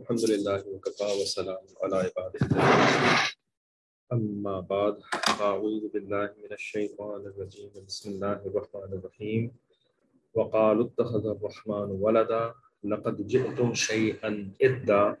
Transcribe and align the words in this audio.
الحمد 0.00 0.24
لله 0.30 0.64
وكفى 0.72 1.04
والسلام 1.04 1.58
على 1.82 1.96
عباده 2.08 2.40
أما 4.12 4.60
بعد 4.60 4.96
أعوذ 5.40 5.88
بالله 5.92 6.32
من 6.40 6.52
الشيطان 6.52 7.20
الرجيم 7.26 7.70
بسم 7.86 8.10
الله 8.10 8.38
الرحمن 8.48 8.90
الرحيم 8.98 9.52
وقالوا 10.34 10.84
اتخذ 10.88 11.24
الرحمن 11.26 11.88
ولدا 12.00 12.54
لقد 12.84 13.26
جئتم 13.26 13.74
شيئا 13.74 14.52
إدا. 14.62 15.16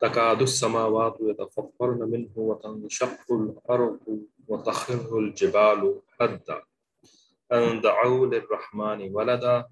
تكاد 0.00 0.42
السماوات 0.42 1.16
يتفطرن 1.20 2.00
منه 2.10 2.32
وتنشق 2.36 3.26
الأرض 3.30 4.00
وتخر 4.48 5.18
الجبال 5.18 6.00
هدا 6.20 6.58
أن 7.52 7.80
دعوا 7.80 8.26
للرحمن 8.26 9.14
ولدا 9.14 9.66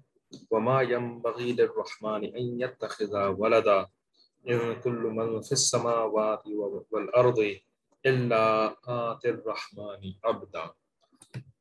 وما 0.51 0.81
ينبغي 0.81 1.53
للرحمن 1.53 2.21
أن 2.35 2.61
يتخذ 2.61 3.13
ولدا 3.39 3.87
إن 4.49 4.81
كل 4.81 5.01
من 5.17 5.41
في 5.41 5.51
السماوات 5.51 6.43
والأرض 6.91 7.39
إلا 8.05 8.75
آت 8.87 9.25
الرحمن 9.25 10.01
عبدا. 10.23 10.65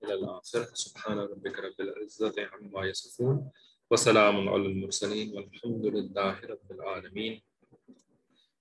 إلى 0.04 0.14
الآخر 0.14 0.64
سبحان 0.74 1.18
ربك 1.18 1.58
رب 1.58 1.78
العزة 1.80 2.36
عما 2.52 2.86
يصفون 2.86 3.50
وسلام 3.90 4.48
على 4.48 4.66
المرسلين 4.66 5.36
والحمد 5.36 5.84
لله 5.86 6.36
رب 6.40 6.68
العالمين. 6.70 7.42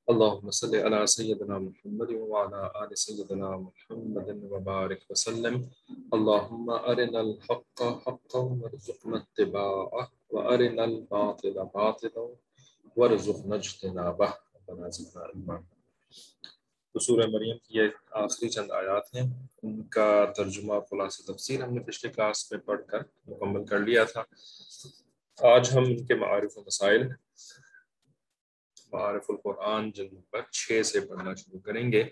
اللهم 0.08 0.52
صل 0.52 0.76
على 0.76 1.08
سيدنا 1.08 1.58
محمد 1.60 2.10
وعلى 2.12 2.72
آل 2.76 2.98
سيدنا 2.98 3.50
محمد 3.58 4.28
وبارك 4.52 5.02
وسلم. 5.10 5.56
اللهم 6.16 6.68
أرنا 6.70 7.20
الحق 7.20 7.84
حقا 8.04 8.40
وارزقنا 8.40 9.18
اتباعه، 9.18 10.04
وأرنا 10.30 10.84
الباطل 10.84 11.56
باطلا 11.76 12.26
وارزقنا 12.98 13.56
اجتنابه. 13.56 14.30
ربنا 14.56 14.90
زدنا 14.90 15.24
علما 15.24 15.58
تو 16.92 17.00
سورہ 17.00 17.28
مریم 17.28 17.58
کی 17.58 17.78
یہ 17.78 17.88
آخری 18.12 18.50
چند 18.50 18.72
آیات 18.72 19.16
ہیں. 19.16 19.28
ان 19.64 19.82
کا 19.84 20.26
ترجمہ 20.38 20.74
خلاصہ 20.90 21.32
تفسیر 21.32 21.64
ہم 21.64 21.74
نے 21.74 21.80
پچھلے 21.80 22.12
کلاس 22.12 22.52
میں 22.52 22.60
پڑھ 22.60 22.82
کر 22.88 23.02
مکمل 23.28 23.66
کر 23.66 23.80
لیا 23.80 24.04
تھا. 24.04 24.24
آج 25.56 25.70
ہم 25.74 25.84
ان 25.84 26.06
کے 26.06 26.16
معارف 26.16 26.58
و 26.58 26.62
مسائل 26.68 27.02
معارف 28.94 29.26
القرآن 29.30 29.92
جن 29.92 30.22
پر 30.32 30.42
چھ 30.52 30.82
سے 30.86 31.00
پڑھنا 31.00 31.34
شروع 31.34 31.60
کریں 31.60 31.92
گے۔ 31.92 32.04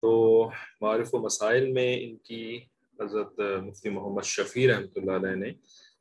تو 0.00 0.50
معارف 0.80 1.14
و 1.14 1.18
مسائل 1.18 1.72
میں 1.72 1.98
ان 2.02 2.16
کی 2.16 2.64
حضرت 3.00 3.38
مفتی 3.38 3.90
محمد 3.90 4.22
شفیع 4.22 4.72
رحمۃ 4.72 4.92
اللہ 4.96 5.12
علیہ 5.12 5.34
نے 5.34 5.52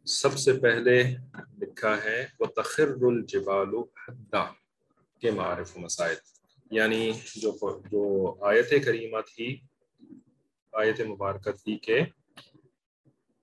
سب 0.06 0.38
سے 0.38 0.54
پہلے 0.54 1.04
لکھا 1.62 2.04
ہے 2.04 2.28
وہ 2.40 2.46
تخر 2.46 2.88
الجبال 3.02 3.76
حدا 4.08 4.46
کے 5.20 5.32
معارف 5.32 5.78
و 5.78 5.80
مسائل۔ 5.80 6.16
یعنی 6.72 7.12
جو 7.36 7.82
جو 7.92 8.36
آیت 8.42 8.70
کریمہ 8.86 9.18
تھی، 9.36 9.60
آیت 10.74 11.02
مبارکہ 11.02 11.52
تھی 11.52 11.78
کہ 11.78 12.02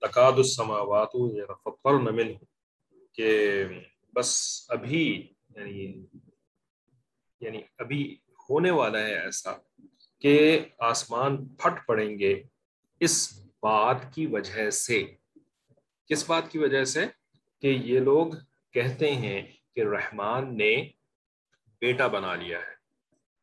تقاد 0.00 0.32
السماوات 0.32 1.08
یتفطرن 1.14 2.16
منه 2.16 2.32
کہ 3.12 3.64
بس 4.14 4.62
ابھی 4.68 5.32
یعنی 5.56 6.04
یعنی 7.40 7.60
ابھی 7.78 8.16
ہونے 8.50 8.70
والا 8.70 8.98
ہے 8.98 9.20
ایسا 9.20 9.50
کہ 10.20 10.64
آسمان 10.78 11.48
پھٹ 11.48 11.86
پڑیں 11.86 12.18
گے 12.18 12.42
اس 13.00 13.40
بات 13.62 14.14
کی 14.14 14.26
وجہ 14.26 14.70
سے۔ 14.70 15.04
کس 16.08 16.30
بات 16.30 16.50
کی 16.50 16.58
وجہ 16.58 16.84
سے؟ 16.84 17.06
کہ 17.60 17.66
یہ 17.66 18.00
لوگ 18.00 18.26
کہتے 18.72 19.14
ہیں 19.14 19.42
کہ 19.74 19.80
رحمان 19.80 20.56
نے 20.56 20.90
بیٹا 21.80 22.06
بنا 22.06 22.34
لیا 22.34 22.58
ہے۔ 22.58 22.76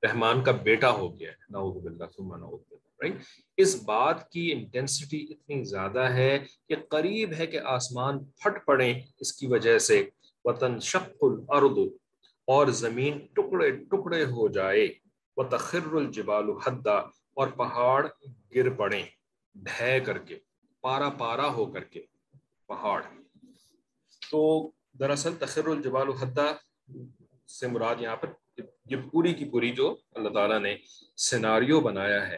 رحمان 0.07 0.43
کا 0.43 0.51
بیٹا 0.51 0.91
ہو 0.91 1.19
گیا 1.19 1.31
ہے۔ 1.31 1.35
نعوذ 1.49 1.83
باللہ، 1.83 2.05
ثم 2.17 2.35
نعوذ 2.35 2.61
باللہ 2.69 2.83
رائٹ 3.03 3.23
اس 3.57 3.83
بات 3.83 4.29
کی 4.29 4.51
انٹینسٹی 4.51 5.25
اتنی 5.29 5.63
زیادہ 5.63 5.99
ہے 5.99 6.39
کہ 6.69 6.75
قریب 6.89 7.33
ہے 7.37 7.47
کہ 7.47 7.59
آسمان 7.59 8.25
پھٹ 8.25 8.65
پڑے 8.65 8.93
اس 9.19 9.33
کی 9.33 9.47
وجہ 9.47 9.79
سے۔ 9.79 10.09
وطن 10.45 10.79
شق 10.79 11.09
الارض 11.21 11.77
اور 12.45 12.67
زمین 12.67 13.19
ٹکڑے 13.33 13.71
ٹکڑے 13.71 14.23
ہو 14.23 14.47
جائے۔ 14.47 14.87
وہ 15.37 15.43
تخر 15.43 15.93
الجبال 15.93 16.49
حدا 16.49 16.95
اور 17.33 17.47
پہاڑ 17.47 18.07
گر 18.55 18.69
پڑے 18.69 19.03
ڈھے 19.55 19.99
کر 19.99 20.17
کے، 20.17 20.39
پارا 20.81 21.09
پارا 21.09 21.47
ہو 21.53 21.65
کر 21.65 21.83
کے۔ 21.83 22.01
پہاڑ۔ 22.67 23.01
تو 24.31 24.71
دراصل 24.99 25.35
تخر 25.39 25.67
الجبال 25.67 26.09
حدا 26.09 26.45
سے 27.47 27.67
مراد 27.67 27.95
یہاں 27.99 28.15
پر 28.15 28.29
یہ 28.85 28.95
پوری 29.11 29.33
کی 29.33 29.45
پوری 29.45 29.71
جو 29.71 29.95
اللہ 30.15 30.29
تعالیٰ 30.29 30.59
نے 30.59 30.75
سیناریو 31.17 31.79
بنایا 31.79 32.27
ہے، 32.27 32.37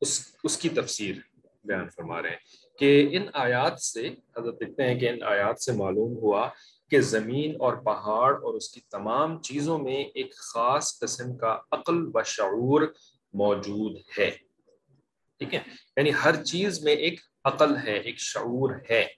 اس 0.00 0.34
اس 0.44 0.56
کی 0.56 0.68
تفسیر 0.68 1.16
بیان 1.64 1.88
فرما 1.88 2.22
رہے 2.22 2.30
ہیں 2.30 2.36
کہ 2.78 3.08
ان 3.12 3.22
آیات 3.32 3.80
سے، 3.80 4.08
حضرت 4.08 4.62
لکھتے 4.62 4.82
ہیں 4.82 5.00
کہ 5.00 5.08
ان 5.08 5.22
آیات 5.22 5.62
سے 5.62 5.72
معلوم 5.72 6.16
ہوا 6.16 6.50
کہ 6.92 7.00
زمین 7.00 7.56
اور 7.60 7.72
پہاڑ 7.72 8.34
اور 8.34 8.54
اس 8.54 8.68
کی 8.68 8.80
تمام 8.80 9.42
چیزوں 9.42 9.78
میں 9.78 10.04
ایک 10.04 10.34
خاص 10.34 11.00
قسم 11.00 11.36
کا 11.36 11.60
عقل 11.70 12.10
و 12.14 12.22
شعور 12.22 12.82
موجود 13.32 13.96
ہے۔ 14.18 14.30
ٹھیک 15.38 15.54
ہے؟ 15.54 15.60
یعنی 15.96 16.10
ہر 16.24 16.44
چیز 16.44 16.84
میں 16.84 16.92
ایک 16.92 17.20
عقل 17.44 17.76
ہے، 17.76 17.98
ایک 17.98 18.18
شعور 18.18 18.74
ہے۔ 18.90 19.08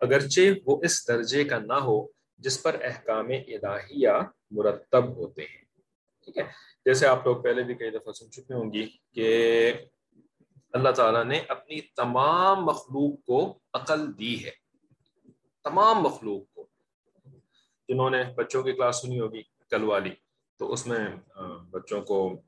اگرچہ 0.00 0.40
وہ 0.66 0.80
اس 0.82 1.08
درجے 1.08 1.44
کا 1.44 1.58
نہ 1.58 1.72
ہو 1.72 2.06
جس 2.38 2.62
پر 2.62 2.76
احکام 2.82 3.26
الہیہ 3.26 4.08
مرتب 4.50 5.16
ہوتے 5.16 5.42
ہیں۔ 5.42 5.64
ٹھیک 6.24 6.38
ہے؟ 6.38 6.42
جیسے 6.84 7.06
آپ 7.06 7.26
لوگ 7.26 7.42
پہلے 7.42 7.62
بھی 7.62 7.74
کئی 7.74 7.90
دفعہ 7.90 8.12
سن 8.12 8.30
چکے 8.30 8.54
ہوں 8.54 8.72
گی 8.72 8.88
کہ 9.12 9.72
اللہ 10.72 10.90
تعالیٰ 10.90 11.24
نے 11.24 11.42
اپنی 11.48 11.80
تمام 11.80 12.64
مخلوق 12.64 13.24
کو 13.24 13.58
عقل 13.72 14.18
دی 14.18 14.44
ہے۔ 14.44 14.59
تمام 15.64 16.02
مخلوق 16.02 16.54
کو۔ 16.54 16.66
جنہوں 17.88 18.10
نے 18.10 18.22
بچوں 18.36 18.62
کی 18.62 18.72
کلاس 18.72 19.00
سنی 19.02 19.20
ہوگی، 19.20 19.42
کل 19.70 19.84
والی۔ 19.84 20.10
تو 20.56 20.72
اس 20.72 20.86
میں 20.86 20.98
بچوں 21.70 22.02
کو، 22.02 22.40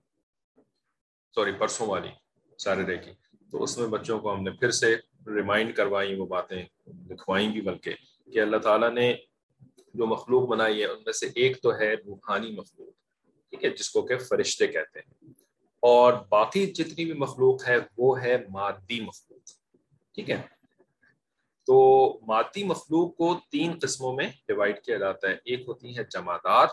سوری، 1.35 1.53
پرسوں 1.53 1.87
والی 1.87 2.09
سیٹرڈے 2.59 2.97
کی 2.97 3.11
تو 3.51 3.63
اس 3.63 3.79
میں 3.79 3.89
بچوں 3.89 4.21
کو 4.21 4.35
ہم 4.35 4.43
نے 4.43 4.51
پھر 4.51 4.71
سے 4.71 4.97
ریمائنڈ 5.27 5.77
کروائیں 5.77 6.17
وہ 6.17 6.27
باتیں، 6.27 6.65
لکھوائیں 7.11 7.53
بھی 7.53 7.61
بلکہ 7.61 7.95
کہ 8.33 8.41
اللہ 8.41 8.57
تعالیٰ 8.57 8.91
نے 8.91 9.15
جو 9.95 10.07
مخلوق 10.07 10.49
بنائی 10.49 10.81
ہے، 10.81 10.87
ان 10.87 11.03
میں 11.05 11.13
سے 11.13 11.27
ایک 11.35 11.63
تو 11.63 11.75
ہے 11.75 11.95
روحانی 11.95 12.51
مخلوق، 12.51 12.93
ٹھیک 13.51 13.65
ہے، 13.65 13.71
جس 13.71 13.91
کو 13.91 14.03
کہ 14.03 14.19
فرشتے 14.19 14.67
کہتے 14.67 14.99
ہیں۔ 14.99 15.33
اور 15.81 16.13
باقی 16.13 16.67
جتنی 16.67 17.05
بھی 17.05 17.13
مخلوق 17.13 17.69
ہے، 17.69 17.77
وہ 17.99 18.23
ہے 18.23 18.37
مادی 18.49 19.01
مخلوق، 19.01 19.77
ٹھیک 20.15 20.31
ہے۔ 20.31 20.62
تو 21.67 22.19
مادی 22.27 22.65
مخلوق 22.65 23.17
کو 23.17 23.37
تین 23.51 23.79
قسموں 23.83 24.13
میں 24.13 24.29
ڈیوائڈ 24.47 24.83
کیا 24.83 24.97
جاتا 24.97 25.29
ہے۔ 25.29 25.37
ایک 25.45 25.61
ہوتی 25.69 25.99
ہے 25.99 26.05
جمادات 26.05 26.69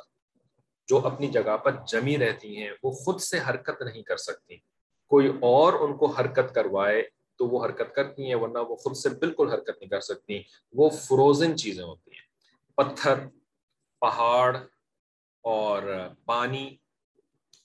جو 0.87 0.97
اپنی 1.07 1.27
جگہ 1.27 1.57
پر 1.57 1.75
جمی 1.87 2.17
رہتی 2.17 2.57
ہیں، 2.57 2.71
وہ 2.83 2.91
خود 2.91 3.19
سے 3.19 3.39
حرکت 3.49 3.81
نہیں 3.81 4.03
کر 4.03 4.17
سکتی۔ 4.17 4.57
کوئی 5.07 5.27
اور 5.27 5.73
ان 5.73 5.97
کو 5.97 6.05
حرکت 6.05 6.55
کروائے 6.55 7.03
تو 7.35 7.47
وہ 7.47 7.65
حرکت 7.65 7.95
کرتی 7.95 8.27
ہیں، 8.27 8.35
ورنہ 8.35 8.57
وہ 8.57 8.75
خود 8.75 8.95
سے 8.95 9.09
بالکل 9.09 9.49
حرکت 9.49 9.69
نہیں 9.69 9.89
کر 9.89 9.99
سکتی۔ 9.99 10.41
وہ 10.73 10.89
فروزن 10.89 11.57
چیزیں 11.57 11.83
ہوتی 11.83 12.11
ہیں۔ 12.11 12.29
پتھر، 12.75 13.13
پہاڑ 13.99 14.57
اور 15.41 15.83
پانی۔ 16.25 16.77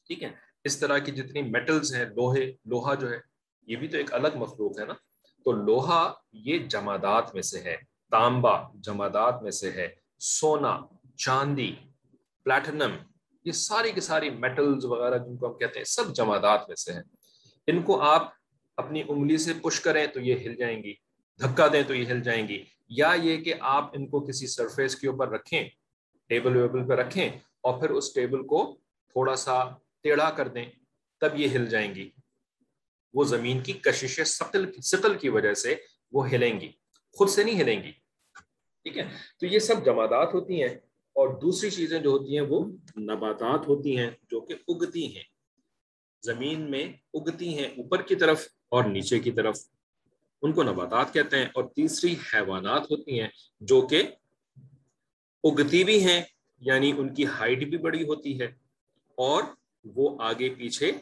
ٹھیک 0.06 0.22
ہے؟ 0.22 0.28
اس 0.64 0.78
طرح 0.78 0.98
کی 0.98 1.12
جتنی 1.12 1.42
میٹلز 1.42 1.94
ہیں، 1.94 2.04
لوہے، 2.04 2.52
لوہا 2.64 2.94
جو 2.94 3.10
ہے، 3.10 3.18
یہ 3.66 3.76
بھی 3.76 3.88
تو 3.88 3.96
ایک 3.96 4.14
الگ 4.14 4.28
مخلوق 4.34 4.80
ہے 4.80 4.84
نا۔ 4.84 4.94
تو 5.44 5.52
لوہا 5.52 6.12
یہ 6.32 6.58
جمادات 6.58 7.34
میں 7.34 7.42
سے 7.42 7.60
ہے، 7.60 7.76
تانبا 8.10 8.62
جمادات 8.74 9.42
میں 9.42 9.50
سے 9.50 9.70
ہے، 9.70 9.88
سونا، 10.18 10.80
چاندی، 11.16 11.74
پلیٹنم، 12.44 12.90
یہ 13.44 13.52
ساری 13.52 13.92
کی 13.92 14.00
ساری 14.00 14.30
میٹلز 14.30 14.84
وغیرہ 14.84 15.18
جن 15.18 15.36
کو 15.36 15.46
ہم 15.46 15.58
کہتے 15.58 15.78
ہیں، 15.78 15.84
سب 15.84 16.14
جمادات 16.14 16.68
میں 16.68 16.76
سے 16.76 16.92
ہیں۔ 16.92 17.02
ان 17.66 17.82
کو 17.82 18.00
آپ 18.00 18.32
اپنی 18.76 19.02
انگلی 19.08 19.36
سے 19.36 19.52
پش 19.62 19.80
کریں 19.80 20.06
تو 20.06 20.20
یہ 20.20 20.34
ہل 20.34 20.54
جائیں 20.54 20.82
گی، 20.82 20.94
دھکا 21.40 21.66
دیں 21.72 21.82
تو 21.82 21.94
یہ 21.94 22.06
ہل 22.06 22.22
جائیں 22.22 22.48
گی۔ 22.48 22.64
یا 22.88 23.12
یہ 23.22 23.36
کہ 23.36 23.54
آپ 23.60 23.90
ان 23.92 24.06
کو 24.06 24.20
کسی 24.20 24.46
سرفیس 24.46 24.96
کے 24.96 25.08
اوپر 25.08 25.28
رکھیں 25.28 25.68
ٹیبل 26.28 26.56
ویبل 26.56 26.88
پہ 26.88 26.94
رکھیں 26.94 27.28
اور 27.60 27.80
پھر 27.80 27.90
اس 27.90 28.14
ٹیبل 28.14 28.46
کو 28.46 28.78
تھوڑا 29.08 29.36
سا 29.36 29.64
ٹیڑھا 30.02 30.30
کر 30.30 30.48
دیں، 30.48 30.64
تب 31.20 31.40
یہ 31.40 31.48
ہل 31.48 31.66
جائیں 31.66 31.94
گی۔ 31.94 32.10
وہ 33.14 33.24
زمین 33.24 33.60
کی 33.60 33.72
کشش 33.72 34.20
سقل 34.26 34.80
سقل 34.80 35.18
کی 35.18 35.28
وجہ 35.28 35.54
سے 35.54 35.74
وہ 36.12 36.30
ہلیں 36.30 36.60
گی، 36.60 36.72
خود 37.12 37.28
سے 37.28 37.44
نہیں 37.44 37.60
ہلیں 37.60 37.82
گی۔ 37.82 37.90
ٹھیک 38.82 38.98
ہے؟ 38.98 39.08
تو 39.40 39.46
یہ 39.46 39.58
سب 39.58 39.84
جمادات 39.84 40.34
ہوتی 40.34 40.60
ہیں 40.62 40.74
اور 41.12 41.40
دوسری 41.40 41.70
چیزیں 41.70 41.98
جو 41.98 42.10
ہوتی 42.10 42.38
ہیں 42.38 42.44
وہ 42.48 42.64
نباتات 42.98 43.68
ہوتی 43.68 43.98
ہیں 43.98 44.10
جو 44.30 44.40
کہ 44.40 44.54
اگتی 44.68 45.16
ہیں۔ 45.16 45.22
زمین 46.22 46.70
میں 46.70 46.92
اگتی 47.14 47.58
ہیں 47.58 47.66
اوپر 47.66 48.02
کی 48.02 48.14
طرف 48.14 48.48
اور 48.68 48.84
نیچے 48.84 49.18
کی 49.18 49.30
طرف۔ 49.30 49.58
ان 50.42 50.52
کو 50.52 50.62
نباتات 50.62 51.12
کہتے 51.12 51.38
ہیں 51.38 51.46
اور 51.46 51.64
تیسری 51.64 52.14
حیوانات 52.34 52.82
ہوتی 52.82 53.20
ہیں 53.20 53.28
جو 53.60 53.86
کہ 53.86 54.02
اگتی 55.44 55.84
بھی 55.84 56.04
ہیں 56.04 56.22
یعنی 56.60 56.92
ان 56.98 57.14
کی 57.14 57.26
ہائٹ 57.26 57.58
بھی 57.58 57.78
بڑی 57.78 58.02
ہوتی 58.02 58.40
ہے 58.40 58.44
اور 59.14 59.42
وہ 59.84 60.22
آگے 60.22 60.48
پیچھے 60.48 60.92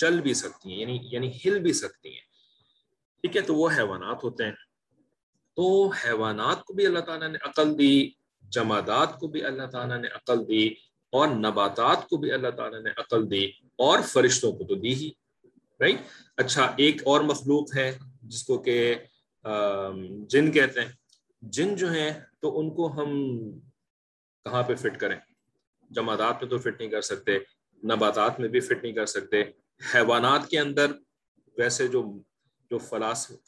چل 0.00 0.20
بھی 0.20 0.34
سکتی 0.34 0.70
ہیں 0.70 0.80
یعنی 0.80 0.98
یعنی 1.12 1.30
ہل 1.44 1.58
بھی 1.58 1.72
سکتی 1.72 2.08
ہیں۔ 2.08 2.26
ٹھیک 3.22 3.36
ہے، 3.36 3.40
تو 3.42 3.54
وہ 3.54 3.68
حیوانات 3.78 4.24
ہوتے 4.24 4.44
ہیں۔ 4.44 4.56
تو 5.56 5.88
حیوانات 6.04 6.64
کو 6.64 6.72
بھی 6.74 6.86
اللہ 6.86 6.98
تعالیٰ 6.98 7.28
نے 7.28 7.38
عقل 7.42 7.78
دی، 7.78 8.10
جمادات 8.42 9.18
کو 9.20 9.26
بھی 9.26 9.44
اللہ 9.44 9.66
تعالیٰ 9.66 9.98
نے 9.98 10.08
عقل 10.08 10.46
دی، 10.48 10.66
اور 11.12 11.28
نباتات 11.28 12.08
کو 12.08 12.16
بھی 12.16 12.32
اللہ 12.32 12.50
تعالیٰ 12.56 12.80
نے 12.82 12.90
عقل 12.96 13.30
دی، 13.30 13.44
اور 13.78 13.98
فرشتوں 14.02 14.52
کو 14.52 14.64
تو 14.64 14.74
دی 14.74 14.94
ہی۔ 14.94 15.10
رائٹ 15.80 16.00
اچھا 16.36 16.64
ایک 16.76 17.02
اور 17.06 17.20
مخلوق 17.20 17.76
ہے 17.76 17.90
جس 18.22 18.42
کو 18.44 18.58
کہ 18.58 18.76
جن 20.32 20.50
کہتے 20.52 20.80
ہیں۔ 20.80 20.92
جن 21.42 21.74
جو 21.76 21.90
ہیں، 21.92 22.10
تو 22.40 22.58
ان 22.58 22.70
کو 22.74 22.86
ہم 22.92 23.10
کہاں 24.44 24.62
پہ 24.62 24.74
فٹ 24.74 24.98
کریں؟ 25.00 25.16
جمادات 25.90 26.42
میں 26.42 26.50
تو 26.50 26.58
فٹ 26.58 26.80
نہیں 26.80 26.90
کر 26.90 27.00
سکتے، 27.02 27.38
نباتات 27.82 28.40
میں 28.40 28.48
بھی 28.48 28.60
فٹ 28.60 28.82
نہیں 28.82 28.92
کر 28.92 29.06
سکتے۔ 29.06 29.42
حیوانات 29.94 30.48
کے 30.48 30.60
اندر 30.60 30.92
ویسے 31.58 31.88
جو 31.88 32.18
جو 32.70 32.78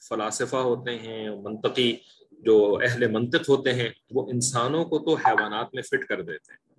فلاسفہ 0.08 0.56
ہوتے 0.56 0.98
ہیں، 0.98 1.30
منطقی 1.30 1.96
جو 2.30 2.78
اہل 2.82 3.06
منطق 3.06 3.48
ہوتے 3.48 3.72
ہیں، 3.72 3.88
وہ 4.10 4.30
انسانوں 4.32 4.84
کو 4.84 4.98
تو 4.98 5.14
حیوانات 5.14 5.74
میں 5.74 5.82
فٹ 5.82 6.06
کر 6.08 6.22
دیتے 6.22 6.52
ہیں۔ 6.52 6.74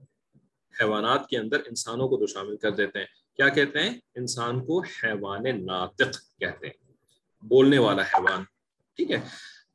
حیوانات 0.82 1.28
کے 1.28 1.38
اندر 1.38 1.60
انسانوں 1.66 2.08
کو 2.08 2.18
تو 2.18 2.28
شامل 2.28 2.58
کر 2.58 2.72
دیتے 2.72 3.00
ہیں۔ 3.00 3.06
کیا 3.36 3.50
کہتے 3.50 3.80
ہیں؟ 3.80 4.00
انسان 4.16 4.66
کو 4.66 4.80
حیوان 4.82 5.66
ناطق 5.66 6.40
کہتے 6.40 6.68
ہیں۔ 6.68 6.92
بولنے 7.42 7.78
والا 7.78 8.02
حیوان۔ 8.02 8.44
ٹھیک 8.96 9.12
ہے؟ 9.12 9.22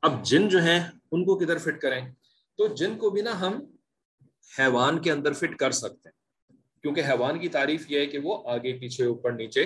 اب 0.01 0.25
جن 0.25 0.49
جو 0.49 0.61
ہیں، 0.61 0.91
ان 1.11 1.25
کو 1.25 1.37
کدھر 1.37 1.57
فٹ 1.57 1.81
کریں؟ 1.81 2.13
تو 2.57 2.67
جن 2.67 2.97
کو 2.97 3.09
بھی 3.09 3.21
نا 3.21 3.41
ہم 3.41 3.61
حیوان 4.59 4.99
کے 4.99 5.11
اندر 5.11 5.33
فٹ 5.33 5.57
کر 5.57 5.71
سکتے 5.71 6.09
ہیں۔ 6.09 6.18
کیونکہ 6.81 7.01
حیوان 7.01 7.39
کی 7.39 7.47
تعریف 7.47 7.91
یہ 7.91 7.99
ہے 7.99 8.05
کہ 8.05 8.19
وہ 8.19 8.49
آگے 8.49 8.79
پیچھے، 8.79 9.05
اوپر 9.05 9.31
نیچے 9.31 9.65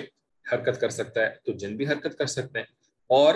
حرکت 0.52 0.80
کر 0.80 0.88
سکتا 0.88 1.20
ہے، 1.20 1.34
تو 1.44 1.52
جن 1.52 1.76
بھی 1.76 1.88
حرکت 1.88 2.18
کر 2.18 2.26
سکتے 2.26 2.58
ہیں۔ 2.58 2.66
اور 3.06 3.34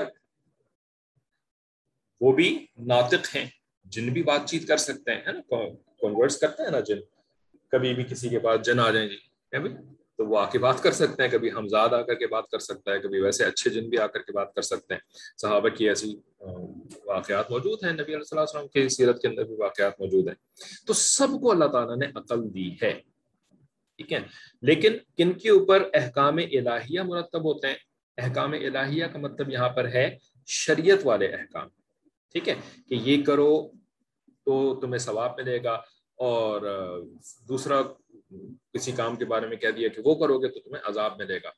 وہ 2.21 2.33
بھی 2.33 2.67
ناطق 2.77 3.37
ہیں، 3.37 3.47
جن 3.85 4.13
بھی 4.13 4.23
بات 4.23 4.41
چیت 4.47 4.69
کر 4.69 4.77
سکتے 4.77 5.15
ہیں 5.15 5.33
نا؟ 5.33 5.69
کنورٹس 6.01 6.37
کرتے 6.37 6.63
ہیں 6.63 6.71
نا 6.71 6.81
جن۔ 6.81 6.99
کبھی 7.69 7.95
بھی 7.95 8.05
کسی 8.05 8.29
کے 8.29 8.39
پاس 8.39 8.67
جن 8.67 8.81
آ 8.81 8.91
جائیں 8.91 9.09
جی 9.09 9.17
تو 10.17 10.27
وہ 10.27 10.39
آ 10.39 10.51
کے 10.51 10.59
بات 10.59 10.83
کر 10.83 10.93
سکتے 10.93 11.23
ہیں، 11.23 11.31
کبھی 11.31 11.53
ہمزاد 11.53 11.89
آ 11.89 12.03
کر 12.03 12.15
کے 12.15 12.27
بات 12.27 12.49
کر 12.49 12.59
سکتا 12.59 12.93
ہے، 12.93 12.99
کبھی 12.99 13.21
ویسے 13.21 13.45
اچھے 13.45 13.71
جن 13.71 13.89
بھی 13.89 13.99
آ 13.99 14.07
کر 14.07 14.23
کے 14.23 14.33
بات 14.33 14.55
کر 14.55 14.63
سکتے 14.63 14.95
ہیں۔ 14.95 15.01
صحابہ 15.39 15.69
کی 15.69 15.89
ایسی 15.89 16.21
واقعات 17.05 17.51
موجود 17.51 17.85
ہیں، 17.85 17.93
نبی 17.93 18.15
علیہ 18.15 18.41
وسلم 18.41 18.69
کی 18.69 18.89
سیرت 18.89 19.23
کے 19.23 19.29
اندر 19.29 19.45
بھی 19.45 19.55
واقعات 19.55 20.01
موجود 20.01 20.29
ہیں۔ 20.29 20.35
تو 20.87 20.93
سب 20.93 21.29
کو 21.41 21.51
اللہ 21.51 21.65
تعالیٰ 21.65 21.97
نے 21.97 22.07
عقل 22.15 22.55
دی 22.55 22.75
ہے۔ 22.83 23.18
ٹھیک 23.99 24.12
ہے۔ 24.12 24.19
لیکن 24.62 24.93
کن 25.17 25.33
کے 25.33 25.50
اوپر 25.50 25.89
احکام 25.95 26.37
الہیہ 26.37 27.00
مرتب 27.00 27.45
ہوتے 27.45 27.67
ہیں؟ 27.67 27.75
احکام 28.17 28.53
الہیہ 28.53 29.06
کا 29.06 29.19
مطلب 29.19 29.50
یہاں 29.50 29.69
پر 29.69 29.89
ہے 29.89 30.19
شریعت 30.47 30.99
والے 31.05 31.27
احکام۔ 31.27 31.69
ٹھیک 32.33 32.49
ہے؟ 32.49 32.55
کہ 32.89 32.95
یہ 32.95 33.25
کرو 33.25 33.69
تو 34.45 34.81
تمہیں 34.81 34.99
ثواب 34.99 35.41
ملے 35.41 35.65
گا 35.65 35.73
اور 36.15 36.61
دوسرا 37.49 37.83
کسی 38.73 38.93
کام 38.93 39.17
کے 39.17 39.25
بارے 39.25 39.47
میں 39.47 39.56
کہہ 39.56 39.71
دیا 39.71 39.89
کہ 39.89 40.03
وہ 40.05 40.15
کرو 40.15 40.39
گے 40.39 40.49
تو 40.49 40.61
تمہیں 40.61 40.83
عذاب 40.85 41.12
ملے 41.19 41.39
گا۔ 41.45 41.49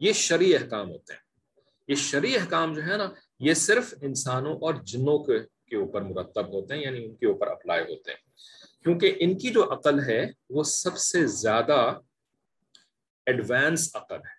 یہ 0.00 0.12
شرعی 0.12 0.54
احکام 0.54 0.90
ہوتے 0.90 1.12
ہیں۔ 1.12 1.20
یہ 1.88 1.94
شرعی 1.94 2.34
احکام 2.36 2.74
جو 2.74 2.82
ہے 2.82 2.96
نا، 2.96 3.10
یہ 3.38 3.54
صرف 3.54 3.94
انسانوں 4.02 4.54
اور 4.54 4.74
جنوں 4.74 5.18
کے 5.18 5.76
اوپر 5.76 6.00
مرتب 6.00 6.48
ہوتے 6.48 6.74
ہیں 6.74 6.82
یعنی 6.82 7.04
ان 7.04 7.14
کے 7.14 7.26
اوپر 7.26 7.46
اپلائی 7.46 7.82
ہوتے 7.82 8.10
ہیں۔ 8.10 8.26
کیونکہ 8.86 9.16
ان 9.20 9.38
کی 9.38 9.48
جو 9.50 9.62
عقل 9.72 9.98
ہے، 10.00 10.30
وہ 10.50 10.62
سب 10.62 10.96
سے 10.96 11.26
زیادہ 11.26 11.98
ایڈوانس 13.26 13.96
عقل 13.96 14.16
ہے۔ 14.16 14.34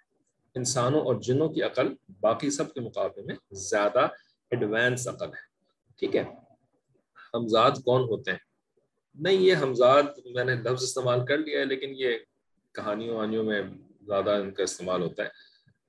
انسانوں 0.56 1.02
اور 1.02 1.16
جنوں 1.22 1.50
کی 1.50 1.64
عقل 1.64 1.88
باقی 2.20 2.50
سب 2.50 2.74
کے 2.74 2.82
مقابلے 2.82 3.24
میں 3.24 3.36
زیادہ 3.52 4.08
ایڈوانس 4.52 5.08
عقل 5.08 5.28
ہے۔ 5.28 5.44
ٹھیک 6.00 6.16
ہے؟ 6.16 6.24
ہمزاد 7.34 7.72
کون 7.86 8.02
ہوتے 8.02 8.32
ہیں؟ 8.32 8.38
نہیں، 9.16 9.42
یہ 9.42 9.56
حمزاد 9.62 10.04
میں 10.26 10.46
نے 10.46 10.56
لفظ 10.56 10.84
استعمال 10.84 11.26
کر 11.26 11.38
لیا 11.38 11.60
ہے، 11.60 11.66
لیکن 11.66 11.90
یہ 11.96 12.18
کہانیوں 12.72 13.16
وہانیوں 13.16 13.44
میں 13.44 13.62
زیادہ 14.08 14.30
ان 14.30 14.52
کا 14.52 14.64
استعمال 14.64 15.02
ہوتا 15.02 15.24
ہے۔ 15.24 15.30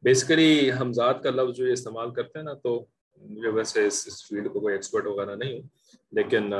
بیسیکلی 0.03 0.73
حمزاد 0.73 1.15
کا 1.23 1.31
لفظ 1.31 1.57
جو 1.57 1.67
یہ 1.67 1.73
استعمال 1.73 2.15
کرتے 2.15 2.39
ہیں 2.39 2.45
نا، 2.45 2.55
تو 2.55 2.87
مجھے 3.17 3.49
ویسے 3.49 3.87
اس 3.87 4.05
اس 4.07 4.27
فیلڈ 4.27 4.53
کو 4.53 4.61
کوئی 4.61 4.75
ایکسپرٹ 4.75 5.07
وغیرہ 5.07 5.37
نہیں 5.37 5.53
ہوں، 5.53 5.69
لیکن 6.13 6.53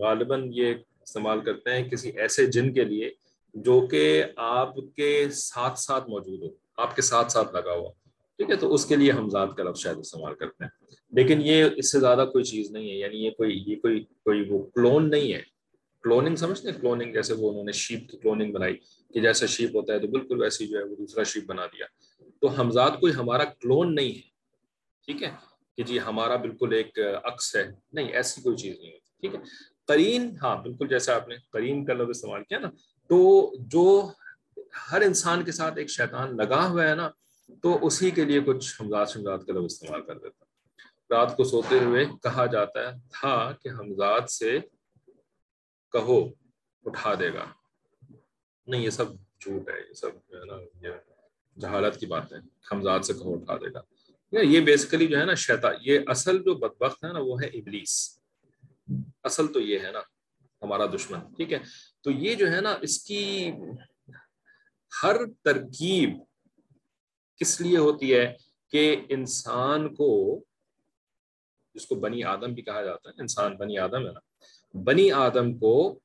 غالباً 0.00 0.50
یہ 0.52 0.74
استعمال 1.08 1.40
کرتے 1.40 1.70
ہیں 1.70 1.88
کسی 1.88 2.08
ایسے 2.08 2.46
جن 2.46 2.72
کے 2.72 2.84
لیے 2.84 3.10
جو 3.54 3.86
کہ 3.90 4.24
آپ 4.36 4.74
کے 4.96 5.28
ساتھ 5.32 5.78
ساتھ 5.78 6.10
موجود 6.10 6.42
ہو، 6.42 6.48
آپ 6.76 6.96
کے 6.96 7.02
ساتھ 7.02 7.32
ساتھ 7.32 7.52
لگا 7.52 7.72
ہوا۔ 7.72 7.90
ٹھیک 8.36 8.50
ہے، 8.50 8.56
تو 8.56 8.74
اس 8.74 8.86
کے 8.86 8.96
لیے 8.96 9.12
حمزاد 9.12 9.46
کا 9.56 9.62
لفظ 9.62 9.80
شاید 9.80 9.98
استعمال 9.98 10.34
کرتے 10.34 10.64
ہیں۔ 10.64 10.70
لیکن 11.12 11.40
یہ 11.42 11.64
اس 11.76 11.92
سے 11.92 12.00
زیادہ 12.00 12.26
کوئی 12.32 12.44
چیز 12.44 12.70
نہیں 12.70 12.90
ہے 12.90 12.96
یعنی 12.96 13.24
یہ 13.24 13.30
کوئی 13.30 13.64
یہ 13.66 13.76
کوئی 13.76 14.04
کوئی 14.04 14.46
وہ 14.48 14.62
کلون 14.74 15.10
نہیں 15.10 15.32
ہے۔ 15.32 15.42
کلوننگ 16.02 16.36
سمجھتے 16.36 16.70
ہیں؟ 16.70 16.80
کلوننگ 16.80 17.12
جیسے 17.12 17.34
وہ 17.34 17.50
انہوں 17.50 17.64
نے 17.64 17.72
شیپ 17.72 18.10
کی 18.10 18.16
کلوننگ 18.18 18.52
بنائی 18.52 18.76
کہ 19.14 19.20
جیسا 19.20 19.46
شیپ 19.46 19.76
ہوتا 19.76 19.92
ہے 19.92 19.98
تو 19.98 20.06
بالکل 20.06 20.42
ویسی 20.42 20.66
جو 20.66 20.78
ہے 20.78 20.82
وہ 20.84 20.96
دوسرا 20.96 21.22
شیپ 21.22 21.44
بنا 21.44 21.66
دیا۔ 21.66 21.86
تو 22.40 22.46
حمزاد 22.46 22.90
کوئی 23.00 23.12
ہمارا 23.14 23.44
کلون 23.44 23.94
نہیں 23.94 24.08
ہے۔ 24.08 24.20
ٹھیک 25.06 25.22
ہے، 25.22 25.30
کہ 25.76 25.82
جی 25.82 26.00
ہمارا 26.00 26.36
بالکل 26.36 26.72
ایک 26.72 26.98
عکس 27.24 27.56
ہے۔ 27.56 27.68
نہیں، 27.92 28.08
ایسی 28.08 28.42
کوئی 28.42 28.56
چیز 28.56 28.80
نہیں 28.80 28.92
ہوتی۔ 28.92 29.28
ٹھیک 29.28 29.34
ہے 29.34 29.40
کرین 29.88 30.36
ہاں 30.42 30.62
بالکل 30.62 30.88
جیسا 30.88 31.14
آپ 31.14 31.28
نے 31.28 31.34
کرین 31.52 31.84
کا 31.84 31.92
لفظ 31.92 32.10
استعمال 32.10 32.44
کیا 32.44 32.58
نا، 32.58 32.70
تو 33.06 33.52
جو 33.58 34.10
ہر 34.92 35.00
انسان 35.00 35.44
کے 35.44 35.52
ساتھ 35.52 35.78
ایک 35.78 35.90
شیطان 35.90 36.36
لگا 36.36 36.68
ہوا 36.68 36.88
ہے 36.88 36.94
نا، 36.94 37.10
تو 37.62 37.86
اسی 37.86 38.10
کے 38.10 38.24
لیے 38.24 38.40
کچھ 38.40 38.82
حمزاد 38.82 39.06
شمزاد 39.06 39.38
کا 39.38 39.52
لفظ 39.52 39.64
استعمال 39.64 40.02
کر 40.02 40.18
دیتا 40.18 40.44
رات 41.10 41.36
کو 41.36 41.44
سوتے 41.44 41.78
ہوئے 41.78 42.04
کہا 42.22 42.46
جاتا 42.46 42.80
ہے، 42.80 42.98
تھا 43.12 43.52
کہ 43.62 43.68
حمزاد 43.68 44.20
سے 44.28 44.58
کہو، 45.92 46.28
اٹھا 46.84 47.14
دے 47.14 47.34
گا۔ 47.34 47.44
نہیں، 48.66 48.82
یہ 48.82 48.90
سب 48.90 49.04
جھوٹ 49.40 49.68
ہے، 49.68 49.80
یہ 49.88 49.94
سب 49.94 50.10
جو 50.28 50.40
ہے 50.40 50.44
نا، 50.44 50.86
یہ 50.86 50.92
جہالت 51.60 52.00
کی 52.00 52.06
بات 52.06 52.32
ہے۔ 52.32 52.38
حمزاد 52.72 53.00
سے 53.00 53.12
کہو، 53.12 53.34
اٹھا 53.34 53.56
دے 53.56 53.72
گا۔ 53.72 53.80
یہ 54.32 54.60
بیسیکلی 54.60 55.06
جو 55.06 55.18
ہے 55.18 55.24
نا، 55.24 55.34
شیطان، 55.34 55.74
یہ 55.80 56.00
اصل 56.06 56.38
جو 56.38 56.54
بدبخت 56.54 57.04
ہے 57.04 57.12
نا، 57.12 57.18
وہ 57.18 57.42
ہے 57.42 57.46
ابلیس۔ 57.46 58.20
اصل 59.28 59.46
تو 59.52 59.60
یہ 59.60 59.78
ہے 59.78 59.90
نا، 59.92 60.00
ہمارا 60.62 60.86
دشمن، 60.86 61.20
ٹھیک 61.36 61.52
ہے؟ 61.52 61.58
تو 62.02 62.10
یہ 62.10 62.34
جو 62.34 62.46
ہے 62.52 62.60
نا، 62.60 62.76
اس 62.80 63.02
کی 63.04 63.50
ہر 65.02 65.16
ترکیب 65.42 66.10
کس 67.36 67.60
لیے 67.60 67.78
ہوتی 67.78 68.14
ہے 68.14 68.36
کہ 68.70 68.96
انسان 69.08 69.94
کو، 69.94 70.10
جس 71.74 71.86
کو 71.86 71.94
بنی 71.94 72.24
آدم 72.24 72.52
بھی 72.52 72.62
کہا 72.62 72.82
جاتا 72.82 73.10
ہے، 73.10 73.20
انسان 73.20 73.56
بنی 73.56 73.78
آدم 73.78 74.06
ہے 74.06 74.12
نا، 74.12 74.20
بنی 74.84 75.10
آدم 75.10 75.58
کو 75.58 76.00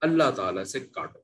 اللہ 0.00 0.30
تعالیٰ 0.30 0.64
سے 0.64 0.80
کاٹو۔ 0.80 1.18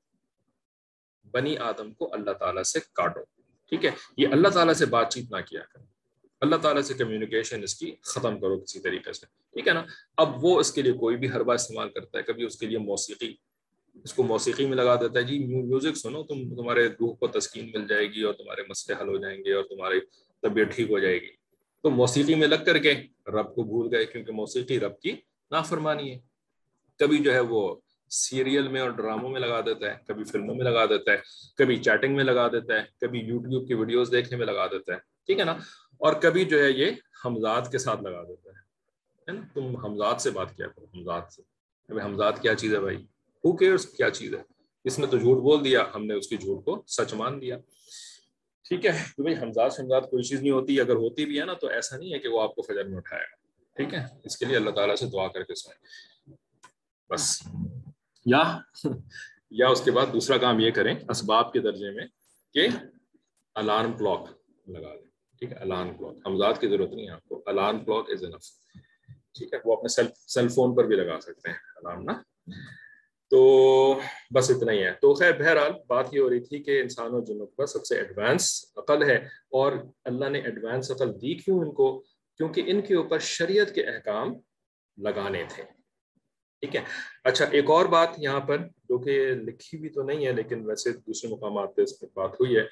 بنی 1.30 1.56
آدم 1.58 1.92
کو 1.94 2.14
اللہ 2.14 2.30
تعالیٰ 2.30 2.62
سے 2.62 2.80
کاٹو، 2.92 3.20
ٹھیک 3.68 3.84
ہے؟ 3.84 3.90
یہ 4.16 4.28
اللہ 4.32 4.48
تعالیٰ 4.48 4.74
سے 4.74 4.86
بات 4.86 5.12
چیت 5.12 5.30
نہ 5.30 5.40
کیا 5.48 5.62
کرو۔ 5.72 5.93
اللہ 6.40 6.56
تعالیٰ 6.56 6.82
سے 6.82 6.94
کمیونیکیشن 6.94 7.62
اس 7.62 7.74
کی 7.74 7.94
ختم 8.02 8.40
کرو 8.40 8.60
کسی 8.60 8.80
طریقے 8.80 9.12
سے۔ 9.12 9.26
ٹھیک 9.52 9.68
ہے 9.68 9.72
نا؟ 9.72 9.84
اب 10.16 10.44
وہ 10.44 10.60
اس 10.60 10.72
کے 10.72 10.82
لیے 10.82 10.92
کوئی 10.92 11.16
بھی 11.16 11.30
ہر 11.30 11.42
بار 11.42 11.54
استعمال 11.54 11.88
کرتا 11.88 12.18
ہے، 12.18 12.22
کبھی 12.22 12.44
اس 12.44 12.58
کے 12.58 12.66
لیے 12.66 12.78
موسیقی، 12.78 13.34
اس 14.04 14.14
کو 14.14 14.22
موسیقی 14.22 14.66
میں 14.66 14.76
لگا 14.76 14.94
دیتا 14.94 15.18
ہے۔ 15.18 15.24
جی 15.24 15.38
میوزک 15.38 15.96
سنو، 15.96 16.22
تم، 16.22 16.56
تمہارے 16.56 16.86
روح 16.86 17.14
کو 17.14 17.26
تسکین 17.26 17.70
مل 17.74 17.86
جائے 17.86 18.06
گی 18.06 18.22
اور 18.22 18.34
تمہارے 18.34 18.62
مسئلے 18.68 19.02
حل 19.02 19.08
ہو 19.08 19.16
جائیں 19.16 19.44
گے 19.44 19.52
اور 19.52 19.64
تمہاری 19.64 20.00
طبیعت 20.42 20.66
ٹھیک 20.76 20.90
ہو 20.90 20.98
جائے 20.98 21.20
گی۔ 21.20 21.28
تو 21.82 21.90
موسیقی 21.90 22.34
میں 22.34 22.48
لگ 22.48 22.64
کر 22.66 22.78
کے 22.78 22.94
رب 23.26 23.54
کو 23.54 23.62
بھول 23.62 23.94
گئے، 23.94 24.04
کیونکہ 24.04 24.32
موسیقی 24.32 24.80
رب 24.80 25.00
کی 25.00 25.12
نافرمانی 25.50 26.10
ہے۔ 26.10 26.18
کبھی 26.98 27.18
جو 27.18 27.32
ہے 27.32 27.40
وہ 27.40 27.76
سیریل 28.10 28.68
میں 28.68 28.80
اور 28.80 28.90
ڈراموں 28.90 29.30
میں 29.30 29.40
لگا 29.40 29.60
دیتا 29.60 29.92
ہے، 29.92 29.98
کبھی 30.06 30.24
فلموں 30.24 30.54
میں 30.54 30.64
لگا 30.64 30.86
دیتا 30.86 31.12
ہے، 31.12 31.16
کبھی 31.58 31.76
چیٹنگ 31.76 32.16
میں 32.16 32.24
لگا 32.24 32.48
دیتا 32.48 32.74
ہے، 32.74 32.82
کبھی 33.00 33.20
یوٹیوب 33.20 33.68
کی 33.68 33.74
ویڈیوز 33.74 34.12
دیکھنے 34.12 34.36
میں 34.36 34.46
لگا 34.46 34.66
دیتا 34.66 34.92
ہے۔ 34.92 34.98
ٹھیک 35.26 35.38
ہے 35.38 35.44
نا؟ 35.44 35.56
اور 35.98 36.14
کبھی 36.14 36.44
جو 36.44 36.64
ہے 36.64 36.70
یہ 36.70 36.90
حمزاد 37.24 37.62
کے 37.70 37.78
ساتھ 37.78 38.02
لگا 38.02 38.22
دیتا 38.22 38.50
ہے۔ 38.50 39.32
نا؟ 39.32 39.40
تم 39.54 39.76
حمزاد 39.76 40.14
سے 40.20 40.30
بات 40.30 40.56
کیا 40.56 40.66
کرو 40.68 40.86
حمزاد 40.94 41.22
سے۔ 41.30 41.42
ابھی 41.88 42.02
حمزاد 42.02 42.32
کیا 42.42 42.54
چیز 42.54 42.74
ہے 42.74 42.80
بھائی؟ 42.80 42.96
ہو 43.36 43.56
کیئرس 43.56 43.86
کیا 43.86 44.10
چیز 44.10 44.34
ہے؟ 44.34 44.42
اس 44.84 44.98
نے 44.98 45.06
تو 45.06 45.18
جھوٹ 45.18 45.42
بول 45.42 45.64
دیا، 45.64 45.84
ہم 45.94 46.06
نے 46.06 46.14
اس 46.14 46.28
کی 46.28 46.36
جھوٹ 46.36 46.64
کو 46.64 46.84
سچ 46.86 47.14
مان 47.14 47.40
دیا 47.40 47.58
ٹھیک 48.68 48.86
ہے 48.86 48.92
تو 49.16 49.22
بھائی 49.22 49.36
حمزاد 49.36 49.70
شمزاد 49.70 50.00
کوئی 50.00 50.22
چیز 50.22 50.40
نہیں 50.40 50.50
ہوتی، 50.50 50.80
اگر 50.80 50.94
ہوتی 50.94 51.24
بھی 51.24 51.40
ہے 51.40 51.44
نا، 51.44 51.52
تو 51.52 51.66
ایسا 51.66 51.96
نہیں 51.96 52.12
ہے 52.12 52.18
کہ 52.18 52.28
وہ 52.28 52.42
آپ 52.42 52.54
کو 52.54 52.62
فجر 52.62 52.84
میں 52.84 52.96
اٹھائے 52.96 53.22
گا۔ 53.22 53.36
ٹھیک 53.74 53.94
ہے؟ 53.94 54.06
اس 54.24 54.36
کے 54.36 54.44
لیے 54.46 54.56
اللہ 54.56 54.70
تعالیٰ 54.70 54.96
سے 54.96 55.06
دعا 55.06 55.28
کر 55.28 55.42
کے 55.42 55.54
سوئیں 55.54 56.36
بس۔ 57.10 57.42
یا 58.26 58.58
یا 59.50 59.68
اس 59.68 59.80
کے 59.80 59.90
بعد 59.90 60.06
دوسرا 60.12 60.36
کام 60.36 60.60
یہ 60.60 60.70
کریں، 60.70 60.96
اسباب 61.08 61.52
کے 61.52 61.60
درجے 61.60 61.90
میں 61.90 62.06
کہ 62.52 62.68
الارم 63.54 63.92
کلاک 63.92 64.28
لگا 64.66 64.94
دیں۔ 64.94 65.13
ٹھیک 65.44 65.52
ہے؟ 65.52 65.62
الان 65.62 65.96
کلاک 65.98 66.26
حمزات 66.26 66.60
کی 66.60 66.68
ضرورت 66.68 66.92
نہیں 66.92 67.06
ہے 67.06 67.10
آپ 67.10 67.28
کو. 67.28 67.42
الان 67.46 67.84
کلاک 67.84 68.10
از 68.10 68.24
انف 68.24 68.44
ٹھیک 69.32 69.52
ہے؟ 69.54 69.58
وہ 69.64 69.72
اپنے 69.72 69.88
سیل 69.88 70.06
سیل 70.16 70.48
فون 70.48 70.74
پر 70.74 70.84
بھی 70.84 70.96
لگا 70.96 71.20
سکتے 71.20 71.48
ہیں. 71.48 71.56
الارم 71.76 72.02
نا؟ 72.02 72.12
تو 73.30 74.00
بس 74.34 74.50
اتنا 74.50 74.72
ہی 74.72 74.84
ہے. 74.84 74.92
تو 75.00 75.14
خیر، 75.14 75.32
بہرحال 75.32 75.72
بات 75.86 76.14
یہ 76.14 76.20
ہو 76.20 76.30
رہی 76.30 76.40
تھی 76.40 76.62
کہ 76.62 76.80
انسان 76.80 77.04
انسانوں 77.04 77.24
جنوں 77.26 77.46
کا 77.46 77.66
سب 77.66 77.84
سے 77.84 77.98
ایڈوانس 77.98 78.72
عقل 78.76 79.02
ہے 79.10 79.16
اور 79.58 79.72
اللہ 80.04 80.28
نے 80.28 80.38
ایڈوانس 80.38 80.90
عقل 80.90 81.14
دی 81.14 81.34
کیوں 81.34 81.58
ان 81.60 81.72
کو؟ 81.72 82.04
کیونکہ 82.36 82.62
ان 82.66 82.80
کے 82.80 82.94
اوپر 82.94 83.18
شریعت 83.18 83.74
کے 83.74 83.82
احکام 83.82 84.34
لگانے 84.96 85.44
تھے۔ 85.48 85.62
ٹھیک 86.60 86.76
ہے؟ 86.76 86.80
اچھا 87.24 87.44
ایک 87.44 87.70
اور 87.70 87.86
بات 87.86 88.08
یہاں 88.18 88.40
پر 88.40 88.58
جو 88.58 88.98
کہ 88.98 89.34
لکھی 89.34 89.78
بھی 89.78 89.88
تو 89.88 90.02
نہیں 90.02 90.26
ہے، 90.26 90.32
لیکن 90.32 90.66
ویسے 90.66 90.92
دوسرے 90.92 91.30
مقامات 91.30 91.76
پہ 91.76 91.82
اس 91.82 92.00
پہ 92.00 92.06
بات 92.14 92.34
ہوئی 92.34 92.56
ہے 92.56 92.62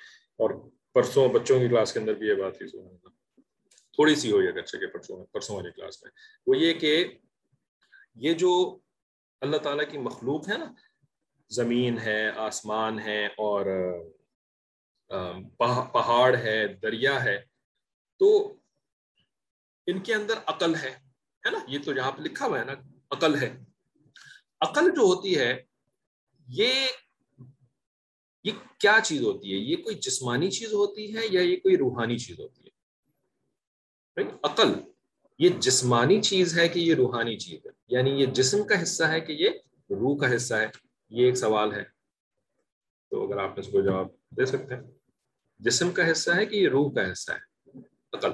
اور 0.42 0.50
پرسوں 0.92 1.28
بچوں 1.28 1.60
کی 1.60 1.68
کلاس 1.68 1.92
کے 1.92 1.98
اندر 1.98 2.14
بھی 2.14 2.28
یہ 2.28 2.34
بات 2.34 2.62
ہوئی 2.62 2.70
تھوڑی 3.92 4.14
سی 4.14 4.32
ہوئی 4.32 4.46
ہے 4.46 4.60
اچھا 4.60 4.78
کہ 4.78 4.86
پرسوں 4.86 5.26
پرسوں 5.26 5.56
والی 5.56 5.70
کلاس 5.70 6.02
میں۔ 6.02 6.12
وہ 6.46 6.56
یہ 6.56 6.72
کہ 6.72 7.18
یہ 8.14 8.34
جو 8.34 8.78
اللہ 9.40 9.56
تعالیٰ 9.56 9.84
کی 9.90 9.98
مخلوق 9.98 10.48
ہے 10.48 10.58
نا، 10.58 10.72
زمین 11.48 11.98
ہے، 11.98 12.28
آسمان 12.28 12.98
ہے 13.00 13.26
اور 13.26 13.66
پہاڑ 15.92 16.36
ہے، 16.36 16.66
دریا 16.66 17.24
ہے، 17.24 17.44
تو 18.18 18.56
ان 19.86 19.98
کے 20.00 20.14
اندر 20.14 20.34
عقل 20.46 20.74
ہے 20.74 20.94
نا؟ 21.50 21.58
یہ 21.68 21.78
تو 21.84 21.92
یہاں 21.92 22.12
پہ 22.12 22.22
لکھا 22.22 22.46
ہوا 22.46 22.58
ہے 22.60 22.64
نا، 22.64 22.72
عقل 23.10 23.42
ہے۔ 23.42 23.56
عقل 24.60 24.90
جو 24.90 25.02
ہوتی 25.02 25.38
ہے، 25.38 25.62
یہ 26.48 26.86
یہ 28.44 28.52
کیا 28.78 28.98
چیز 29.04 29.22
ہوتی 29.22 29.52
ہے؟ 29.52 29.58
یہ 29.58 29.76
کوئی 29.76 29.96
جسمانی 29.96 30.50
چیز 30.50 30.72
ہوتی 30.72 31.16
ہے 31.16 31.20
یا 31.30 31.40
یہ 31.40 31.56
کوئی 31.56 31.76
روحانی 31.76 32.18
چیز 32.18 32.40
ہوتی 32.40 32.62
ہے؟ 32.64 32.72
عقل، 34.42 34.68
یہ 35.38 35.48
جسمانی 35.48 36.22
چیز 36.22 36.58
ہے 36.58 36.68
کہ 36.68 36.78
یہ 36.78 36.94
روحانی 36.94 37.36
چیز 37.36 37.66
ہے 37.66 37.70
یعنی 37.88 38.10
یہ 38.10 38.26
جسم 38.26 38.66
کا 38.66 38.82
حصہ 38.82 39.04
ہے 39.04 39.20
کہ 39.20 39.32
یہ 39.32 39.48
روح 39.90 40.20
کا 40.20 40.36
حصہ 40.36 40.54
ہے، 40.54 40.66
یہ 41.10 41.24
ایک 41.24 41.34
سوال 41.34 41.72
ہے۔ 41.72 41.84
تو 43.10 43.26
اگر 43.26 43.38
آپ 43.38 43.58
اس 43.58 43.66
کو 43.66 43.80
جواب 43.80 44.06
دے 44.30 44.46
سکتے 44.46 44.74
ہیں۔ 44.74 44.82
جسم 45.58 45.90
کا 45.90 46.10
حصہ 46.10 46.30
ہے 46.30 46.46
کہ 46.46 46.56
یہ 46.56 46.68
روح 46.68 46.92
کا 46.92 47.12
حصہ 47.12 47.32
ہے؟ 47.32 47.70
عقل۔ 48.12 48.30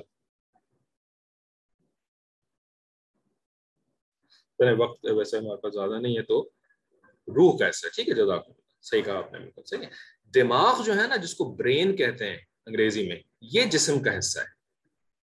وقت 4.78 5.06
ویسے 5.06 5.38
ہمارے 5.38 5.60
پاس 5.60 5.74
زیادہ 5.74 6.00
نہیں 6.00 6.16
ہے 6.16 6.22
تو 6.22 6.50
روح 7.28 7.58
کا 7.58 7.68
حصہ 7.68 7.86
ٹھیک 7.94 8.08
ہے، 8.08 8.14
جزاک 8.14 8.48
صحیح 8.82 9.02
کہا 9.02 9.18
آپ 9.18 9.32
نے 9.32 9.38
صحیح 9.66 9.82
ہے۔ 9.82 9.90
دماغ 10.34 10.82
جو 10.82 11.02
ہے 11.02 11.08
نا، 11.08 11.16
جس 11.16 11.34
کو 11.34 11.44
برین 11.44 11.96
کہتے 11.96 12.30
ہیں 12.30 12.38
انگریزی 12.66 13.08
میں، 13.08 13.16
یہ 13.40 13.62
جسم 13.62 14.02
کا 14.02 14.18
حصہ 14.18 14.38
ہے۔ 14.38 14.58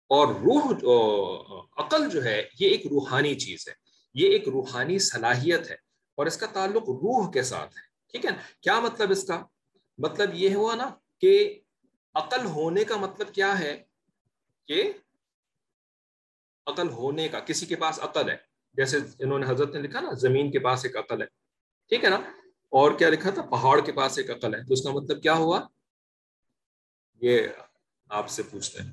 اور 0.08 0.28
روح، 0.28 1.66
عقل 1.78 2.10
جو 2.10 2.24
ہے، 2.24 2.50
یہ 2.60 2.70
ایک 2.70 2.86
روحانی 2.86 3.36
چیز 3.36 3.68
ہے۔ 3.68 3.74
یہ 4.14 4.30
ایک 4.30 4.48
روحانی 4.48 5.00
صلاحیت 5.00 5.70
ہے۔ 5.70 5.76
اور 6.16 6.26
اس 6.26 6.38
کا 6.38 6.46
تعلق 6.46 6.84
روح 6.84 7.32
کے 7.32 7.44
ساتھ 7.44 7.78
ہے۔ 7.78 8.12
ٹھیک 8.12 8.26
ہے 8.26 8.30
کیا 8.62 8.80
مطلب 8.80 9.12
اس 9.12 9.28
کا؟ 9.28 9.44
مطلب 9.98 10.30
یہ 10.34 10.56
ہوا 10.56 10.76
نا 10.76 10.90
کہ 11.22 11.60
عقل 12.14 12.46
ہونے 12.46 12.84
کا 12.84 12.98
مطلب 12.98 13.34
کیا 13.34 13.60
ہے؟ 13.60 13.84
کہ 14.68 14.92
عقل 16.66 16.90
ہونے 16.90 17.28
کا، 17.28 17.40
کسی 17.40 17.66
کے 17.66 17.76
پاس 17.76 18.00
عقل 18.02 18.30
ہے۔ 18.30 18.38
جیسے 18.74 18.98
انہوں 19.20 19.40
نے 19.40 19.46
حضرت 19.50 19.74
نے 19.74 19.82
لکھا 19.82 20.00
نا، 20.00 20.14
زمین 20.14 20.52
کے 20.52 20.60
پاس 20.60 20.86
ایک 20.86 20.98
عقل 20.98 21.22
ہے۔ 21.22 21.28
ٹھیک 21.90 22.04
ہے 22.04 22.10
نا؟ 22.10 22.20
اور 22.70 22.92
کیا 22.92 23.10
لکھا 23.10 23.30
تھا؟ 23.30 23.42
پہاڑ 23.42 23.86
کے 23.86 23.92
پاس 23.92 24.18
ایک 24.18 24.30
عقل 24.30 24.56
ہے۔ 24.56 24.64
تو 24.64 24.74
اس 24.74 24.84
کا 24.84 24.92
مطلب 24.92 25.22
کیا 25.22 25.34
ہوا؟ 25.34 25.68
یہ 27.22 27.42
آپ 28.10 28.30
سے 28.30 28.44
پوچھتے 28.44 28.84
ہیں۔ 28.84 28.92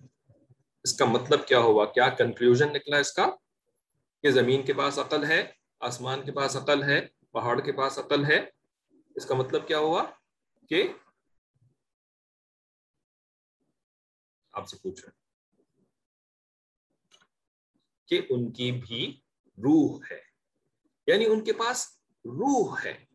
اس 0.83 0.99
کا 0.99 1.05
مطلب 1.05 1.47
کیا 1.47 1.59
ہوا؟ 1.59 1.85
کیا 1.85 2.09
کنکلوژن 2.09 2.73
نکلا 2.73 2.97
اس 2.97 3.13
کا؟ 3.13 3.27
کہ 4.23 4.31
زمین 4.31 4.63
کے 4.63 4.73
پاس 4.73 4.99
عقل 4.99 5.25
ہے، 5.25 5.53
آسمان 5.81 6.25
کے 6.25 6.33
پاس 6.33 6.57
عقل 6.57 6.83
ہے، 6.83 7.07
پہاڑ 7.33 7.61
کے 7.61 7.73
پاس 7.73 7.99
عقل 7.99 8.25
ہے۔ 8.25 8.51
اس 9.15 9.27
کا 9.27 9.35
مطلب 9.35 9.69
کیا 9.69 9.79
ہوا؟ 9.79 10.05
کہ 10.69 10.93
آپ 14.53 14.69
سے 14.69 14.77
پوچھ 14.77 15.07
رہے 15.07 15.11
ہیں۔ 15.17 15.25
کہ 18.07 18.21
ان 18.29 18.53
کی 18.53 18.73
بھی 18.73 19.21
روح 19.47 20.01
ہے۔ 20.11 20.21
یعنی 21.07 21.27
ان 21.27 21.45
کے 21.45 21.53
پاس 21.53 21.87
روح 22.13 22.77
ہے۔ 22.85 23.14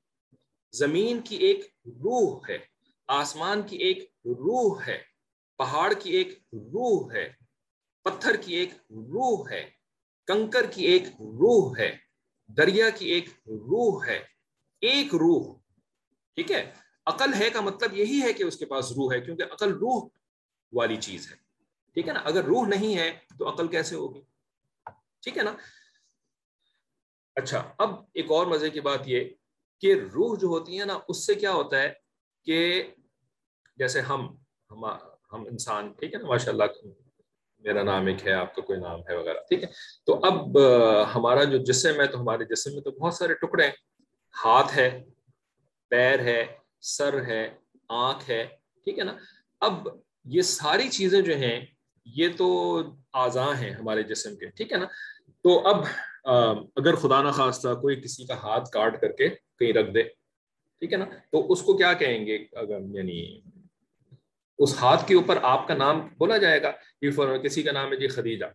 زمین 0.72 1.22
کی 1.22 1.36
ایک 1.36 1.60
روح 1.86 2.40
ہے، 2.50 2.58
آسمان 3.08 3.62
کی 3.62 3.78
ایک 3.78 4.12
روح 4.26 4.82
ہے، 4.88 4.98
پہاڑ 5.58 5.94
کی 5.94 6.12
ایک 6.12 6.40
روح 6.54 7.14
ہے، 7.14 7.30
پتھر 8.02 8.36
کی 8.36 8.56
ایک 8.56 8.74
روح 8.90 9.50
ہے، 9.50 9.70
کنکر 10.28 10.66
کی 10.66 10.86
ایک 10.86 11.04
روح 11.20 11.78
ہے، 11.78 11.98
دریا 12.48 12.90
کی 12.90 13.06
ایک 13.06 13.30
روح 13.46 14.06
ہے، 14.06 14.20
ایک 14.82 15.16
روح۔ 15.16 15.60
ٹھیک 16.36 16.52
ہے؟ 16.52 16.72
عقل 17.06 17.34
ہے 17.34 17.50
کا 17.50 17.62
مطلب 17.62 17.98
یہی 17.98 18.22
ہے 18.22 18.34
کہ 18.34 18.44
اس 18.44 18.58
کے 18.58 18.66
پاس 18.66 18.92
روح 18.92 19.14
ہے، 19.14 19.22
کیونکہ 19.22 19.44
عقل 19.44 19.72
روح 19.74 20.08
والی 20.74 20.96
چیز 20.96 21.32
ہے۔ 21.32 21.36
ٹھیک 21.94 22.08
ہے 22.08 22.14
نا؟ 22.14 22.20
اگر 22.20 22.44
روح 22.44 22.68
نہیں 22.68 22.98
ہے 22.98 23.20
تو 23.40 23.50
عقل 23.50 23.68
کیسے 23.68 23.96
ہوگی؟ 23.96 24.22
ٹھیک 25.20 25.38
ہے 25.38 25.44
نا؟ 25.44 25.56
اچھا 27.36 27.74
اب 27.78 27.90
ایک 28.14 28.32
اور 28.32 28.48
مزے 28.48 28.70
کی 28.70 28.82
بات 28.82 29.00
یہ 29.06 29.30
کہ 29.82 29.94
روح 30.14 30.38
جو 30.40 30.48
ہوتی 30.48 30.80
ہے 30.80 30.86
نا، 30.86 31.00
اس 31.08 31.26
سے 31.26 31.36
کیا 31.36 31.52
ہوتا 31.52 31.82
ہے 31.82 31.94
کہ 32.46 32.92
جیسے 33.78 34.02
ہم 34.02 34.36
ہم 35.34 35.44
انسان، 35.46 35.92
ٹھیک 35.94 36.14
ہے 36.14 36.20
نا؟ 36.20 36.28
ماشاء 36.28 36.52
اللہ 36.52 36.64
میرا 37.64 37.84
نام 37.84 38.06
ایک 38.06 38.28
ہے، 38.28 38.34
آپ 38.34 38.56
کا 38.56 38.62
کوئی 38.62 38.80
نام 38.80 39.00
ہے 39.00 39.16
وغیرہ، 39.16 39.40
ٹھیک 39.50 39.64
ہے؟ 39.64 39.68
تو 40.06 40.20
اب 40.24 40.58
ہمارا 41.16 41.44
جو 41.44 41.58
جسم 41.58 42.02
ہے 42.02 42.08
تو 42.08 42.20
ہمارے 42.22 42.46
جسم 42.46 42.74
میں 42.74 42.82
تو 42.82 42.92
بہت 42.92 43.14
سارے 43.14 43.34
ٹکڑے 43.34 43.64
ہیں۔ 43.64 43.72
ہاتھ 44.46 44.78
ہے، 44.78 45.04
پیر 45.90 46.20
ہے، 46.20 46.46
سر 46.82 47.26
ہے، 47.26 47.56
آنکھ 47.90 48.30
ہے، 48.30 48.44
ٹھیک 48.84 49.00
ہے 49.00 49.04
نا؟ 49.04 49.18
اب 49.62 49.88
یہ 50.26 50.42
ساری 50.42 50.90
چیزیں 50.90 51.22
جو 51.22 51.36
ہیں، 51.36 51.66
یہ 52.06 52.28
تو 52.38 52.48
اعضاء 53.14 53.52
ہیں 53.54 53.72
ہمارے 53.72 54.04
جسم 54.04 54.36
کے، 54.36 54.46
ٹھیک 54.46 54.72
ہے 54.72 54.78
نا؟ 54.78 54.86
تو 55.44 55.68
اب 55.68 55.84
اگر 56.26 56.96
خدا 56.96 57.22
نہ 57.22 57.32
خواستہ 57.32 57.74
کوئی 57.82 57.96
کسی 58.02 58.26
کا 58.26 58.36
ہاتھ 58.44 58.70
کاٹ 58.72 59.00
کر 59.02 59.12
کے 59.12 59.28
کہیں 59.30 59.74
رکھ 59.74 59.92
دے، 59.92 60.04
ٹھیک 60.04 60.94
ہے 60.94 60.98
نا؟ 60.98 61.06
تو 61.32 61.52
اس 61.52 61.62
کو 61.62 61.78
کیا 61.78 61.94
کہیں 61.94 62.26
گے؟ 62.26 62.38
اگر 62.54 62.80
یعنی 62.94 63.20
اس 64.60 64.76
ہاتھ 64.82 65.08
کے 65.08 65.16
اوپر 65.16 65.38
آپ 65.42 65.68
کا 65.68 65.74
نام 65.74 66.00
بولا 66.18 66.38
جائے 66.38 66.62
گا 66.62 66.72
کسی 67.44 67.64
کا 67.64 67.72
نام 67.72 67.92
ہے 67.92 67.98
جی 67.98 68.08
خدیجہ، 68.08 68.46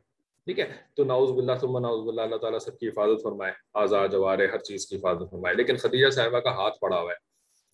ٹھیک 0.47 0.59
ہے؟ 0.61 0.66
تو 0.94 1.04
ناؤز 1.04 1.30
باللہ 1.30 1.52
ثم 1.61 1.78
ناؤز 1.78 2.04
باللہ، 2.06 2.21
اللہ 2.21 2.37
تعالیٰ 2.37 2.59
سب 2.59 2.78
کی 2.78 2.88
حفاظت 2.88 3.23
فرمائے، 3.23 3.52
آزاد 3.83 4.09
جوارے 4.12 4.47
ہر 4.47 4.59
چیز 4.59 4.87
کی 4.87 4.97
حفاظت 4.97 5.30
فرمائے، 5.30 5.54
لیکن 5.54 5.76
خدیجہ 5.76 6.11
صاحبہ 6.11 6.40
کا 6.40 6.54
ہاتھ 6.54 6.78
پڑا 6.80 7.00
ہوا 7.00 7.11
ہے۔ 7.11 7.16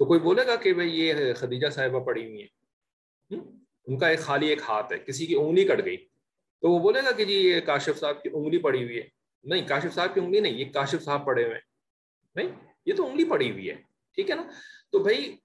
تو 0.00 0.04
کوئی 0.04 0.20
بولے 0.20 0.46
گا 0.46 0.56
کہ 0.56 0.72
بھائی 0.74 1.00
یہ 1.00 1.32
خدیجہ 1.36 1.68
صاحبہ 1.74 2.04
پڑی 2.04 2.24
ہوئی 2.24 2.40
ہیں؟ 2.40 3.40
ان 3.86 3.98
کا 3.98 4.08
ایک 4.08 4.20
خالی 4.20 4.48
ایک 4.48 4.60
ہاتھ 4.68 4.92
ہے، 4.92 4.98
کسی 4.98 5.26
کی 5.26 5.34
انگلی 5.34 5.64
کٹ 5.64 5.84
گئی۔ 5.84 5.96
تو 5.96 6.70
وہ 6.70 6.78
بولے 6.78 7.00
گا 7.04 7.10
کہ 7.16 7.24
جی 7.24 7.34
یہ 7.34 7.60
کاشف 7.66 7.98
صاحب 8.00 8.22
کی 8.22 8.28
انگلی 8.32 8.58
پڑی 8.58 8.82
ہوئی 8.84 8.96
ہے۔ 8.98 9.08
نہیں 9.44 9.66
کاشف 9.68 9.94
صاحب 9.94 10.14
کی 10.14 10.20
انگلی 10.20 10.40
نہیں 10.40 10.52
یہ 10.52 10.72
کاشف 10.72 11.04
صاحب 11.04 11.26
پڑے 11.26 11.44
ہوئے 11.44 11.54
ہیں 11.54 11.60
نہیں 12.36 12.56
یہ 12.86 12.94
تو 12.94 13.06
انگلی 13.06 13.24
پڑی 13.30 13.50
ہوئی 13.50 13.70
ہے 13.70 13.74
ٹھیک 14.14 14.30
ہے 14.30 14.34
نا 14.34 14.42
تو 14.92 14.98
بھائی 14.98 15.36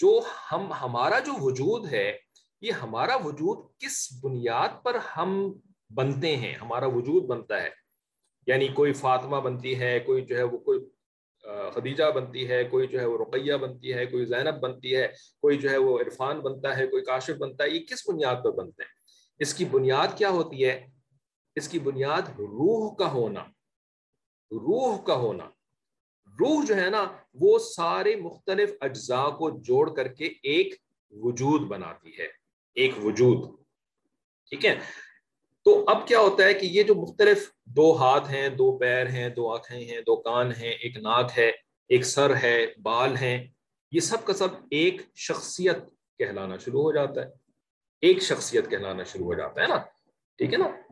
جو 0.00 0.20
ہم 0.52 0.72
ہمارا 0.72 1.18
جو 1.18 1.32
وجود 1.40 1.92
ہے 1.92 2.18
یہ 2.60 2.72
ہمارا 2.72 3.16
وجود 3.16 3.58
کس 3.78 4.08
بنیاد 4.22 4.82
پر 4.84 4.98
ہم 5.16 5.52
بنتے 5.90 6.36
ہیں 6.36 6.54
ہمارا 6.54 6.86
وجود 6.86 7.24
بنتا 7.24 7.62
ہے 7.62 7.70
یعنی 8.46 8.68
کوئی 8.68 8.92
فاطمہ 8.92 9.36
بنتی 9.36 9.80
ہے 9.80 9.98
کوئی 10.00 10.24
جو 10.24 10.36
ہے 10.36 10.42
وہ 10.42 10.58
کوئی 10.58 10.78
خدیجہ 11.74 12.04
بنتی 12.04 12.48
ہے 12.50 12.64
کوئی 12.64 12.86
جو 12.86 13.00
ہے 13.00 13.04
وہ 13.04 13.18
رقیہ 13.18 13.54
بنتی 13.54 13.94
ہے 13.94 14.06
کوئی 14.06 14.26
زینب 14.26 14.60
بنتی 14.60 14.96
ہے 14.96 15.06
کوئی 15.40 15.58
جو 15.58 15.70
ہے 15.70 15.76
وہ 15.76 15.98
عرفان 15.98 16.40
بنتا 16.40 16.76
ہے 16.76 16.86
کوئی 16.86 17.04
کاشف 17.04 17.36
بنتا 17.38 17.64
ہے 17.64 17.70
یہ 17.70 17.80
کس 17.80 18.08
بنیاد 18.08 18.36
پر 18.44 18.52
بنتے 18.52 18.82
ہیں 18.82 18.92
اس 19.38 19.54
کی 19.54 19.64
بنیاد 19.64 20.16
کیا 20.18 20.28
ہوتی 20.28 20.64
ہے 20.64 20.86
اس 21.56 21.68
کی 21.68 21.78
بنیاد 21.78 22.22
روح 22.38 22.94
کا 22.94 23.12
ہونا، 23.12 23.40
روح 24.50 25.02
کا 25.02 25.14
ہونا۔ 25.14 25.44
روح 26.26 26.64
جو 26.64 26.76
ہے 26.76 26.90
نا، 26.90 27.04
وہ 27.34 27.58
سارے 27.58 28.16
مختلف 28.16 28.72
اجزاء 28.80 29.28
کو 29.28 29.50
جوڑ 29.50 29.94
کر 29.94 30.08
کے 30.08 30.24
ایک 30.24 30.74
وجود 31.10 31.60
بناتی 31.60 32.18
ہے، 32.18 32.26
ایک 32.74 32.92
وجود۔ 33.04 33.56
ٹھیک 34.50 34.66
ہے؟ 34.66 34.78
تو 35.64 35.84
اب 35.88 36.08
کیا 36.08 36.20
ہوتا 36.20 36.44
ہے 36.44 36.54
کہ 36.54 36.66
یہ 36.66 36.82
جو 36.82 36.94
مختلف 36.94 37.50
دو 37.64 37.96
ہاتھ 37.96 38.30
ہیں، 38.30 38.48
دو 38.48 38.78
پیر 38.78 39.06
ہیں، 39.06 39.28
دو 39.28 39.52
آنکھیں 39.52 39.84
ہیں، 39.84 40.00
دو 40.00 40.16
کان 40.16 40.52
ہیں، 40.52 40.70
ایک 40.70 40.96
ناک 40.96 41.38
ہے، 41.38 41.48
ایک 41.88 42.02
سر 42.02 42.36
ہے، 42.36 42.66
بال 42.82 43.16
ہیں، 43.16 43.46
یہ 43.92 44.00
سب 44.00 44.24
کا 44.24 44.32
سب 44.32 44.48
ایک 44.70 45.02
شخصیت 45.14 45.76
کہلانا 46.18 46.56
شروع 46.56 46.82
ہو 46.82 46.92
جاتا 46.92 47.20
ہے۔ 47.20 47.30
ایک 48.00 48.22
شخصیت 48.22 48.70
کہلانا 48.70 49.02
شروع 49.02 49.24
ہو 49.24 49.34
جاتا 49.34 49.62
ہے 49.62 49.66
نا۔ 49.66 49.76
ٹھیک 50.36 50.52
ہے 50.52 50.58
نا؟ 50.58 50.83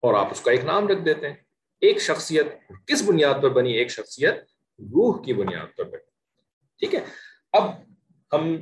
اور 0.00 0.14
آپ 0.14 0.28
اس 0.30 0.40
کا 0.40 0.50
ایک 0.50 0.64
نام 0.64 0.88
رکھ 0.88 1.04
دیتے 1.04 1.28
ہیں۔ 1.28 1.36
ایک 1.80 1.98
شخصیت 1.98 2.46
کس 2.86 3.02
بنیاد 3.02 3.34
پر 3.42 3.48
بنی؟ 3.48 3.72
ایک 3.72 3.90
شخصیت 3.90 4.34
روح 4.78 5.24
کی 5.24 5.32
بنیاد 5.32 5.76
پر 5.76 5.84
بنی۔ 5.84 6.10
ٹھیک 6.78 6.94
ہے؟ 6.94 7.00
اب 7.52 7.70
ہم 8.32 8.56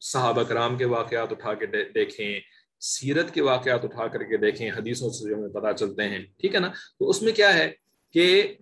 صحابہ 0.00 0.42
کرام 0.42 0.76
کے 0.76 0.84
واقعات 0.84 1.32
اٹھا 1.32 1.54
کے 1.54 1.66
دیکھیں، 1.66 2.40
سیرت 2.80 3.34
کے 3.34 3.42
واقعات 3.42 3.84
اٹھا 3.84 4.06
کر 4.06 4.22
کے 4.22 4.36
دیکھیں، 4.36 4.70
حدیثوں 4.70 5.10
سے 5.10 5.28
جو 5.28 5.36
ہمیں 5.36 5.48
پتہ 5.48 5.76
چلتے 5.76 6.02
ہیں۔ 6.02 6.18
ٹھیک 6.38 6.54
ہے 6.54 6.60
نا؟ 6.60 6.68
تو 6.98 7.08
اس 7.08 7.22
میں 7.22 7.32
کیا 7.32 7.54
ہے 7.54 7.72
کہ 8.12 8.54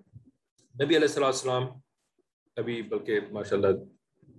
نبی 0.75 0.97
علیہ 0.97 1.09
السلام 1.09 1.27
السلام 1.27 1.67
ابھی 2.57 2.83
بلکہ 2.83 3.21
ماشاء 3.31 3.57
اللہ 3.57 3.69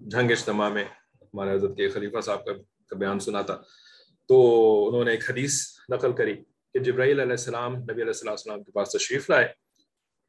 جھنگ 0.10 0.32
اجتماع 0.32 0.70
میں 0.70 0.86
ہمارے 1.22 1.52
حضرت 1.52 1.78
کے 1.78 1.90
خلیفہ 1.90 2.22
صاحب 2.22 2.46
کا 2.46 2.96
بیان 2.96 3.20
سنا 3.20 3.42
تھا۔ 3.42 3.62
تو 4.28 4.88
انہوں 4.88 5.06
نے 5.06 5.12
ایک 5.12 5.30
حدیث 5.30 5.68
نقل 5.90 6.14
کری۔ 6.14 6.44
کہ 6.76 6.80
جبرائیل 6.80 7.20
علیہ 7.20 7.32
السلام 7.32 7.76
نبی 7.76 8.02
علیہ 8.02 8.30
السلام 8.30 8.64
کے 8.64 8.72
پاس 8.72 8.90
تشریف 8.90 9.30
لائے 9.30 9.46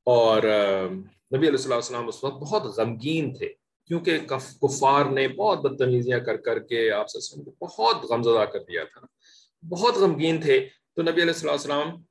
اور 0.04 0.42
نبی 1.36 1.48
علیہ 1.48 1.74
السلام 1.74 2.08
اس 2.08 2.24
وقت 2.24 2.34
بہت 2.34 2.62
غمگین 2.62 3.34
تھے 3.34 3.48
کیونکہ 3.86 4.18
کفار 4.62 5.04
نے 5.04 5.28
بہت 5.28 5.58
بدتمیزیاں 5.58 6.18
کر 6.18 6.36
کر 6.36 6.58
کے 6.58 6.90
آپ 6.90 7.10
سے 7.10 7.40
بہت 7.60 7.96
غمزدہ 8.10 8.44
کر 8.44 8.58
دیا 8.58 8.84
تھا۔ 8.84 9.00
بہت 9.68 9.94
غمگین 9.96 10.40
تھے۔ 10.40 10.68
تو 10.94 11.02
نبی 11.02 11.22
علیہ 11.22 11.50
السلام 11.50 12.02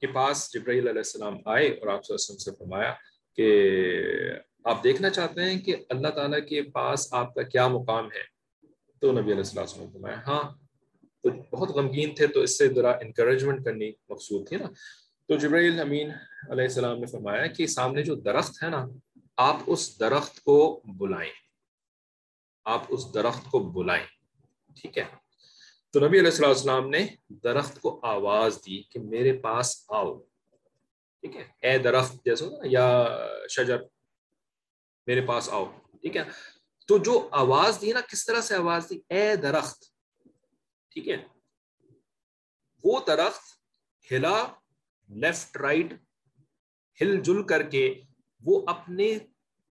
کے 0.00 0.06
پاس 0.06 0.54
جبرائیل 0.54 0.88
علیہ 0.88 1.00
السلام 1.00 1.36
آئے 1.44 1.68
اور 1.68 1.88
آپ 1.88 2.04
سے 2.04 2.50
فرمایا 2.50 2.94
کہ 3.36 3.72
آپ 4.64 4.84
دیکھنا 4.84 5.10
چاہتے 5.10 5.42
ہیں 5.42 5.60
کہ 5.60 5.76
اللہ 5.88 6.08
تعالیٰ 6.08 6.48
کے 6.48 6.62
پاس 6.62 7.08
آپ 7.10 7.34
کا 7.34 7.42
کیا 7.42 7.68
مقام 7.68 8.06
ہے؟ 8.06 8.22
تو 9.00 9.12
نبی 9.12 9.32
علیہ 9.32 9.34
السلام 9.34 9.80
نے 9.80 9.86
فرمایا 9.92 10.16
ہاں 10.26 10.67
تو 11.22 11.56
بہت 11.56 11.68
غمگین 11.68 12.14
تھے 12.14 12.26
تو 12.26 12.40
اس 12.40 12.58
سے 12.58 12.68
ذرا 12.68 12.90
انکریجمنٹ 12.90 13.64
کرنی 13.64 13.92
مقصود 14.08 14.48
تھی 14.48 14.56
نا۔ 14.56 14.66
تو 15.28 15.36
جبرائیل 15.36 15.80
امین 15.80 16.10
علیہ 16.50 16.64
السلام 16.64 16.98
نے 16.98 17.06
فرمایا 17.06 17.46
کہ 17.46 17.66
سامنے 17.66 18.02
جو 18.02 18.14
درخت 18.14 18.62
ہے 18.62 18.68
نا، 18.68 18.86
آپ 19.36 19.56
اس 19.66 20.00
درخت 20.00 20.40
کو 20.40 20.80
بلائیں۔ 20.84 21.32
آپ 22.64 22.82
اس 22.88 23.14
درخت 23.14 23.50
کو 23.50 23.58
بلائیں۔ 23.58 24.04
ٹھیک 24.80 24.98
ہے۔ 24.98 25.04
تو 25.92 26.08
نبی 26.08 26.18
علیہ 26.18 26.44
السلام 26.44 26.90
نے 26.90 27.06
درخت 27.28 27.80
کو 27.80 28.00
آواز 28.02 28.58
دی 28.66 28.82
کہ 28.82 29.00
میرے 29.00 29.32
پاس 29.32 29.84
آؤ۔ 29.88 30.18
ٹھیک 31.20 31.36
ہے۔ 31.36 31.44
اے 31.62 31.78
درخت 31.78 32.24
جیسے 32.24 32.44
یا 32.62 33.18
شجر، 33.50 33.78
میرے 35.06 35.20
پاس 35.20 35.48
آؤ۔ 35.48 35.64
ٹھیک 36.00 36.16
ہے۔ 36.16 36.22
تو 36.86 36.98
جو 36.98 37.28
آواز 37.32 37.78
دی 37.80 37.92
نا، 37.92 38.00
کس 38.00 38.26
طرح 38.26 38.40
سے 38.40 38.54
آواز 38.54 38.86
دی؟ 38.90 39.00
اے 39.08 39.36
درخت۔ 39.36 39.97
ٹھیک 40.90 41.08
ہے؟ 41.08 41.16
وہ 42.84 43.00
درخت 43.06 43.42
ہلا 44.12 44.46
لیفٹ 45.08 45.56
رائٹ 45.56 45.92
ہل 47.00 47.20
جل 47.20 47.42
کر 47.42 47.62
کے 47.62 48.00
وہ 48.44 48.62
اپنے 48.66 49.18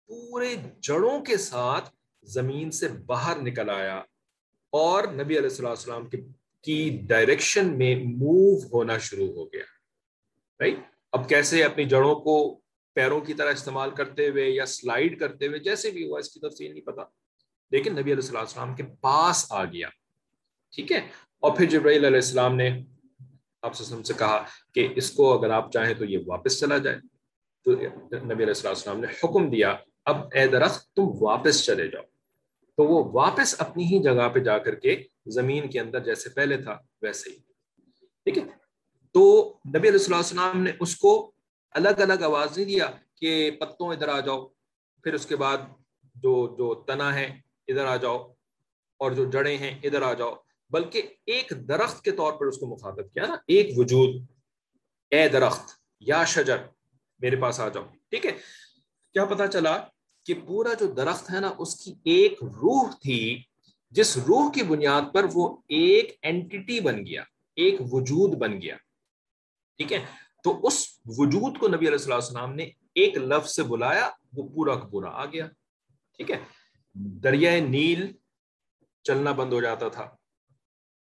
پورے 0.08 0.56
جڑوں 0.80 1.22
کے 1.22 1.38
ساتھ 1.38 1.90
زمین 2.24 2.72
سے 2.72 2.88
باہر 2.88 3.42
نکل 3.42 3.70
آیا 3.70 3.98
اور 4.70 5.04
نبی 5.04 5.38
علیہ 5.38 5.50
السلام 5.50 5.70
السلام 5.70 6.08
کی 6.62 7.02
ڈائریکشن 7.04 7.78
میں 7.78 7.96
موو 7.96 8.58
ہونا 8.58 8.98
شروع 8.98 9.28
ہو 9.28 9.46
گیا۔ 9.46 9.64
رائٹ 10.60 10.80
اب 11.12 11.30
کیسے 11.30 11.64
اپنی 11.64 11.86
جڑوں 11.86 12.16
کو 12.16 12.62
پیروں 12.94 13.22
کی 13.22 13.34
طرح 13.34 13.52
استعمال 13.52 13.92
کرتے 13.92 14.30
ہوئے 14.30 14.50
یا 14.50 14.66
سلائیڈ 14.66 15.20
کرتے 15.20 15.48
ہوئے، 15.48 15.60
جیسے 15.60 15.92
بھی 15.92 16.08
ہوا، 16.08 16.20
اس 16.20 16.30
کی 16.30 16.40
تفصیل 16.40 16.72
نہیں 16.72 16.86
پتا۔ 16.86 17.02
لیکن 17.72 17.92
نبی 17.92 18.14
علیہ 18.14 18.38
السلام 18.38 18.76
کے 18.76 18.84
پاس 19.02 19.46
آ 19.50 19.66
گیا۔ 19.66 19.90
ٹھیک 20.76 20.92
ہے؟ 20.92 20.98
اور 21.40 21.58
پھر 21.58 21.66
جبرائیل 21.66 22.06
علیہ 22.06 22.18
السلام 22.18 22.56
نے 22.56 22.84
آپ 23.62 23.76
سے 23.76 24.14
کہا 24.18 24.46
کہ 24.74 24.88
اس 24.96 25.12
کو 25.12 25.40
اگر 25.40 25.50
آپ 25.50 25.72
چاہیں 25.72 25.94
تو 25.94 26.06
یہ 26.06 26.18
واپس 26.28 26.60
چلا 26.60 26.78
جائے۔ 26.78 27.00
تو 27.64 27.72
نبی 28.26 28.44
علیہ 28.44 28.68
السلام 28.68 29.00
نے 29.00 29.08
حکم 29.24 29.50
دیا، 29.50 29.76
اب 30.06 30.18
اے 30.34 30.48
درخت 30.48 30.96
تم 30.96 31.04
واپس 31.22 31.66
چلے 31.66 31.88
جاؤ۔ 31.88 32.04
تو 32.78 32.84
وہ 32.84 33.12
واپس 33.14 33.56
اپنی 33.62 33.84
ہی 33.84 34.04
جگہ 34.04 34.30
پہ 34.30 34.40
جا 34.40 34.58
کر 34.58 34.76
کے 34.76 35.04
زمین 35.26 35.70
کے 35.70 35.80
اندر 35.80 36.00
جیسے 36.00 36.30
پہلے 36.30 36.58
تھا، 36.58 36.78
ویسے 37.02 37.30
ہی۔ 37.30 37.36
ٹھیک 38.24 38.38
ہے؟ 38.38 38.44
تو 39.12 39.54
نبی 39.78 39.88
علیہ 39.88 40.16
السلام 40.16 40.64
نے 40.64 40.72
اس 40.80 40.96
کو 40.96 41.32
الگ 41.72 41.90
الگ 41.90 42.24
آواز 42.24 42.58
نہیں 42.58 42.68
دیا 42.68 42.92
کہ 43.16 43.52
پتوں 43.52 43.88
ادھر 43.88 44.08
آ 44.08 44.20
جاؤ، 44.20 44.48
پھر 45.04 45.14
اس 45.14 45.26
کے 45.26 45.36
بعد 45.36 45.58
جو 46.16 46.56
جو 46.58 46.76
تنا 46.76 47.16
ہے 47.16 47.40
ادھر 47.68 47.86
آ 47.86 47.96
جاؤ 47.96 48.34
اور 48.98 49.12
جو 49.12 49.32
جڑیں 49.32 49.58
ہیں 49.58 49.80
ادھر 49.84 50.02
آ 50.02 50.14
جاؤ۔ 50.14 50.36
بلکہ 50.70 51.02
ایک 51.26 51.54
درخت 51.68 52.04
کے 52.04 52.12
طور 52.12 52.34
پر 52.34 52.46
اس 52.46 52.58
کو 52.58 52.66
مخاطب 52.66 53.14
کیا 53.14 53.26
نا، 53.26 53.36
ایک 53.48 53.80
وجود۔ 53.80 54.22
اے 55.10 55.28
درخت، 55.28 55.70
یا 56.00 56.24
شجر، 56.24 56.58
میرے 57.20 57.36
پاس 57.36 57.60
آ 57.60 57.70
جاؤ۔ 57.70 57.84
ٹھیک 58.10 58.26
ہے؟ 58.26 58.32
کیا 59.14 59.26
پتا 59.26 59.48
چلا 59.48 59.84
کہ 60.26 60.34
پورا 60.48 60.74
جو 60.74 60.86
درخت 60.86 61.32
ہے 61.32 61.40
نا، 61.40 61.54
اس 61.58 61.76
کی 61.76 61.94
ایک 62.04 62.44
روح 62.44 62.90
تھی، 63.02 63.44
جس 63.92 64.18
روح 64.18 64.52
کی 64.52 64.64
بنیاد 64.64 65.02
پر 65.14 65.26
وہ 65.34 65.58
ایک 65.68 66.18
اینٹی 66.22 66.80
بن 66.80 67.06
گیا، 67.06 67.24
ایک 67.56 67.82
وجود 67.92 68.38
بن 68.38 68.62
گیا۔ 68.62 68.76
ٹھیک 69.78 69.94
ہے؟ 69.94 70.06
تو 70.44 70.68
اس 70.68 70.88
وجود 71.06 71.58
کو 71.58 71.68
نبی 71.68 71.88
علیہ 71.88 72.14
السلام 72.14 72.56
نے 72.56 72.64
ایک 72.94 73.18
لفظ 73.18 73.56
سے 73.56 73.64
بلایا، 73.64 74.10
وہ 74.34 74.50
پورا 74.50 74.76
کا 74.76 74.88
پورا 74.88 75.10
آ 75.10 75.26
گیا۔ 75.26 75.48
ٹھیک 76.18 76.32
ہے؟ 76.32 76.40
دریائے 76.94 77.60
نیل 77.60 78.12
چلنا 79.04 79.32
بند 79.32 79.54
ہو 79.54 79.62
جاتا 79.62 79.88
تھا۔ 79.88 80.16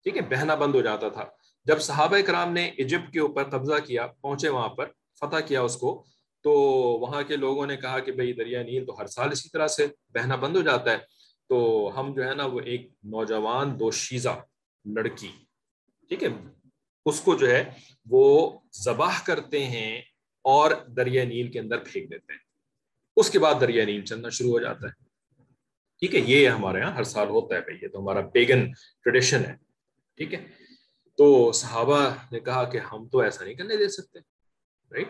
ٹھیک 0.06 0.18
ہے، 0.18 0.22
بہنا 0.22 0.56
بند 0.56 0.76
ہو 0.76 0.82
جاتا 0.82 1.10
تھا۔ 1.10 1.26
جب 1.65 1.82
صحابہ 1.82 2.18
کرام 2.28 2.54
نے 2.54 2.65
ایجپٹ 2.65 3.13
کے 3.13 3.20
اوپر 3.20 3.44
قبضہ 3.44 3.74
کیا، 3.86 4.08
پہنچے 4.08 4.50
وہاں 4.50 4.70
پر، 4.70 4.88
فتح 5.20 5.39
کیا 5.48 5.62
اس 5.62 5.78
کو، 5.78 6.06
تو 6.41 6.52
وہاں 7.02 7.24
کے 7.24 7.36
لوگوں 7.36 7.68
نے 7.68 7.78
کہا 7.78 8.00
کہ 8.00 8.12
بھائی، 8.12 8.34
دریا 8.34 8.63
نیل 8.63 8.86
تو 8.86 9.00
ہر 9.00 9.08
سال 9.08 9.32
اسی 9.32 9.50
طرح 9.50 9.68
سے 9.68 9.88
بہنا 10.10 10.36
بند 10.36 10.56
ہو 10.56 10.62
جاتا 10.62 10.91
ہے۔ 10.91 10.98
تو 11.50 11.91
ہم 11.96 12.13
جو 12.13 12.30
ہے 12.30 12.36
نا، 12.36 12.46
وہ 12.46 12.60
ایک 12.60 12.91
نوجوان 13.04 13.80
دو 13.80 13.91
شیزہ 13.91 14.41
لڑکی، 14.86 15.32
ٹھیک 16.08 16.24
ہے، 16.24 16.28
اس 17.06 17.22
کو 17.22 17.36
جو 17.36 17.50
ہے، 17.50 17.63
وہ 18.10 18.60
ذبح 18.84 19.12
کرتے 19.26 19.65
ہیں 19.65 20.02
اور 20.41 20.72
دریا 20.72 21.26
نیل 21.26 21.52
کے 21.52 21.60
اندر 21.60 21.78
پھینک 21.78 22.12
دیتے 22.12 22.34
ہیں۔ 22.34 22.39
اس 23.18 23.30
کے 23.30 23.39
بعد 23.39 23.56
دریا 23.62 23.86
نیل 23.86 24.06
چلنا 24.06 24.30
شروع 24.30 24.52
ہو 24.52 24.60
جاتا 24.60 24.88
ہے۔ 24.88 25.04
ٹھیک 26.00 26.15
ہے، 26.15 26.20
یہ 26.20 26.50
ہمارے 26.50 26.80
یہاں 26.80 26.91
ہر 26.91 27.04
سال 27.04 27.30
ہوتا 27.30 27.56
ہے 27.56 27.62
بھائی، 27.62 27.78
یہ 27.82 27.88
تو 27.88 28.00
ہمارا 28.00 28.22
پیگن 28.22 28.72
ٹریڈیشن 29.04 29.46
ہے۔ 29.46 29.64
ٹھیک 30.17 30.34
ہے؟ 30.34 30.45
تو 31.17 31.51
صحابہ 31.51 32.10
نے 32.32 32.39
کہا 32.39 32.63
کہ 32.63 32.78
ہم 32.78 33.08
تو 33.08 33.19
ایسا 33.19 33.43
نہیں 33.45 33.54
کرنے 33.54 33.78
دے 33.78 33.88
سکتے 33.88 34.19
رائٹ 34.91 35.10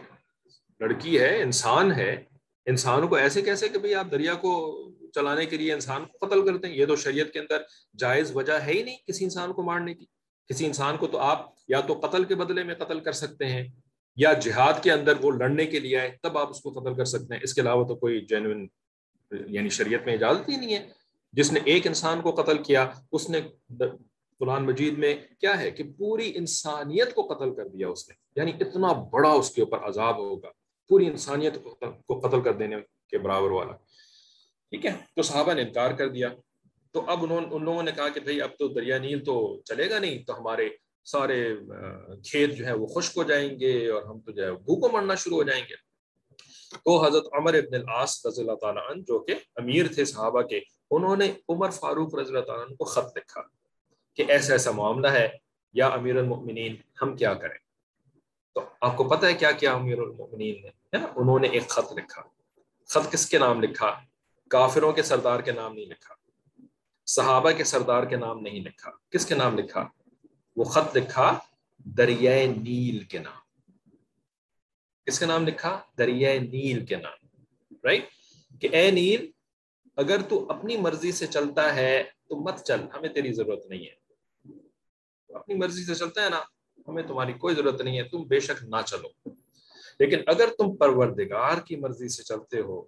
لڑکی 0.80 1.20
ہے، 1.20 1.42
انسان 1.42 1.92
ہے 1.92 2.24
انسان 2.66 3.08
کو 3.08 3.16
ایسے 3.16 3.42
کیسے 3.42 3.70
کہ 3.70 3.80
بھئی 3.80 3.96
آپ 3.96 4.06
دریا 4.12 4.34
کو 4.34 4.52
چلانے 5.16 5.46
کے 5.46 5.58
لیے 5.58 5.74
انسان 5.74 6.06
کو 6.06 6.26
قتل 6.26 6.46
کرتے 6.46 6.68
ہیں؟ 6.68 6.76
یہ 6.76 6.86
تو 6.86 6.96
شریعت 6.96 7.34
کے 7.34 7.40
اندر 7.40 7.62
جائز 7.98 8.36
وجہ 8.36 8.54
ہے 8.54 8.72
ہی 8.72 8.84
نہیں 8.84 8.98
کسی 9.08 9.24
انسان 9.24 9.54
کو 9.54 9.64
مارنے 9.64 9.94
کی۔ 9.94 10.06
کسی 10.50 10.66
انسان 10.66 10.98
کو 10.98 11.08
تو 11.08 11.18
آپ 11.18 11.50
یا 11.68 11.82
تو 11.82 11.94
قتل 11.94 12.24
کے 12.24 12.36
بدلے 12.36 12.64
میں 12.64 12.76
قتل 12.76 13.00
کر 13.00 13.12
سکتے 13.12 13.46
ہیں 13.46 13.68
یا 14.16 14.34
جہاد 14.34 14.74
کے 14.84 14.92
اندر 14.92 15.14
وہ 15.22 15.32
لڑنے 15.32 15.66
کے 15.66 15.80
لیے 15.80 16.00
آئے، 16.00 16.18
تب 16.22 16.38
آپ 16.38 16.50
اس 16.50 16.62
کو 16.62 16.70
قتل 16.72 16.96
کر 16.96 17.06
سکتے 17.06 17.34
ہیں۔ 17.34 17.42
اس 17.44 17.54
کے 17.54 17.62
علاوہ 17.62 17.88
تو 17.88 17.96
کوئی 17.96 18.26
جینوئن 18.26 18.68
یعنی 19.32 19.70
شریعت 19.70 20.06
میں 20.06 20.14
اجازت 20.14 20.50
ہی 20.50 20.56
نہیں 20.56 20.76
ہے۔ 20.76 20.90
جس 21.34 21.52
نے 21.52 21.60
ایک 21.66 21.88
انسان 21.88 22.22
کو 22.22 22.32
قتل 22.32 22.64
کیا، 22.64 22.92
اس 23.12 23.30
نے 23.30 23.42
قرآن 24.40 24.66
مجید 24.66 24.98
میں 24.98 25.16
کیا 25.40 25.60
ہے 25.60 25.72
کہ 25.72 25.84
پوری 25.98 26.32
انسانیت 26.36 27.14
کو 27.16 27.22
قتل 27.34 27.54
کر 27.56 27.68
دیا 27.68 27.88
اس 27.88 28.10
نے 28.10 28.16
یعنی 28.36 28.52
اتنا 28.60 28.92
بڑا 29.12 29.32
اس 29.32 29.52
کے 29.52 29.62
اوپر 29.62 29.88
عذاب 29.88 30.18
ہوگا، 30.18 30.50
پوری 30.90 31.08
انسانیت 31.08 31.54
کو 32.08 32.20
قتل 32.20 32.42
کر 32.42 32.54
دینے 32.54 32.76
کے 33.10 33.18
برابر 33.18 33.52
والا۔ 33.52 33.74
ٹھیک 34.70 34.86
ہے، 34.86 34.92
تو 35.16 35.22
صحابہ 35.22 35.54
نے 35.54 35.62
انکار 35.62 35.92
کر 35.92 36.10
دیا۔ 36.10 36.30
تو 36.94 37.02
اب 37.08 37.24
انہوں 37.24 37.42
ان 37.52 37.64
لوگوں 37.64 37.84
نے 37.84 37.92
کہا 37.96 38.10
کہ 38.10 38.20
بھائی 38.20 38.42
اب 38.42 38.50
تو 38.60 38.68
دریا 38.68 38.98
نیل 38.98 39.24
تو 39.24 39.62
چلے 39.66 39.90
گا 39.90 40.00
نہیں، 40.00 40.24
تو 40.24 40.40
ہمارے 40.40 40.70
سارے 41.06 41.56
کھیت 42.30 42.56
جو 42.58 42.66
ہے 42.66 42.74
وہ 42.74 42.88
خشک 42.88 43.18
ہو 43.18 43.24
جائیں 43.24 43.60
گے 43.60 43.90
اور 43.90 44.04
ہم 44.04 44.20
تو 44.20 44.32
جو 44.32 44.46
ہے 44.46 44.52
بھوکوں 44.52 44.90
مرنا 44.94 45.16
شروع 45.16 45.38
ہو 45.38 45.44
جائیں 45.44 45.64
گے۔ 45.70 45.76
تو 46.84 47.06
حضرت 47.06 47.26
عمر 47.34 47.54
ابن 47.54 47.76
العاص 47.76 48.26
رضی 48.26 48.42
اللہ 48.42 48.56
تعالیٰ 48.62 48.90
عنہ 48.90 49.02
جو 49.02 49.20
کہ 49.20 49.36
امیر 49.56 49.88
تھے 49.94 50.06
صحابہ 50.06 50.42
کے، 50.42 50.60
انہوں 50.92 51.16
نے 51.16 51.32
عمر 51.50 51.70
فاروق 51.70 52.16
رضی 52.16 52.34
اللہ 52.34 52.46
تعالیٰ 52.46 52.66
عنہ 52.66 52.76
کو 52.76 52.86
خط 52.86 53.18
لکھا۔ 53.18 53.42
کہ 54.16 54.26
ایسا 54.28 54.54
ایسا 54.54 54.72
معاملہ 54.72 55.08
ہے، 55.08 55.30
یا 55.74 55.88
امیر 55.88 56.16
المؤمنین، 56.16 56.76
ہم 57.02 57.18
کیا 57.18 57.34
کریں؟ 57.34 57.58
تو 58.54 58.62
آپ 58.82 58.98
کو 58.98 59.04
پتہ 59.04 59.26
ہے 59.26 59.34
کیا 59.34 59.52
کیا 59.52 59.74
امیر 59.74 59.98
المؤمنین 59.98 60.62
نے، 60.62 60.68
ہے 60.68 60.98
نا؟ 60.98 61.08
انہوں 61.16 61.40
نے 61.40 61.48
ایک 61.48 61.68
خط 61.68 61.94
لکھا۔ 61.94 62.22
خط 62.86 63.12
کس 63.12 63.30
کے 63.30 63.38
نام 63.38 63.62
لکھا؟ 63.62 64.00
کافروں 64.50 64.94
کے 64.94 65.04
سردار 65.04 65.40
کے 65.40 65.52
نام 65.52 65.74
نہیں 65.74 65.86
لکھا۔ 65.86 66.16
صحابہ 67.06 67.52
کے 67.52 67.64
سردار 67.64 68.04
کے 68.04 68.16
نام 68.16 68.40
نہیں 68.40 68.60
لکھا۔ 68.60 68.92
کس 69.10 69.26
کے 69.26 69.36
نام 69.36 69.58
لکھا؟ 69.58 69.88
وہ 70.56 70.64
خط 70.64 70.98
لکھا، 70.98 71.40
دریائے 71.78 72.48
نیل 72.48 73.04
کے 73.04 73.20
نام۔ 73.20 73.62
کس 75.06 75.20
کے 75.20 75.26
نام 75.26 75.48
لکھا؟ 75.48 75.82
دریائے 75.98 76.40
نیل 76.40 76.86
کے 76.86 76.96
نام۔ 76.96 77.44
رائٹ 77.84 78.06
کہ 78.62 78.70
اے 78.72 78.92
نیل، 78.92 79.32
اگر 79.96 80.22
تو 80.22 80.50
اپنی 80.50 80.78
مرضی 80.78 81.12
سے 81.12 81.28
چلتا 81.28 81.76
ہے، 81.76 82.04
تو 82.30 82.36
مت 82.36 82.64
چل، 82.64 82.82
ہمیں 82.94 83.10
تیری 83.10 83.34
ضرورت 83.34 83.66
نہیں 83.66 83.86
ہے۔ 83.86 84.05
اپنی 85.30 85.56
مرضی 85.56 85.84
سے 85.84 85.96
چلتا 85.96 86.24
ہے 86.24 86.30
نا، 86.30 86.42
ہمیں 86.88 87.04
تمہاری 87.04 87.34
کوئی 87.34 87.56
ضرورت 87.56 87.82
نہیں 87.82 87.98
ہے، 87.98 88.04
تم 88.04 88.24
بے 88.24 88.40
شک 88.40 88.64
نہ 88.64 88.76
چلو۔ 88.86 89.30
لیکن 90.00 90.20
اگر 90.28 90.50
تم 90.58 90.76
پروردگار 90.76 91.58
کی 91.58 91.76
مرضی 91.76 92.08
سے 92.08 92.24
چلتے 92.24 92.60
ہو، 92.60 92.86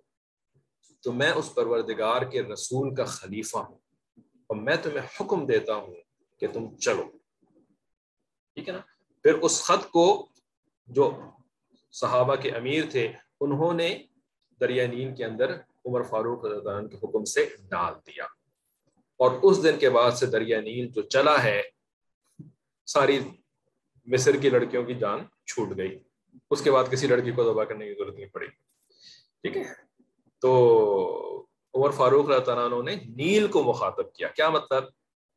تو 1.02 1.12
میں 1.12 1.32
اس 1.32 1.56
پروردگار 1.56 2.22
کے 2.22 2.44
رسول 2.44 2.96
کا 2.96 3.04
خلیفہ 3.04 3.58
ہوں 3.58 3.78
اور 4.18 4.56
میں 4.56 4.76
تمہیں 4.84 5.08
حکم 5.22 5.46
دیتا 5.46 5.76
ہوں 5.76 5.96
کہ 6.40 6.48
تم 6.54 6.78
چلو۔ 6.78 7.04
ٹھیک 8.54 8.70
ہے 8.70 8.74
نا؟ 8.74 8.80
پھر 9.24 9.34
اس 9.34 9.64
خط 9.64 9.90
کو 9.90 10.30
جو 10.88 11.12
صحابہ 11.92 12.36
کے 12.36 12.52
امیر 12.52 12.84
تھے، 12.92 13.12
انہوں 13.42 13.74
نے 13.74 14.04
دریا 14.60 14.88
نیل 14.88 15.16
کے 15.16 15.26
اندر 15.26 15.56
عمر 15.86 16.02
فاروق 16.02 16.42
کے 16.90 16.98
حکم 16.98 17.26
سے 17.26 17.46
ڈال 17.70 17.94
دیا۔ 18.08 18.26
اور 19.18 19.32
اس 19.44 19.64
دن 19.64 19.80
کے 19.80 19.90
بعد 19.90 20.12
سے 20.12 20.26
دریا 20.26 20.62
نیل 20.62 20.88
جو 20.88 21.02
چلا 21.02 21.44
ہے 21.44 21.62
ساری 22.88 23.20
مصر 24.06 24.38
کی 24.38 24.50
لڑکیوں 24.50 24.84
کی 24.84 24.94
جان 24.94 25.20
چھوٹ 25.46 25.78
گئی۔ 25.78 26.00
اس 26.52 26.62
کے 26.62 26.72
بعد 26.72 26.84
کسی 26.92 27.08
لڑکی 27.08 27.32
کو 27.32 27.44
دبا 27.44 27.66
کرنے 27.66 27.88
کی 27.88 27.94
ضرورت 27.94 28.16
نہیں 28.16 28.26
پڑی۔ 28.26 28.48
ٹھیک 29.42 29.58
ہے؟ 29.58 29.64
تو 30.42 31.46
عمر 31.74 31.90
فاروق 31.90 32.32
اللہ 32.32 32.76
عنہ 32.76 32.84
نے 32.84 32.96
نیل 32.96 33.48
کو 33.48 33.64
مخاطب 33.64 34.14
کیا۔ 34.14 34.28
کیا 34.28 34.50
مطلب؟ 34.50 34.84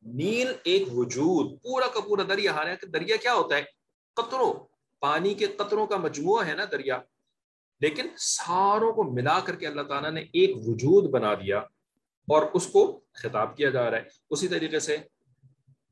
نیل 0.03 0.53
ایک 0.65 0.89
وجود، 0.93 1.63
پورا 1.63 1.87
کا 1.87 2.01
پورا 2.01 2.23
دریا۔ 2.29 2.53
ہارا 2.53 2.75
کہ 2.75 2.87
دریا 2.87 3.17
کیا 3.17 3.35
ہوتا 3.35 3.57
ہے؟ 3.57 3.63
قطروں۔ 4.15 4.55
پانی 5.01 5.35
کے 5.35 5.47
قطروں 5.47 5.87
کا 5.87 5.97
مجموعہ 5.97 6.47
ہے 6.47 6.55
نا 6.55 6.65
دریا۔ 6.73 6.99
لیکن 7.81 8.07
ساروں 8.17 8.93
کو 8.93 9.05
ملا 9.05 9.41
کر 9.41 9.57
کے 9.57 9.67
اللہ 9.67 9.83
تعالیٰ 9.83 10.11
نے 10.11 10.21
ایک 10.21 10.57
وجود 10.57 11.11
بنا 11.11 11.35
دیا 11.35 11.59
اور 12.29 12.43
اس 12.55 12.67
کو 12.67 13.01
خطاب 13.13 13.57
کیا 13.57 13.71
جا 13.71 13.91
رہا 13.91 13.99
ہے۔ 13.99 14.03
اسی 14.31 14.49
طریقے 14.49 14.81
سے 14.81 14.97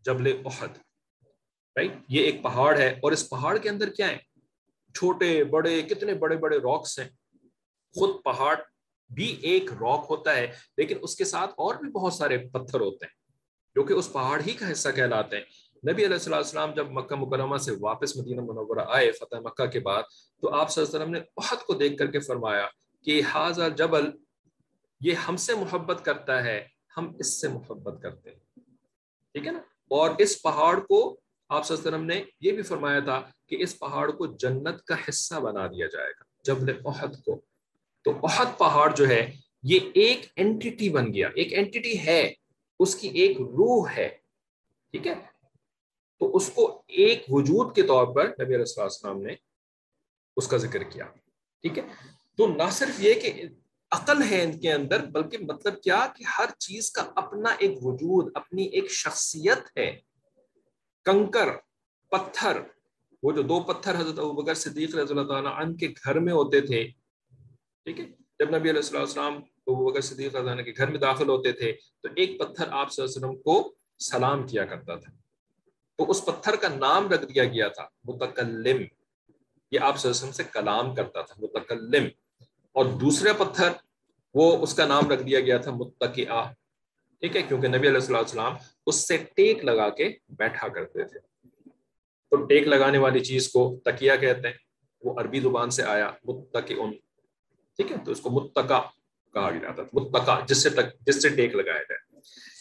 جبل 0.05 0.43
احد۔ 0.45 0.88
رائٹ 1.79 1.93
یہ 2.09 2.25
ایک 2.25 2.43
پہاڑ 2.43 2.77
ہے 2.79 2.89
اور 3.03 3.13
اس 3.13 3.29
پہاڑ 3.29 3.57
کے 3.59 3.69
اندر 3.69 3.89
کیا 3.89 4.09
ہے 4.09 4.17
چھوٹے، 4.95 5.45
بڑے، 5.45 5.83
کتنے 5.83 6.15
بڑے 6.15 6.37
بڑے 6.37 6.59
راکس 6.59 6.99
ہیں۔ 6.99 7.09
خود 7.95 8.11
پہاڑ 8.25 8.57
بھی 9.11 9.27
ایک 9.43 9.73
راک 9.73 10.07
ہوتا 10.11 10.35
ہے، 10.37 10.47
لیکن 10.77 10.97
اس 11.03 11.17
کے 11.17 11.25
ساتھ 11.25 11.51
اور 11.57 11.75
بھی 11.75 11.91
بہت 11.91 12.13
سارے 12.13 12.39
پتھر 12.39 12.81
ہوتے 12.81 13.07
ہیں، 13.07 13.13
جو 13.77 13.85
کہ 13.85 13.93
اس 13.93 14.13
پہاڑ 14.13 14.41
ہی 14.47 14.53
کا 14.53 14.71
حصہ 14.73 14.89
کہلاتے 14.89 15.37
ہیں۔ 15.37 15.45
نبی 15.93 16.07
علیہ 16.07 16.35
السلام 16.35 16.71
جب 16.77 16.91
مکہ 16.91 17.17
مکرمہ 17.17 17.57
سے 17.57 17.73
واپس 17.81 18.17
مدینہ 18.17 18.41
منورہ 18.41 18.85
آئے، 18.89 19.11
فتح 19.13 19.37
مکہ 19.37 19.67
کے 19.67 19.81
بعد، 19.81 20.03
تو 20.43 20.55
آپ 20.55 20.71
صلی 20.71 20.85
اللہ 20.85 20.97
علیہ 20.97 21.05
وسلم 21.05 21.15
نے 21.15 21.21
عہد 21.37 21.63
کو 21.67 21.75
دیکھ 21.75 21.97
کر 21.97 22.07
کے 22.07 22.21
فرمایا 22.21 22.67
کہ 23.03 23.21
حاضر 23.35 23.71
جبل 23.71 24.11
یہ 25.01 25.13
ہم 25.13 25.37
سے 25.37 25.55
محبت 25.55 26.05
کرتا 26.05 26.43
ہے، 26.45 26.59
ہم 26.97 27.13
اس 27.19 27.41
سے 27.41 27.49
محبت 27.49 28.03
کرتے 28.03 28.31
ہیں۔ 28.31 28.39
ٹھیک 29.35 29.47
ہے 29.47 29.53
نا؟ 29.53 29.61
اور 29.89 30.11
اس 30.19 30.43
پہاڑ 30.43 30.79
کو 30.81 31.21
آپ 31.49 31.67
صلی 31.67 31.77
اللہ 31.77 31.89
علیہ 31.89 31.97
وسلم 31.97 32.07
نے 32.07 32.25
یہ 32.41 32.53
بھی 32.53 32.63
فرمایا 32.63 33.01
تھا 33.01 33.31
کہ 33.47 33.57
اس 33.61 33.79
پہاڑ 33.79 34.11
کو 34.11 34.27
جنت 34.27 34.85
کا 34.85 34.95
حصہ 35.09 35.35
بنا 35.35 35.67
دیا 35.67 35.87
جائے 35.87 36.11
گا، 36.11 36.23
جبل 36.45 36.87
عہد 36.87 37.25
کو۔ 37.25 37.41
تو 38.03 38.27
عہد 38.27 38.59
پہاڑ 38.59 38.95
جو 38.97 39.09
ہے، 39.09 39.33
یہ 39.63 39.79
ایک 39.95 40.21
اینٹی 40.37 40.89
بن 40.89 41.15
گیا۔ 41.15 41.29
ایک 41.35 41.53
اینٹی 41.53 41.99
ہے، 41.99 42.33
اس 42.81 42.97
کی 42.97 43.09
ایک 43.09 43.41
روح 43.41 43.89
ہے۔ 43.97 44.09
ٹھیک 44.91 45.07
ہے؟ 45.07 45.15
تو 46.19 46.37
اس 46.37 46.51
کو 46.55 46.83
ایک 46.87 47.25
وجود 47.29 47.75
کے 47.75 47.83
طور 47.83 48.07
پر 48.07 48.25
نبی 48.25 48.55
علیہ 48.55 48.81
السلام 48.83 49.23
نے 49.23 49.35
اس 50.37 50.49
کا 50.49 50.57
ذکر 50.57 50.83
کیا۔ 50.83 51.05
ٹھیک 51.61 51.79
ہے؟ 51.79 51.83
تو 52.37 52.47
نہ 52.47 52.63
صرف 52.73 52.95
یہ 52.99 53.15
کہ 53.15 53.33
عقل 53.91 54.23
ہے 54.23 54.43
ان 54.43 54.61
کے 54.61 54.73
اندر، 54.73 55.05
بلکہ 55.05 55.39
مطلب 55.39 55.83
کیا؟ 55.83 56.07
کہ 56.17 56.25
ہر 56.39 56.51
چیز 56.59 56.91
کا 56.91 57.13
اپنا 57.17 57.51
ایک 57.59 57.79
وجود، 57.83 58.33
اپنی 58.35 58.63
ایک 58.63 58.91
شخصیت 58.91 59.79
ہے۔ 59.79 60.08
کنکر، 61.09 61.49
پتھر۔ 62.11 62.61
وہ 63.23 63.33
جو 63.33 63.43
دو 63.43 63.61
پتھر 63.61 63.95
حضرت 63.95 64.15
بکر 64.15 64.55
صدیق 64.55 64.95
رضی 64.95 65.15
اللہ 65.15 65.29
تعالیٰ 65.29 65.53
عنہ 65.57 65.77
کے 65.77 65.89
گھر 66.05 66.19
میں 66.19 66.33
ہوتے 66.33 66.61
تھے، 66.61 66.89
ٹھیک 67.85 68.01
ہے؟ 68.01 68.05
جب 68.39 68.57
نبی 68.57 68.71
علیہ 68.71 68.99
السلام 68.99 69.41
بکر 69.67 70.01
صدیق 70.01 70.37
رضی 70.37 70.49
اللہ 70.49 70.63
کے 70.63 70.73
گھر 70.77 70.91
میں 70.91 70.99
داخل 70.99 71.29
ہوتے 71.29 71.53
تھے، 71.53 71.73
تو 72.01 72.09
ایک 72.17 72.39
پتھر 72.39 72.65
آپ 72.71 72.93
صلی 72.93 73.05
اللہ 73.05 73.17
علیہ 73.17 73.29
وسلم 73.29 73.43
کو 73.43 73.75
سلام 73.99 74.47
کیا 74.47 74.65
کرتا 74.65 74.95
تھا۔ 74.95 75.13
تو 75.97 76.11
اس 76.11 76.25
پتھر 76.25 76.57
کا 76.57 76.69
نام 76.69 77.09
رکھ 77.09 77.25
دیا 77.25 77.45
گیا 77.45 77.69
تھا، 77.69 77.89
متکلم۔ 78.05 78.83
یہ 79.71 79.81
آپ 79.81 79.99
صلی 79.99 80.11
اللہ 80.11 80.11
علیہ 80.11 80.11
وسلم 80.11 80.33
سے 80.33 80.43
کلام 80.45 80.95
کرتا 80.95 81.23
تھا، 81.23 81.35
متکلم۔ 81.39 82.05
اور 82.73 82.85
دوسرے 82.85 83.33
پتھر، 83.39 83.69
وہ 84.35 84.59
اس 84.63 84.75
کا 84.75 84.87
نام 84.87 85.11
رکھ 85.11 85.23
دیا 85.23 85.41
گیا 85.41 85.59
تھا 85.59 85.71
متقع 85.71 86.49
ٹھیک 87.21 87.37
ہے، 87.37 87.43
کیونکہ 87.43 87.69
نبی 87.69 87.89
علیہ 87.89 88.17
السلام 88.17 88.55
اس 88.87 89.09
سے 89.09 89.17
ٹیک 89.17 89.65
لگا 89.65 89.89
کے 89.89 90.09
بیٹھا 90.29 90.69
کرتے 90.69 91.05
تھے۔ 91.05 91.19
تو 92.31 92.37
ٹیک 92.47 92.69
لگانے 92.69 92.99
والی 92.99 93.21
چیز 93.21 93.53
کو 93.53 93.81
تکیہ 93.85 94.13
کہتے 94.21 94.49
ہیں، 94.49 94.55
وہ 95.03 95.21
عربی 95.21 95.41
زبان 95.41 95.71
سے 95.71 95.83
آیا 95.83 96.11
متقع 96.25 96.75
ٹھیک 97.77 97.93
ہے، 97.93 97.97
تو 98.05 98.13
اس 98.13 98.21
کو 98.21 98.31
متقع 98.31 98.81
کہا 99.35 99.51
گیا 99.51 99.71
تھا 99.73 99.83
متقع 99.93 100.41
جس 100.47 100.63
سے 100.63 100.69
جس 101.07 101.23
سے 101.23 101.29
ٹیک 101.29 101.55
لگایا 101.55 101.83
جائے۔ 101.83 102.21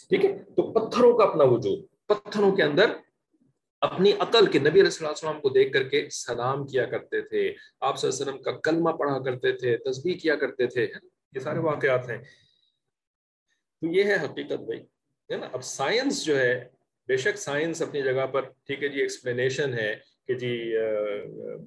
ٹھیک 0.10 0.26
ہے، 0.26 0.44
تو 0.56 0.72
پتھروں 0.72 1.18
کا 1.18 1.24
اپنا 1.24 1.44
وجود، 1.44 1.80
پتھروں 2.06 2.56
کے 2.56 2.64
اندر 2.64 2.92
اپنی 3.82 4.12
عقل 4.20 4.46
کے 4.46 4.60
نبی 4.60 4.82
علیہ 4.82 5.06
السلام 5.06 5.42
کو 5.42 5.50
دیکھ 5.50 5.74
کر 5.74 5.84
کے 5.84 6.10
سلام 6.10 6.68
کیا 6.68 6.86
کرتے 6.86 7.22
تھے۔ 7.22 7.54
آپ 7.82 7.98
صلی 7.98 8.10
اللہ 8.10 8.24
علیہ 8.24 8.32
وسلم 8.32 8.44
کا 8.44 8.52
کلمہ 8.52 8.90
پڑھا 8.90 9.20
کرتے 9.20 9.52
تھے 9.52 9.78
تصویر 9.78 10.18
کیا 10.18 10.36
کرتے 10.36 10.68
تھے۔ 10.68 10.88
یہ 11.34 11.40
سارے 11.40 11.60
واقعات 11.60 12.10
ہیں۔ 12.10 12.18
تو 13.82 13.88
یہ 13.88 14.04
ہے 14.04 14.16
حقیقت 14.16 14.60
بھائی، 14.60 14.80
ہے 15.32 15.38
نا؟ 15.38 15.50
اب 15.54 15.64
سائنس 15.64 16.26
جو 16.26 16.40
ہے، 16.40 16.68
بے 17.08 17.18
شک 17.18 17.38
سائنس 17.38 17.82
اپنی 17.82 18.02
جگہ 18.02 18.26
پر، 18.26 18.42
ٹھیک 18.42 18.84
ہے 18.84 18.88
جی 18.88 19.00
ایکسپلینیشن 19.02 19.74
ہے 19.74 19.96
کہ 20.28 20.34
جی 20.34 20.74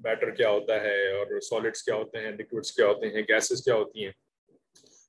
بیٹر 0.03 0.31
کیا 0.31 0.51
ہوتا 0.51 0.81
ہے 0.81 1.13
اور 1.13 1.41
سالڈس 1.41 1.83
کیا 1.83 1.95
ہوتے 1.95 2.19
ہیں 2.19 2.31
لکوڈس 2.31 2.73
کیا 2.73 2.87
ہوتے 2.87 3.07
ہیں 3.07 3.23
گیسز 3.29 3.65
کیا 3.65 3.75
ہوتی 3.75 4.05
ہیں۔ 4.05 4.13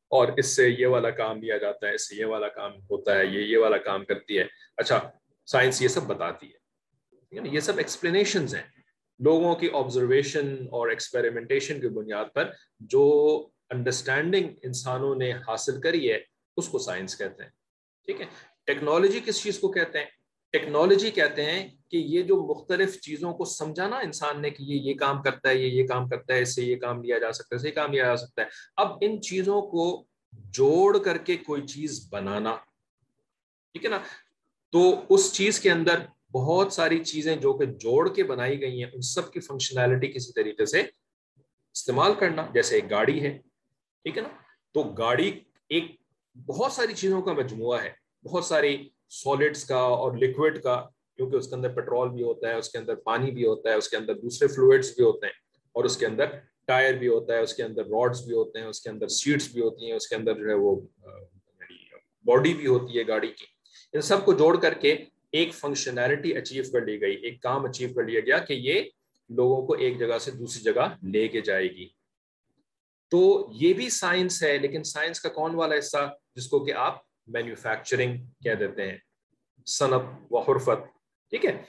اور 0.08 0.28
اس 0.38 0.46
سے 0.46 0.70
یہ 0.70 0.88
والا 0.88 1.10
کام 1.10 1.42
لیا 1.42 1.58
جاتا 1.58 1.88
ہے، 1.90 1.94
اس 1.94 2.10
سے 2.10 2.16
یہ 2.16 2.26
والا 2.26 2.48
کام 2.48 2.72
ہوتا 2.90 3.20
ہے، 3.20 3.26
یہ 3.26 3.40
یہ 3.40 3.58
والا 3.58 3.78
کام 3.78 4.06
کرتی 4.06 4.40
ہے۔ 4.40 4.44
اچھا 4.78 5.10
سائنس 5.46 5.82
یہ 5.82 5.88
سب 5.88 6.04
بتاتی 6.04 6.48
ہے۔ 6.48 6.62
یہ 7.32 7.60
سب 7.60 7.78
ایکسپلینیشنز 7.78 8.56
ہیں۔ 8.56 8.64
لوگوں 9.20 9.56
کی 9.56 9.70
آبزرویشن 9.74 10.56
اور 10.72 10.90
ایکسپیریمنٹیشن 10.90 11.82
کی 11.82 11.88
بنیاد 11.88 12.26
پر 12.34 12.52
جو 12.80 13.48
انڈرسٹینڈنگ 13.70 14.50
انسانوں 14.64 15.16
نے 15.16 15.32
حاصل 15.32 15.82
کری 15.82 16.12
ہے 16.12 16.31
اس 16.58 16.68
کو 16.68 16.80
سائنس 16.80 17.18
کہتے 17.18 17.44
ہیں۔ 17.44 17.50
ٹھیک 18.06 18.22
ہے؟ 18.22 18.26
ٹیکنالوجی 18.66 19.20
کس 19.26 19.44
چیز 19.44 19.60
کو 19.60 19.72
کہتے 19.72 20.00
ہیں؟ 20.00 20.06
ٹیکنالوجی 20.52 21.12
کہتے 21.12 21.46
ہیں 21.46 21.70
کہ 21.90 21.98
یہ 21.98 22.22
جو 22.22 22.44
مختلف 22.44 23.02
چیزوں 23.02 23.34
کو 23.34 23.46
سمجھانا 23.46 23.98
انسان 23.98 24.42
نے 24.42 24.50
کہ 24.50 24.64
یہ 24.64 24.80
یہ 24.80 24.94
کام 24.94 25.22
کرتا 25.22 25.50
ہے، 25.50 25.58
یہ 25.58 25.68
یہ 25.68 25.88
کام 25.88 26.10
کرتا 26.10 26.34
ہے، 26.34 26.42
اس 26.42 26.56
سے 26.56 26.64
یہ 26.64 26.76
کام 26.76 27.04
لیا 27.04 27.18
جا 27.18 27.32
سکتا 27.32 27.48
ہے، 27.52 27.56
اس 27.56 27.62
سے 27.62 27.68
یہ 27.68 27.74
کام 27.74 27.92
لیا 27.92 28.04
جا 28.04 28.18
سکتا 28.18 28.42
ہے۔ 28.42 28.48
اب 28.76 28.98
ان 29.02 29.22
چیزوں 29.22 29.62
کو 29.62 30.06
جوڑ 30.32 30.98
کر 30.98 31.18
کے 31.18 31.38
کوئی 31.38 31.62
چیز 31.62 32.08
بنانا۔ 32.10 32.56
ٹھیک 33.72 33.86
ہے 33.86 33.90
نا؟ 33.90 34.00
تو 34.72 35.02
اس 35.10 35.34
چیز 35.34 35.60
کے 35.60 35.72
اندر 35.72 36.00
بہت 36.32 36.74
ساری 36.74 37.04
چیزیں 37.04 37.36
جو 37.36 37.54
کہ 37.54 37.66
جوڑ 37.66 38.14
کے 38.14 38.24
بنائی 38.24 38.62
گئی 38.62 38.84
ہیں، 38.84 38.92
ان 38.94 39.02
سب 39.02 39.34
کی 39.34 39.40
فنکشنالٹی 39.40 40.08
کسی 40.08 40.34
طریقے 40.34 40.66
سے 40.66 40.82
استعمال 41.74 42.14
کرنا۔ 42.14 42.48
جیسے 42.54 42.76
ایک 42.76 42.90
گاڑی 42.90 43.22
ہے۔ 43.24 43.38
ٹھیک 44.04 44.18
ہے 44.18 44.22
نا؟ 44.22 44.30
تو 44.74 44.84
گاڑی 44.84 45.40
ایک 45.70 46.01
بہت 46.36 46.72
ساری 46.72 46.94
چیزوں 46.94 47.22
کا 47.22 47.34
مجموعہ 47.34 47.82
ہے۔ 47.84 47.90
بہت 48.26 48.46
ساری 48.46 48.78
سالڈس 49.10 49.64
کا 49.66 49.78
اور 49.78 50.18
لکوڈ 50.18 50.62
کا، 50.64 50.76
کیونکہ 51.18 51.36
اس 51.36 51.48
کے 51.48 51.56
اندر 51.56 51.74
پیٹرول 51.76 52.10
بھی 52.10 52.24
ہوتا 52.24 52.50
ہے، 52.50 52.54
اس 52.54 52.70
کے 52.70 52.78
اندر 52.78 52.96
پانی 53.06 53.32
بھی 53.32 53.46
ہوتا 53.46 53.70
ہے، 53.70 53.76
اس 53.76 53.90
کے 53.90 53.98
اندر 53.98 54.16
دوسرے 54.16 54.48
فلوئڈس 54.48 54.94
بھی 54.96 55.04
ہوتے 55.04 55.26
ہیں، 55.26 55.34
اور 55.76 55.84
اس 55.86 55.98
کے 55.98 56.06
اندر 56.06 56.38
ٹائر 56.68 56.94
بھی 56.94 57.08
ہوتا 57.08 57.34
ہے، 57.34 57.40
اس 57.40 57.54
کے 57.54 57.64
اندر 57.64 57.86
راڈس 57.88 58.22
بھی 58.26 58.36
ہوتے 58.36 58.60
ہیں، 58.60 58.68
اس 58.68 58.82
کے 58.82 58.90
اندر 58.90 59.08
سیٹس 59.08 59.48
بھی 59.54 59.62
ہوتی 59.62 59.86
ہیں، 59.86 59.94
اس 59.94 60.08
کے 60.08 60.16
اندر 60.16 60.34
جو 60.34 60.50
ہے 60.50 60.54
وہ 60.54 60.76
یعنی 61.04 61.78
باڈی 62.26 62.54
بھی 62.54 62.68
ہوتی 62.68 62.98
ہے 63.00 63.08
گاڑی 63.08 63.28
کی۔ 63.28 63.46
ان 63.94 64.02
سب 64.02 64.26
کو 64.26 64.34
جوڑ 64.34 64.56
کر 64.62 64.74
کے 64.74 64.96
ایک 65.32 65.54
فنکشنالٹی 65.56 66.36
اچیو 66.38 66.64
کر 66.74 66.86
لی 66.86 67.00
گئی، 67.02 67.16
ایک 67.16 67.42
کام 67.42 67.66
اچیو 67.66 67.94
کر 67.96 68.04
لیا 68.04 68.20
گیا 68.26 68.38
کہ 68.40 68.54
یہ 68.54 68.82
لوگوں 69.30 69.66
کو 69.68 69.74
ایک 69.74 70.00
جگہ 70.00 70.18
سے 70.22 70.32
دوسری 70.32 70.64
جگہ 70.64 70.88
لے 71.14 71.28
کے 71.28 71.42
جائے 71.42 71.68
گی۔ 71.76 71.88
تو 73.12 73.50
یہ 73.52 73.74
بھی 73.74 73.90
سائنس 73.90 74.42
ہے، 74.44 74.58
لیکن 74.58 74.84
سائنس 74.84 75.20
کا 75.20 75.30
کون 75.30 75.56
والا 75.56 75.78
حصہ 75.80 76.12
جس 76.36 76.48
کو 76.48 76.66
کہ 76.66 76.74
آپ 76.74 76.98
مینوفیکچرنگ 77.28 78.18
کہہ 78.44 78.54
دیتے 78.54 78.92
ہیں، 78.92 78.98
صنعت 79.66 80.02
و 80.30 80.40
حرفت، 80.40 80.86
ٹھیک 81.30 81.46
ہے؟ 81.46 81.64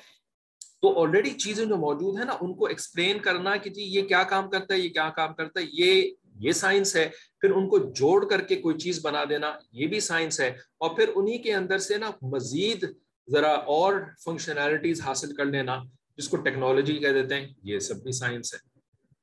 تو 0.82 1.02
آلریڈی 1.02 1.30
چیزیں 1.30 1.64
جو 1.64 1.76
موجود 1.76 2.18
ہیں 2.18 2.24
نا، 2.24 2.36
ان 2.40 2.54
کو 2.54 2.66
ایکسپلین 2.66 3.18
کرنا 3.18 3.56
کہ 3.56 3.70
جی 3.70 3.82
یہ 3.82 4.02
کیا 4.02 4.22
کام 4.22 4.50
کرتا 4.50 4.74
ہے، 4.74 4.78
یہ 4.78 4.88
کیا 4.88 5.10
کام 5.10 5.34
کرتا 5.34 5.60
ہے، 5.60 5.64
یہ 5.72 6.10
یہ 6.40 6.52
سائنس 6.52 6.96
ہے۔ 6.96 7.10
پھر 7.40 7.50
ان 7.50 7.68
کو 7.68 7.78
جوڑ 7.78 8.28
کر 8.28 8.40
کے 8.40 8.56
کوئی 8.56 8.78
چیز 8.78 9.06
بنا 9.06 9.24
دینا، 9.28 9.58
یہ 9.72 9.86
بھی 9.86 10.00
سائنس 10.00 10.40
ہے۔ 10.40 10.48
اور 10.48 10.96
پھر 10.96 11.10
انہی 11.14 11.38
کے 11.38 11.54
اندر 11.54 11.78
سے 11.78 11.96
نا 11.96 12.10
مزید 12.22 12.84
ذرا 13.28 13.52
اور 13.52 13.94
فنکشنالٹیز 14.24 15.00
حاصل 15.00 15.36
کر 15.36 15.44
لینا، 15.44 15.82
جس 16.16 16.28
کو 16.28 16.36
ٹیکنالوجی 16.36 16.96
کہہ 16.96 17.08
دیتے 17.08 17.34
ہیں، 17.34 17.48
یہ 17.62 17.78
سب 17.78 18.02
بھی 18.02 18.12
سائنس 18.12 18.54
ہے۔ 18.54 18.58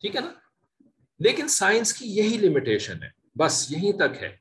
ٹھیک 0.02 0.16
ہے 0.16 0.22
نا؟ 0.22 0.34
لیکن 1.20 1.48
سائنس 1.48 1.94
کی 1.94 2.06
یہی 2.06 2.38
لمیٹیشن 2.38 3.04
ہے۔ 3.04 3.10
بس 3.36 3.72
یہیں 3.72 3.92
تک 3.92 4.24
ہے۔ 4.24 4.38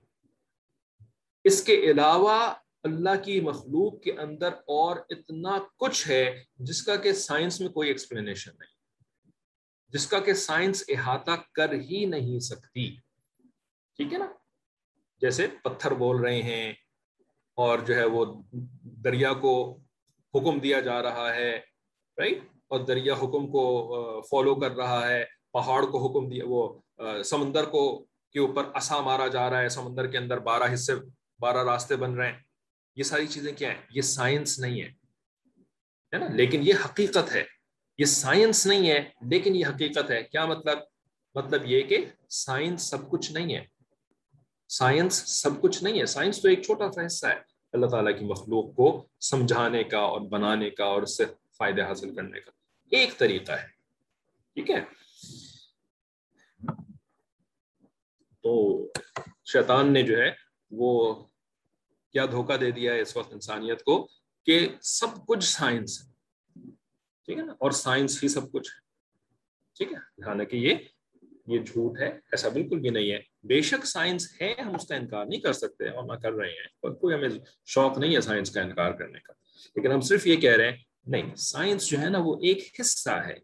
اس 1.48 1.62
کے 1.64 1.74
علاوہ 1.90 2.38
اللہ 2.84 3.22
کی 3.24 3.40
مخلوق 3.40 4.00
کے 4.02 4.12
اندر 4.20 4.52
اور 4.76 4.96
اتنا 5.10 5.56
کچھ 5.76 6.08
ہے 6.08 6.24
جس 6.68 6.82
کا 6.82 6.96
کہ 6.96 7.12
سائنس 7.12 7.60
میں 7.60 7.68
کوئی 7.68 7.88
ایکسپلینیشن 7.88 8.50
نہیں، 8.58 8.76
جس 9.92 10.06
کا 10.06 10.18
کہ 10.20 10.32
سائنس 10.34 10.82
احاطہ 10.88 11.36
کر 11.54 11.72
ہی 11.90 12.04
نہیں 12.04 12.38
سکتی۔ 12.40 12.88
ٹھیک 13.98 14.12
ہے 14.12 14.18
نا؟ 14.18 14.26
جیسے 15.22 15.46
پتھر 15.62 15.94
بول 15.94 16.20
رہے 16.22 16.42
ہیں 16.42 16.72
اور 17.58 17.78
جو 17.78 17.96
ہے 17.96 18.04
وہ 18.06 18.24
دریا 19.04 19.32
کو 19.40 19.54
حکم 20.34 20.58
دیا 20.58 20.80
جا 20.80 21.02
رہا 21.02 21.34
ہے 21.34 21.50
رائٹ 22.18 22.42
اور 22.68 22.80
دریا 22.80 23.14
حکم 23.14 23.46
کو 23.52 23.64
فالو 24.30 24.54
کر 24.54 24.76
رہا 24.76 25.06
ہے، 25.08 25.24
پہاڑ 25.52 25.84
کو 25.86 26.06
حکم 26.06 26.28
دیا، 26.28 26.44
وہ 26.46 27.22
سمندر 27.24 27.64
کو 27.64 27.82
کے 28.34 28.38
اوپر 28.38 28.64
اسا 28.76 29.00
مارا 29.00 29.26
جا 29.28 29.48
رہا 29.50 29.60
ہے، 29.60 29.68
سمندر 29.68 30.06
کے 30.06 30.18
اندر 30.18 30.38
بارہ 30.48 30.72
حصے 30.74 30.94
بارہ 31.40 31.64
راستے 31.64 31.96
بن 31.96 32.14
رہے 32.14 32.32
ہیں۔ 32.32 32.38
یہ 32.96 33.02
ساری 33.02 33.26
چیزیں 33.26 33.52
کیا 33.52 33.70
ہیں؟ 33.70 33.80
یہ 33.90 34.00
سائنس 34.00 34.58
نہیں 34.58 34.82
ہے۔ 34.82 34.92
نا؟ 36.18 36.28
لیکن 36.28 36.60
یہ 36.62 36.74
حقیقت 36.84 37.34
ہے۔ 37.34 37.44
یہ 37.98 38.04
سائنس 38.04 38.66
نہیں 38.66 38.90
ہے، 38.90 39.08
لیکن 39.30 39.56
یہ 39.56 39.66
حقیقت 39.66 40.10
ہے۔ 40.10 40.22
کیا 40.22 40.46
مطلب؟ 40.46 40.78
مطلب 41.34 41.62
یہ 41.64 41.82
کہ 41.82 42.04
سائنس 42.28 42.82
سب 42.82 43.10
کچھ 43.10 43.32
نہیں 43.32 43.54
ہے۔ 43.54 43.66
سائنس 44.68 45.14
سب 45.14 45.62
کچھ 45.62 45.84
نہیں 45.84 46.00
ہے۔ 46.00 46.06
سائنس 46.06 46.42
تو 46.42 46.48
ایک 46.48 46.62
چھوٹا 46.62 46.92
سا 46.92 47.06
حصہ 47.06 47.26
ہے۔ 47.26 47.40
اللہ 47.72 47.86
تعالیٰ 47.86 48.18
کی 48.18 48.24
مخلوق 48.24 48.74
کو 48.74 49.08
سمجھانے 49.20 49.84
کا 49.84 49.98
اور 49.98 50.20
بنانے 50.20 50.70
کا 50.70 50.84
اور 50.84 51.02
اس 51.02 51.16
سے 51.16 51.24
فائدے 51.58 51.82
حاصل 51.82 52.14
کرنے 52.14 52.40
کا 52.40 52.50
ایک 52.90 53.18
طریقہ 53.18 53.52
ہے۔ 53.52 53.66
ٹھیک 54.54 54.70
ہے؟ 54.70 54.80
تو 58.42 58.84
شیطان 59.44 59.92
نے 59.92 60.02
جو 60.02 60.18
ہے 60.18 60.47
وہ 60.70 61.14
کیا 62.12 62.26
دھوکہ 62.26 62.56
دے 62.56 62.70
دیا 62.70 62.94
ہے 62.94 63.00
اس 63.00 63.16
وقت 63.16 63.32
انسانیت 63.32 63.82
کو 63.82 64.08
کہ 64.46 64.68
سب 64.82 65.26
کچھ 65.26 65.44
سائنس 65.44 66.02
ہے۔ 66.02 66.12
ٹھیک 67.24 67.38
ہے 67.38 67.42
نا؟ 67.42 67.52
اور 67.52 67.70
سائنس 67.70 68.22
ہی 68.22 68.28
سب 68.28 68.52
کچھ 68.52 68.70
ہے۔ 68.74 68.80
ٹھیک 69.76 69.92
ہے؟ 69.92 70.22
حالانکہ 70.22 70.56
یہ 70.56 70.74
یہ 71.46 71.58
جھوٹ 71.58 71.98
ہے، 72.00 72.08
ایسا 72.08 72.48
بالکل 72.48 72.78
بھی 72.78 72.90
نہیں 72.90 73.12
ہے۔ 73.12 73.18
بے 73.42 73.60
شک 73.60 73.86
سائنس 73.86 74.40
ہے، 74.40 74.54
ہم 74.60 74.74
اس 74.74 74.88
کا 74.88 74.94
انکار 74.94 75.26
نہیں 75.26 75.40
کر 75.40 75.52
سکتے 75.52 75.88
اور 75.88 76.04
نہ 76.04 76.12
کر 76.12 76.32
رہے 76.32 76.48
ہیں۔ 76.48 76.66
اور 76.80 76.90
کوئی 76.90 77.14
ہمیں 77.14 77.28
شوق 77.66 77.98
نہیں 77.98 78.16
ہے 78.16 78.20
سائنس 78.20 78.50
کا 78.50 78.60
انکار 78.60 78.92
کرنے 78.92 79.18
کا۔ 79.18 79.32
لیکن 79.76 79.92
ہم 79.92 80.00
صرف 80.00 80.26
یہ 80.26 80.36
کہہ 80.36 80.56
رہے 80.56 80.70
ہیں، 80.70 80.76
نہیں، 81.06 81.34
سائنس 81.36 81.86
جو 81.86 81.98
ہے 81.98 82.08
نا، 82.08 82.18
وہ 82.18 82.36
ایک 82.36 82.80
حصہ 82.80 83.10
ہے۔ 83.10 83.34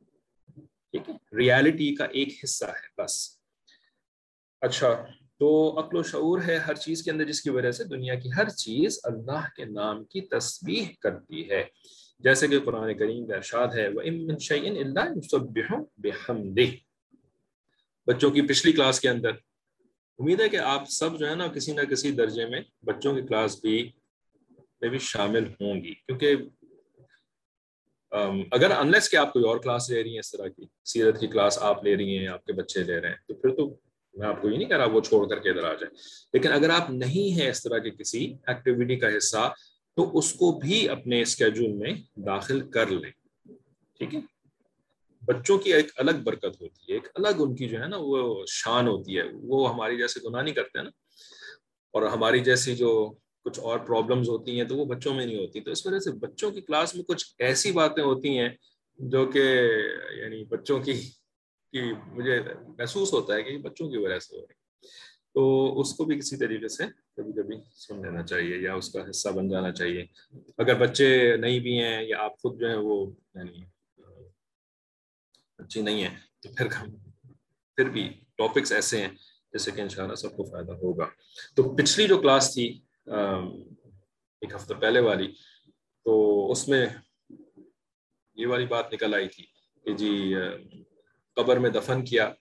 ٹھیک 0.91 1.11
ہے؟ 1.11 1.37
ریالٹی 1.37 1.95
کا 1.95 2.05
ایک 2.05 2.29
حصہ 2.45 2.65
ہے، 2.65 3.03
بس۔ 3.03 3.39
اچھا 4.61 5.07
تو 5.45 5.81
عقل 5.81 5.97
و 5.97 6.03
شعور 6.03 6.39
ہے 6.47 6.57
ہر 6.57 6.75
چیز 6.75 7.03
کے 7.03 7.11
اندر 7.11 7.25
جس 7.25 7.41
کی 7.43 7.51
وجہ 7.51 7.71
سے 7.71 7.85
دنیا 7.85 8.15
کی 8.15 8.31
ہر 8.37 8.49
چیز 8.49 8.99
اللہ 9.05 9.47
کے 9.57 9.65
نام 9.65 10.05
کی 10.05 10.21
تسبیح 10.21 10.85
کرتی 11.01 11.51
ہے۔ 11.51 11.65
جیسے 12.19 12.49
کہ 12.49 12.61
قرآن 12.61 12.99
کریم 12.99 13.27
کا 13.27 13.37
ارشاد 13.37 13.69
ہے 13.75 13.89
بچوں 18.07 18.31
کی 18.31 18.43
پچھلی 18.43 18.73
کلاس 18.73 19.01
کے 19.01 19.09
اندر، 19.09 19.31
امید 20.19 20.41
ہے 20.41 20.49
کہ 20.49 20.57
آپ 20.57 20.91
سب 20.91 21.19
جو 21.19 21.29
ہے 21.29 21.35
نا 21.35 21.49
کسی 21.49 21.73
نہ 21.73 21.81
کسی 21.81 22.11
درجے 22.11 22.47
میں 22.47 22.61
بچوں 22.83 23.15
کی 23.15 23.23
کلاس 23.23 23.61
بھی 23.61 23.91
میں 24.81 24.89
بھی 24.89 24.99
شامل 24.99 25.45
ہوں 25.47 25.85
گی۔ 25.85 25.95
کیونکہ 25.95 26.37
اگر 28.51 28.71
انلیس 28.71 29.11
کہ 29.11 29.17
آپ 29.17 29.33
کوئی 29.33 29.45
اور 29.45 29.59
کلاس 29.59 29.91
لے 29.91 30.03
رہی 30.03 30.13
ہیں 30.13 30.19
اس 30.19 30.31
طرح 30.31 30.49
کی، 30.49 30.67
سیرت 30.85 31.21
کی 31.21 31.27
کلاس 31.27 31.59
آپ 31.59 31.85
لے 31.85 31.97
رہی 31.97 32.19
ہیں، 32.19 32.29
آپ 32.29 32.45
کے 32.45 32.53
بچے 32.53 32.83
لے 32.83 33.01
رہے 33.01 33.09
ہیں، 33.09 33.17
تو 33.27 33.35
پھر 33.35 33.51
تو 33.51 33.75
میں 34.17 34.29
آپ 34.29 34.43
کو 34.43 34.51
یہ 34.51 34.57
نہیں 34.59 34.69
کہہ 34.69 34.77
رہا 34.77 34.85
وہ 34.85 35.01
چھوڑ 35.01 35.29
کر 35.29 35.39
کے 35.39 35.51
ادھر 35.51 35.65
آ 35.65 35.73
جائے 35.73 35.95
لیکن 36.33 36.53
اگر 36.53 36.71
آپ 36.71 36.91
نہیں 36.91 37.41
ہیں 37.41 37.51
اس 37.51 37.63
طرح 37.63 37.79
کے 37.79 37.91
کسی 37.91 38.35
ایکٹیویٹی 38.47 38.97
کا 38.97 39.17
حصہ، 39.17 39.55
تو 39.97 40.19
اس 40.19 40.33
کو 40.33 40.53
بھی 40.53 40.89
اپنے 40.89 41.23
اسکیجول 41.23 41.73
میں 41.73 41.95
داخل 42.17 42.71
کر 42.71 42.87
لیں۔ 42.87 43.11
ٹھیک 43.99 44.15
ہے؟ 44.15 44.21
بچوں 45.23 45.59
کی 45.59 45.75
ایک 45.75 45.87
الگ 45.97 46.11
برکت 46.25 46.45
ہوتی 46.45 46.65
ہے، 46.65 46.93
ایک 46.93 47.09
الگ 47.15 47.29
ان 47.39 47.55
کی 47.55 47.69
جو 47.69 47.83
ہے 47.83 47.89
نا 47.89 47.97
وہ 48.01 48.45
شان 48.49 48.87
ہوتی 48.87 49.19
ہے۔ 49.19 49.23
وہ 49.33 49.75
ہماری 49.75 49.97
جیسے 49.97 50.21
گناہ 50.29 50.43
نہیں 50.43 50.55
کرتے 50.55 50.79
ہیں 50.79 50.85
نا۔ 50.85 50.91
اور 51.93 52.03
ہماری 52.03 52.41
جیسی 52.41 52.77
جو 52.77 53.13
کچھ 53.45 53.61
اور 53.61 53.79
پرابلمز 53.79 54.29
ہوتی 54.29 54.61
ہیں 54.61 54.69
تو 54.69 54.77
وہ 54.77 54.85
بچوں 54.85 55.15
میں 55.15 55.27
نہیں 55.27 55.39
ہوتی۔ 55.39 55.61
تو 55.61 55.71
اس 55.71 55.87
وجہ 55.87 55.99
سے 55.99 56.13
بچوں 56.13 56.51
کی 56.51 56.61
کلاس 56.61 56.95
میں 56.95 57.05
کچھ 57.05 57.35
ایسی 57.39 57.73
باتیں 57.73 58.05
ہوتی 58.05 58.39
ہیں 58.39 58.49
جو 58.99 59.27
کہ 59.27 59.61
یعنی 60.17 60.45
بچوں 60.45 60.79
کی 60.79 60.93
کی 61.75 61.83
مجھے 62.07 62.41
محسوس 62.79 63.13
ہوتا 63.13 63.35
ہے 63.35 63.43
کہ 63.43 63.57
بچوں 63.59 63.89
کی 63.91 63.97
وجہ 63.97 64.19
سے 64.19 64.37
ہو 64.37 64.43
رہی 64.43 64.63
تو 65.35 65.43
اس 65.81 65.93
کو 65.97 66.05
بھی 66.05 66.19
کسی 66.19 66.37
طریقے 66.37 66.69
سے 66.69 66.85
کبھی 67.17 67.33
کبھی 67.33 67.57
سن 67.77 68.03
لینا 68.03 68.23
چاہیے 68.23 68.57
یا 68.57 68.75
اس 68.75 68.93
کا 68.93 69.01
حصہ 69.11 69.29
بن 69.29 69.49
جانا 69.49 69.73
چاہیے۔ 69.73 70.05
اگر 70.59 70.75
بچے 70.81 71.09
نہیں 71.37 71.59
بھی 71.61 71.79
ہیں 71.79 72.03
یا 72.03 72.21
آپ 72.25 72.39
خود 72.43 72.61
جو 72.61 72.69
ہیں 72.69 72.77
وہ 72.83 72.97
یعنی 73.35 73.65
اچھی 75.59 75.83
نہیں 75.83 76.03
ہیں 76.03 76.15
تو 76.41 76.49
پھر 76.57 76.69
پھر 77.79 77.89
بھی 77.91 78.09
ٹاپکس 78.39 78.73
ایسے 78.73 79.01
ہیں 79.01 79.09
جیسے 79.53 79.71
کہ 79.71 79.81
انشاءاللہ 79.81 80.15
سب 80.15 80.37
کو 80.37 80.45
فائدہ 80.45 80.73
ہوگا۔ 80.73 81.09
تو 81.57 81.63
پچھلی 81.77 82.07
جو 82.09 82.19
کلاس 82.19 82.53
تھی 82.55 82.67
ایک 83.07 84.55
ہفتہ 84.55 84.75
پہلے 84.75 85.01
والی، 85.01 85.29
تو 86.07 86.51
اس 86.53 86.67
میں 86.69 86.87
یہ 88.37 88.47
والی 88.47 88.67
بات 88.67 88.93
نکل 88.93 89.15
آئی 89.15 89.29
تھی 89.29 89.45
کہ 89.85 89.95
جی 89.95 90.13
قبر 91.37 91.57
میں 91.57 91.71
دفن 91.71 92.05
کیا 92.05 92.33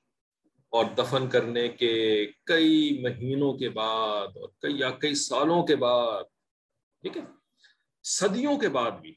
اور 0.73 0.85
دفن 0.97 1.29
کرنے 1.29 1.67
کے 1.67 2.25
کئی 2.43 2.99
مہینوں 3.01 3.53
کے 3.53 3.69
بعد 3.69 4.37
اور 4.37 4.49
کئی 4.59 4.79
یا 4.79 4.89
کئی 4.89 5.15
سالوں 5.15 5.63
کے 5.63 5.75
بعد، 5.75 6.23
ٹھیک 7.01 7.17
ہے؟ 7.17 7.21
صدیوں 8.03 8.57
کے 8.59 8.69
بعد 8.69 8.91
بھی 8.91 9.13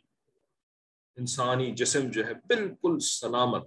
انسانی 1.17 1.71
جسم 1.71 2.11
جو 2.11 2.27
ہے 2.27 2.35
بالکل 2.35 2.99
سلامت، 2.99 3.67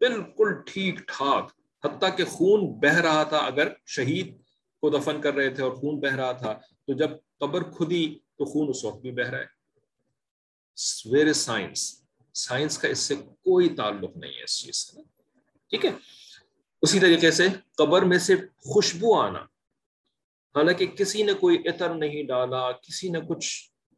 بالکل 0.00 0.54
ٹھیک 0.66 0.98
ٹھاک، 0.98 1.52
حتیٰ 1.84 2.16
کہ 2.16 2.24
خون 2.24 2.66
بہ 2.80 3.00
رہا 3.00 3.22
تھا 3.22 3.38
اگر 3.38 3.72
شہید 3.86 4.36
کو 4.80 4.90
دفن 4.90 5.20
کر 5.20 5.34
رہے 5.34 5.50
تھے 5.50 5.62
اور 5.62 5.72
خون 5.72 6.00
بہ 6.00 6.14
رہا 6.14 6.32
تھا، 6.32 6.52
تو 6.86 6.92
جب 6.92 7.10
قبر 7.38 7.62
کھدی 7.62 8.18
تو 8.38 8.44
خون 8.44 8.68
اس 8.68 8.84
وقت 8.84 9.00
بھی 9.00 9.10
بہ 9.10 9.28
رہا 9.28 9.38
ہے۔ 9.38 9.54
ویر 11.10 11.32
سائنس 11.32 12.02
سائنس 12.34 12.78
کا 12.78 12.88
اس 12.88 12.98
سے 12.98 13.14
کوئی 13.16 13.68
تعلق 13.68 14.16
نہیں 14.16 14.32
ہے 14.32 14.42
اس 14.42 14.58
چیز 14.60 14.76
سے۔ 14.76 15.15
ٹھیک 15.70 15.84
ہے؟ 15.84 15.90
اسی 16.82 17.00
طریقے 17.00 17.30
سے 17.30 17.46
قبر 17.76 18.02
میں 18.02 18.18
سے 18.18 18.34
خوشبو 18.56 19.14
آنا، 19.14 19.38
حالانکہ 20.54 20.86
کسی 20.86 21.22
نے 21.22 21.32
کوئی 21.32 21.56
عطر 21.68 21.94
نہیں 21.94 22.22
ڈالا، 22.22 22.70
کسی 22.72 23.08
نے 23.08 23.18
کچھ، 23.28 23.48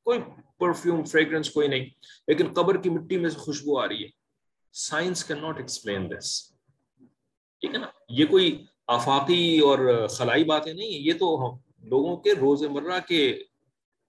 کوئی 0.06 0.18
پرفیوم 0.58 1.04
فریگرنس 1.04 1.50
کوئی 1.50 1.68
نہیں، 1.68 1.86
لیکن 2.28 2.52
قبر 2.52 2.76
کی 2.82 2.90
مٹی 2.90 3.16
میں 3.16 3.30
سے 3.30 3.38
خوشبو 3.38 3.78
آ 3.78 3.88
رہی 3.88 4.04
ہے۔ 4.04 4.08
Science 4.72 5.24
can 5.24 5.40
not 5.42 5.58
explain 5.58 6.10
this 6.10 6.50
ٹھیک 7.60 7.74
ہے 7.74 7.78
نا؟ 7.78 7.86
یہ 8.08 8.26
کوئی 8.26 8.64
آفاقی 8.86 9.58
اور 9.58 10.06
خلائی 10.08 10.44
باتیں 10.44 10.72
نہیں 10.72 10.92
ہیں، 10.92 10.98
یہ 10.98 11.12
تو 11.12 11.26
ہم 11.36 11.56
لوگوں 11.88 12.16
کے 12.16 12.32
روز 12.32 12.62
مرہ 12.62 12.98
کے 13.08 13.26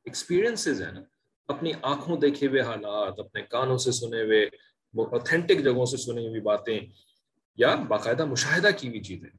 ایکسپیرئنسز 0.05 0.81
ہیں 0.81 0.91
نا۔ 0.91 1.01
اپنی 1.47 1.71
آنکھوں 1.81 2.17
دیکھے 2.17 2.47
ہوئے 2.47 2.61
حالات، 2.61 3.19
اپنے 3.19 3.41
کانوں 3.41 3.77
سے 3.77 3.91
سنے 3.91 4.21
ہوئے 4.21 4.43
اوتھینٹک 4.93 5.63
جگہوں 5.63 5.85
سے 5.85 5.97
سنی 5.97 6.27
ہوئی 6.27 6.41
باتیں۔ 6.41 6.79
یا 7.59 7.75
باقاعدہ 7.75 8.25
مشاہدہ 8.25 8.67
کی 8.77 8.87
ہوئی 8.87 9.01
چیزیں۔ 9.01 9.29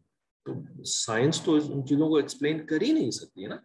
تو 0.45 0.85
سائنس 0.85 1.43
تو 1.45 1.55
ان 1.55 1.87
چیزوں 1.87 2.09
کو 2.09 2.17
ایکسپلین 2.17 2.67
کر 2.67 2.81
ہی 2.83 2.93
نہیں 2.93 3.11
سکتی 3.11 3.47
نا؟ 3.47 3.57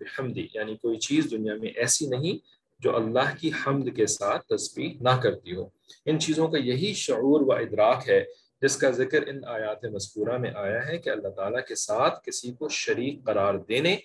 بحمدی 0.00 0.48
یعنی 0.54 0.76
کوئی 0.76 0.98
چیز 0.98 1.26
دنیا 1.30 1.54
میں 1.54 1.68
ایسی 1.68 2.06
نہیں 2.06 2.38
جو 2.78 2.96
اللہ 2.96 3.36
کی 3.40 3.50
حمد 3.66 3.96
کے 3.96 4.06
ساتھ 4.06 4.46
تسبیح 4.46 4.98
نہ 5.00 5.20
کرتی 5.22 5.56
ہو۔ 5.56 5.68
ان 6.06 6.18
چیزوں 6.18 6.48
کا 6.48 6.58
یہی 6.58 6.94
شعور 6.94 7.40
و 7.40 7.52
ادراک 7.52 8.08
ہے، 8.08 8.24
جس 8.62 8.76
کا 8.76 8.90
ذکر 8.90 9.26
ان 9.26 9.44
آیات 9.44 9.84
مذکورہ 9.84 10.38
میں 10.38 10.50
آیا 10.54 10.86
ہے 10.86 10.98
کہ 10.98 11.10
اللہ 11.10 11.28
تعالیٰ 11.28 11.64
کے 11.68 11.74
ساتھ 11.74 12.24
کسی 12.26 12.52
کو 12.52 12.68
شریک 12.68 13.24
قرار 13.24 13.54
دینے 13.54 13.96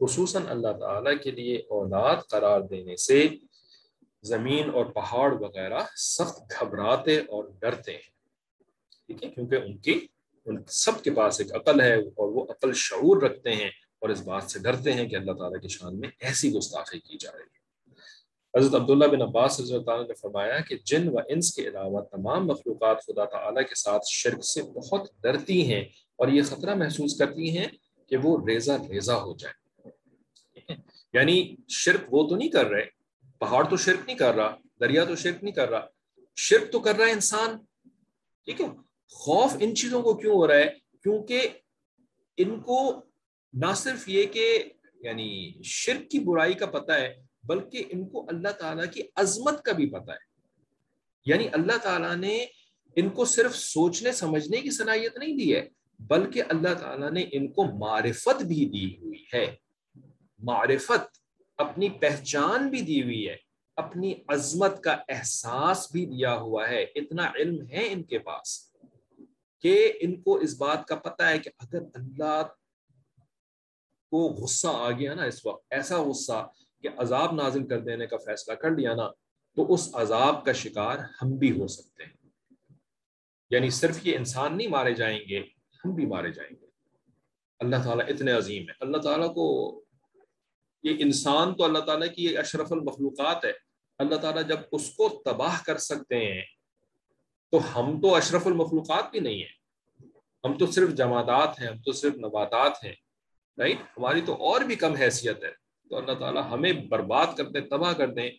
خصوصاً 0.00 0.42
اللہ 0.48 0.72
تعالیٰ 0.80 1.12
کے 1.22 1.30
لیے 1.30 1.56
اولاد 1.56 2.16
قرار 2.30 2.60
دینے 2.60 2.96
سے 2.96 3.28
زمین 4.22 4.70
اور 4.70 4.84
پہاڑ 4.84 5.32
وغیرہ 5.32 5.78
سخت 5.96 6.52
گھبراتے 6.60 7.18
اور 7.18 7.44
ڈرتے 7.60 7.92
ہیں۔ 7.92 8.14
ٹھیک 9.06 9.24
ہے؟ 9.24 9.28
کیونکہ 9.28 9.54
ان 9.54 9.78
کی، 9.78 10.06
ان 10.44 10.56
سب 10.68 11.02
کے 11.02 11.10
پاس 11.10 11.40
ایک 11.40 11.54
عقل 11.54 11.80
ہے 11.80 11.94
اور 11.94 12.28
وہ 12.28 12.44
عقل 12.44 12.72
شعور 12.72 13.22
رکھتے 13.22 13.52
ہیں 13.52 13.70
اور 13.98 14.08
اس 14.10 14.20
بات 14.20 14.42
سے 14.42 14.58
ڈرتے 14.58 14.92
ہیں 14.92 15.08
کہ 15.08 15.16
اللہ 15.16 15.32
تعالیٰ 15.32 15.60
کی 15.60 15.68
شان 15.68 16.00
میں 16.00 16.08
ایسی 16.20 16.52
گستاخی 16.52 16.98
کی 16.98 17.18
جا 17.18 17.30
رہی 17.32 17.40
ہے۔ 17.40 17.54
حضرت 18.58 18.74
عبداللہ 18.74 19.04
بن 19.04 19.22
عباس 19.22 19.60
حضرت 19.60 19.86
تعالیٰ 19.86 20.08
نے 20.08 20.14
فرمایا 20.14 20.60
کہ 20.60 20.76
جن 20.84 21.08
و 21.08 21.18
انس 21.28 21.54
کے 21.54 21.68
علاوہ 21.68 22.00
تمام 22.00 22.46
مخلوقات 22.46 23.02
خدا 23.06 23.24
تعالیٰ 23.24 23.62
کے 23.68 23.74
ساتھ 23.74 24.02
شرک 24.06 24.44
سے 24.44 24.62
بہت 24.62 25.00
ڈرتی 25.20 25.72
ہیں 25.72 25.84
اور 26.16 26.28
یہ 26.28 26.42
خطرہ 26.42 26.74
محسوس 26.74 27.18
کرتی 27.18 27.58
ہیں 27.58 27.68
کہ 28.06 28.16
وہ 28.16 28.46
ریزہ 28.46 28.72
ریزہ 28.90 29.12
ہو 29.12 29.34
جائے 29.36 29.63
یعنی 31.14 31.54
شرک 31.68 32.14
وہ 32.14 32.28
تو 32.28 32.36
نہیں 32.36 32.48
کر 32.48 32.66
رہے، 32.66 32.84
پہاڑ 33.38 33.64
تو 33.68 33.76
شرک 33.76 33.98
نہیں 34.06 34.16
کر 34.16 34.34
رہا، 34.34 34.56
دریا 34.80 35.04
تو 35.04 35.16
شرک 35.16 35.44
نہیں 35.44 35.54
کر 35.54 35.70
رہا۔ 35.70 35.86
شرک 36.36 36.72
تو 36.72 36.80
کر 36.80 36.94
رہا 36.94 37.06
ہے 37.06 37.12
انسان۔ 37.12 37.56
ٹھیک 38.44 38.60
ہے؟ 38.60 38.66
خوف 39.10 39.56
ان 39.60 39.74
چیزوں 39.74 40.02
کو 40.02 40.14
کیوں 40.14 40.34
ہو 40.34 40.48
رہا 40.48 40.56
ہے؟ 40.56 40.68
کیونکہ 41.02 41.48
ان 42.36 42.60
کو 42.60 43.02
نہ 43.52 43.74
صرف 43.76 44.08
یہ 44.08 44.26
کہ 44.26 44.64
یعنی 45.00 45.52
شرک 45.64 46.10
کی 46.10 46.18
برائی 46.18 46.54
کا 46.54 46.66
پتہ 46.66 46.92
ہے، 46.92 47.14
بلکہ 47.44 47.84
ان 47.88 48.08
کو 48.08 48.26
اللہ 48.28 48.48
تعالیٰ 48.48 48.84
کی 48.92 49.02
عظمت 49.16 49.62
کا 49.62 49.72
بھی 49.72 49.86
پتہ 49.86 50.10
ہے۔ 50.10 50.34
یعنی 51.26 51.48
اللہ 51.52 51.76
تعالیٰ 51.82 52.16
نے 52.16 52.46
ان 52.96 53.08
کو 53.08 53.24
صرف 53.24 53.56
سوچنے، 53.56 54.12
سمجھنے 54.12 54.60
کی 54.60 54.70
صلاحیت 54.70 55.18
نہیں 55.18 55.38
دی 55.38 55.56
ہے، 55.56 55.68
بلکہ 55.98 56.42
اللہ 56.48 56.74
تعالیٰ 56.74 57.10
نے 57.10 57.24
ان 57.32 57.52
کو 57.52 57.64
معرفت 57.64 58.42
بھی 58.42 58.64
دی 58.64 58.96
ہوئی 58.96 59.24
ہے۔ 59.34 59.63
معرفت 60.38 61.18
اپنی 61.58 61.88
پہچان 61.88 62.70
بھی 62.70 62.80
دی 62.80 63.02
ہوئی 63.02 63.28
ہے، 63.28 63.36
اپنی 63.76 64.14
عظمت 64.28 64.84
کا 64.84 64.96
احساس 65.08 65.92
بھی 65.92 66.06
دیا 66.06 66.34
ہوا 66.34 66.68
ہے۔ 66.68 66.82
اتنا 66.82 67.30
علم 67.34 67.66
ہے 67.70 67.92
ان 67.92 68.02
کے 68.02 68.18
پاس 68.18 68.74
کہ 69.62 69.92
ان 70.00 70.22
کو 70.22 70.34
اس 70.34 70.56
بات 70.56 70.86
کا 70.86 70.96
پتہ 70.96 71.22
ہے 71.22 71.38
کہ 71.38 71.50
اگر 71.58 71.82
اللہ 71.94 72.42
کو 74.10 74.28
غصہ 74.28 74.68
آ 74.72 74.90
گیا 74.90 75.14
نا 75.14 75.22
اس 75.22 75.46
وقت، 75.46 75.66
ایسا 75.70 76.02
غصہ 76.02 76.48
کہ 76.82 76.88
عذاب 76.96 77.32
نازل 77.32 77.66
کر 77.66 77.80
دینے 77.80 78.06
کا 78.06 78.16
فیصلہ 78.16 78.54
کر 78.54 78.70
لیا 78.70 78.94
نا، 78.94 79.08
تو 79.56 79.72
اس 79.72 79.90
عذاب 79.92 80.44
کا 80.44 80.52
شکار 80.52 80.98
ہم 81.22 81.30
بھی 81.30 81.60
ہو 81.60 81.66
سکتے 81.66 82.04
ہیں۔ 82.04 82.30
یعنی 83.50 83.70
صرف 83.70 83.98
یہ 84.02 84.16
انسان 84.16 84.56
نہیں 84.56 84.68
مارے 84.68 84.94
جائیں 84.94 85.20
گے، 85.28 85.40
ہم 85.84 85.94
بھی 85.94 86.06
مارے 86.06 86.32
جائیں 86.32 86.50
گے۔ 86.60 86.66
اللہ 87.58 87.76
تعالیٰ 87.84 88.06
اتنے 88.08 88.32
عظیم 88.32 88.62
ہے 88.62 88.72
اللہ 88.80 88.96
تعالیٰ 88.96 89.34
کو 89.34 89.83
یہ 90.84 90.94
انسان 90.98 91.54
تو 91.54 91.64
اللہ 91.64 91.78
تعالیٰ 91.78 92.08
کی 92.14 92.26
ایک 92.26 92.38
اشرف 92.38 92.72
المخلوقات 92.72 93.44
ہے۔ 93.44 93.52
اللہ 93.98 94.14
تعالیٰ 94.14 94.48
جب 94.48 94.60
اس 94.72 94.90
کو 94.90 95.22
تباہ 95.24 95.62
کر 95.66 95.78
سکتے 95.78 96.34
ہیں، 96.34 96.42
تو 97.50 97.80
ہم 97.80 98.00
تو 98.00 98.14
اشرف 98.14 98.46
المخلوقات 98.46 99.10
بھی 99.10 99.20
نہیں 99.20 99.38
ہیں۔ 99.38 99.54
ہم 100.44 100.58
تو 100.58 100.66
صرف 100.66 100.88
جمادات 100.88 101.60
ہیں، 101.60 101.68
ہم 101.68 101.78
تو 101.78 101.92
صرف 101.92 102.14
نباتات 102.14 102.84
ہیں 102.84 102.92
رائٹ 103.58 103.76
ہماری 103.98 104.20
تو 104.20 104.34
اور 104.34 104.60
بھی 104.60 104.76
کم 104.76 104.92
حیثیت 104.92 105.44
ہے۔ 105.44 105.50
تو 105.90 105.96
اللہ 105.96 106.12
تعالیٰ 106.12 106.52
ہمیں 106.52 106.72
برباد 106.72 107.26
کر 107.36 107.44
دیں 107.44 107.60
تباہ 107.60 107.92
کر 107.92 108.10
دیں، 108.10 108.30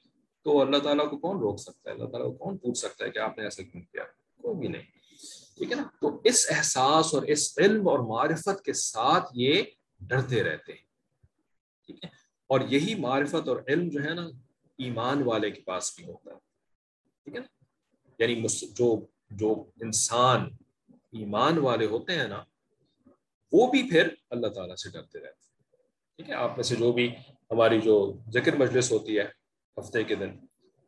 تو 0.44 0.62
اللہ 0.62 0.78
تعالیٰ 0.78 1.10
کو 1.10 1.18
کون 1.18 1.38
روک 1.38 1.60
سکتا 1.60 1.90
ہے؟ 1.90 1.96
اللہ 1.96 2.06
تعالیٰ 2.06 2.28
کو 2.28 2.34
کون 2.34 2.58
پوچھ 2.58 2.78
سکتا 2.78 3.06
ہے 3.06 3.10
کہ 3.10 3.20
آپ 3.20 3.38
نے 3.38 3.44
ایسا 3.44 3.64
کیوں 3.64 3.84
کیا؟ 3.92 4.04
کوئی 4.42 4.56
بھی 4.58 4.68
نہیں۔ 4.68 4.82
ٹھیک 5.58 5.72
ہے 5.72 5.76
نا؟ 5.76 5.84
تو 6.02 6.22
اس 6.24 6.46
احساس 6.50 7.14
اور 7.14 7.22
اس 7.22 7.54
علم 7.58 7.88
اور 7.88 8.00
معرفت 8.00 8.66
کے 8.66 8.74
ساتھ 8.74 9.26
یہ 9.34 9.64
ڈرتے 10.00 10.44
رہتے 10.44 10.74
ہیں۔ 10.74 10.86
ٹھیک 11.86 12.06
ہے؟ 12.06 12.25
اور 12.48 12.62
یہی 12.62 12.96
معرفت 12.96 13.48
اور 13.48 13.58
علم 13.68 13.90
جو 13.90 14.04
ہے 14.04 14.14
نا، 14.14 14.30
ایمان 14.78 15.24
والے 15.24 15.52
کے 15.52 15.62
پاس 15.62 15.94
بھی 15.96 16.06
ہوتا 16.06 16.32
ہے۔ 16.32 16.36
ٹھیک 17.24 17.36
ہے 17.36 17.40
نا؟ 17.40 17.64
یعنی 18.20 18.46
جو 18.74 19.06
جو 19.30 19.66
انسان 19.82 20.50
ایمان 21.12 21.58
والے 21.58 21.86
ہوتے 21.86 22.16
ہیں 22.16 22.28
نا، 22.28 22.44
وہ 23.52 23.72
بھی 23.72 23.90
پھر 23.90 24.10
اللہ 24.30 24.48
تعالیٰ 24.48 24.76
سے 24.76 24.90
ڈرتے 24.90 25.20
رہتے 25.20 25.28
ہیں۔ 25.28 25.78
ٹھیک 26.16 26.30
ہے؟ 26.30 26.36
آپ 26.36 26.56
میں 26.56 26.64
سے 26.64 26.76
جو 26.76 26.92
بھی 26.92 27.16
ہماری 27.52 27.82
جو 27.82 28.18
ذکر 28.34 28.56
مجلس 28.56 28.92
ہوتی 28.92 29.20
ہے 29.20 29.26
ہفتے 29.78 30.04
کے 30.04 30.16
دن، 30.16 30.32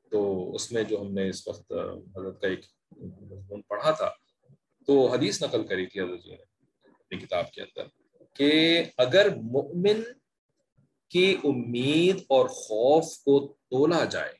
تو 0.10 0.52
اس 0.56 0.72
میں 0.72 0.84
جو 0.84 1.02
ہم 1.02 1.13
نے 1.13 1.30
اس 1.30 1.48
وقت 1.48 1.72
حضرت 2.17 2.41
کا 2.41 2.48
ایک 2.48 2.60
مضمون 2.98 3.62
پڑھا 3.62 3.91
تھا، 3.91 4.12
تو 4.86 5.08
حدیث 5.08 5.43
نقل 5.43 5.67
کری 5.67 5.86
تھی 5.86 6.02
حضرت 6.02 6.24
جی 6.24 6.32
نے 6.32 7.17
کتاب 7.17 7.52
کے 7.52 7.62
اندر 7.62 7.84
کہ 8.34 8.84
اگر 8.98 9.36
مؤمن 9.36 10.02
کی 11.12 11.36
امید 11.43 12.24
اور 12.30 12.48
خوف 12.48 13.06
کو 13.17 13.39
تولا 13.70 14.04
جائے۔ 14.06 14.34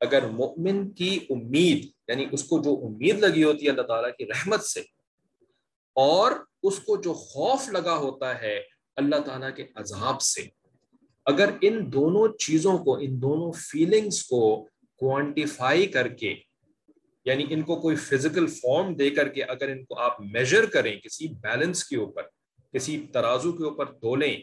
اگر 0.00 0.26
مؤمن 0.30 0.88
کی 0.90 1.18
امید 1.30 1.84
یعنی 2.08 2.26
اس 2.32 2.44
کو 2.44 2.58
جو 2.62 2.74
امید 2.86 3.18
لگی 3.18 3.44
ہوتی 3.44 3.66
ہے 3.66 3.70
اللہ 3.70 3.86
تعالیٰ 3.88 4.10
کی 4.18 4.26
رحمت 4.26 4.64
سے، 4.64 4.80
اور 5.96 6.32
اس 6.62 6.78
کو 6.78 6.96
جو 7.02 7.12
خوف 7.14 7.68
لگا 7.68 7.96
ہوتا 7.96 8.40
ہے 8.42 8.56
اللہ 8.96 9.20
تعالیٰ 9.26 9.54
کے 9.56 9.64
عذاب 9.74 10.20
سے، 10.22 10.42
اگر 11.26 11.50
ان 11.62 11.92
دونوں 11.92 12.26
چیزوں 12.38 12.76
کو، 12.78 12.96
ان 12.96 13.20
دونوں 13.22 13.52
فیلنگز 13.60 14.22
کو 14.24 14.42
کوانٹیفائی 15.00 15.86
کر 15.86 16.08
کے 16.08 16.34
یعنی 17.26 17.44
ان 17.50 17.62
کو 17.62 17.76
کوئی 17.80 17.96
فزیکل 17.96 18.46
فارم 18.46 18.94
دے 18.96 19.08
کر 19.10 19.28
کے 19.28 19.42
اگر 19.44 19.68
ان 19.68 19.84
کو 19.84 19.98
آپ 19.98 20.20
میجر 20.22 20.66
کریں 20.66 20.94
کسی 21.00 21.28
بیلنس 21.40 21.84
کے 21.84 21.96
اوپر، 21.96 22.22
کسی 22.74 22.98
ترازو 23.12 23.52
کے 23.52 23.64
اوپر 23.64 23.92
تولیں 23.92 24.36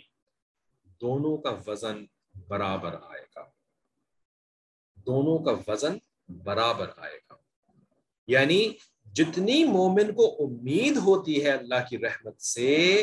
دونوں 1.02 1.38
کا 1.38 1.58
وزن 1.68 2.06
برابر 2.48 2.94
آئے 2.94 3.26
گا۔ 3.36 3.44
دونوں 4.96 5.46
کا 5.46 5.72
وزن 5.72 5.98
برابر 6.44 6.90
آئے 6.98 7.20
گا۔ 7.30 7.36
یعنی 8.28 8.74
جتنی 9.14 9.64
مومن 9.64 10.16
کو 10.16 10.36
امید 10.40 10.98
ہوتی 10.98 11.44
ہے 11.44 11.50
اللہ 11.50 11.76
کی 11.90 11.98
رحمت 11.98 12.42
سے، 12.42 12.96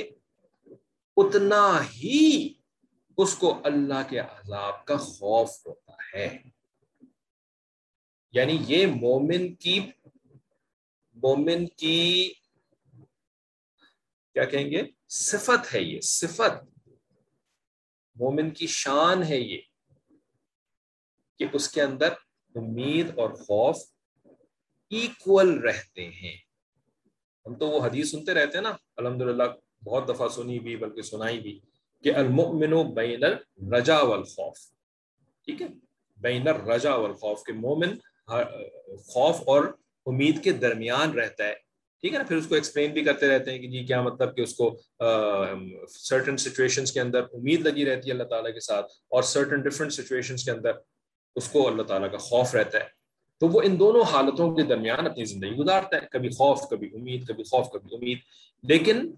اتنا 1.16 1.85
ہی 1.92 2.55
اس 3.16 3.35
کو 3.35 3.61
اللہ 3.64 4.09
کے 4.09 4.18
عذاب 4.18 4.85
کا 4.85 4.96
خوف 4.96 5.66
ہوتا 5.66 5.92
ہے۔ 6.14 6.38
یعنی 8.33 8.59
یہ 8.66 8.87
مومن 8.87 9.55
کی 9.55 9.81
مومن 11.12 11.66
کی، 11.66 12.33
کیا 14.33 14.44
کہیں 14.44 14.70
گے؟ 14.70 14.83
صفت 15.09 15.74
ہے 15.74 15.83
یہ، 15.83 16.00
صفت۔ 16.00 16.69
مومن 18.20 18.50
کی 18.50 18.66
شان 18.66 19.22
ہے 19.22 19.38
یہ 19.38 19.61
کہ 21.38 21.46
اس 21.52 21.68
کے 21.68 21.83
اندر 21.83 22.12
امید 22.54 23.18
اور 23.18 23.30
خوف 23.30 23.76
ایکول 24.90 25.59
رہتے 25.59 26.09
ہیں۔ 26.09 26.37
ہم 27.46 27.54
تو 27.54 27.68
وہ 27.68 27.87
حدیث 27.87 28.11
سنتے 28.11 28.35
رہتے 28.35 28.59
ہیں 28.59 28.62
نا، 28.62 28.76
الحمدللہ 28.96 29.42
بہت 29.85 30.09
دفعہ 30.09 30.28
سنی 30.28 30.59
بھی، 30.59 30.76
بلکہ 30.76 31.02
سنائی 31.02 31.40
بھی، 31.40 31.61
کہ 32.02 32.14
المؤمن 32.14 32.94
بین 32.94 33.24
الرجا 33.24 33.98
والخوف۔ 33.98 34.59
ٹھیک 35.44 35.62
ہے؟ 35.62 35.68
بین 36.16 36.48
الرجا 36.48 36.94
والخوف، 36.94 37.42
کہ 37.44 37.52
مومن 37.52 37.98
خوف 39.06 39.37
اور 39.46 39.64
امید 40.06 40.44
کے 40.44 40.52
درمیان 40.52 41.11
رہتا 41.11 41.44
ہے۔ 41.44 41.69
ٹھیک 42.01 42.13
ہے 42.13 42.19
نا، 42.19 42.25
پھر 42.25 42.37
اس 42.37 42.47
کو 42.47 42.55
ایکسپلین 42.55 42.93
بھی 42.93 43.05
کرتے 43.05 43.29
رہتے 43.29 43.51
ہیں 43.51 43.59
کہ 43.59 43.67
جی 43.67 43.85
کیا 43.85 44.03
مطلب 44.03 44.37
کہ 44.37 44.41
اس 44.41 44.55
کو 44.55 44.81
سرٹن 45.89 46.37
سچویشنس 46.37 46.93
کے 46.93 47.01
اندر 47.01 47.23
امید 47.23 47.67
لگی 47.67 47.85
رہتی 47.85 48.09
ہے 48.09 48.13
اللہ 48.13 48.25
تعالیٰ 48.25 48.55
کے 48.55 48.61
ساتھ 48.61 48.87
اور 49.09 49.23
سرٹن 49.23 49.61
ڈفرینٹ 49.61 49.93
سچویشنس 49.93 50.45
کے 50.45 50.51
اندر 50.51 50.71
اس 51.37 51.49
کو 51.49 51.69
اللہ 51.69 51.83
تعالیٰ 51.83 52.11
کا 52.11 52.17
خوف 52.17 52.55
رہتا 52.55 52.79
ہے۔ 52.79 52.85
تو 53.39 53.49
وہ 53.49 53.63
ان 53.65 53.79
دونوں 53.79 54.03
حالتوں 54.03 54.57
کے 54.57 54.63
درمیان 54.63 55.07
اپنی 55.07 55.25
زندگی 55.25 55.51
گزارتا 55.51 55.97
ہے۔ 55.97 56.07
کبھی 56.11 56.29
خوف، 56.29 56.59
کبھی 56.71 56.91
امید، 56.95 57.27
کبھی 57.29 57.45
خوف، 57.45 57.71
کبھی 57.71 57.97
امید۔ 57.97 58.19
لیکن 58.63 59.13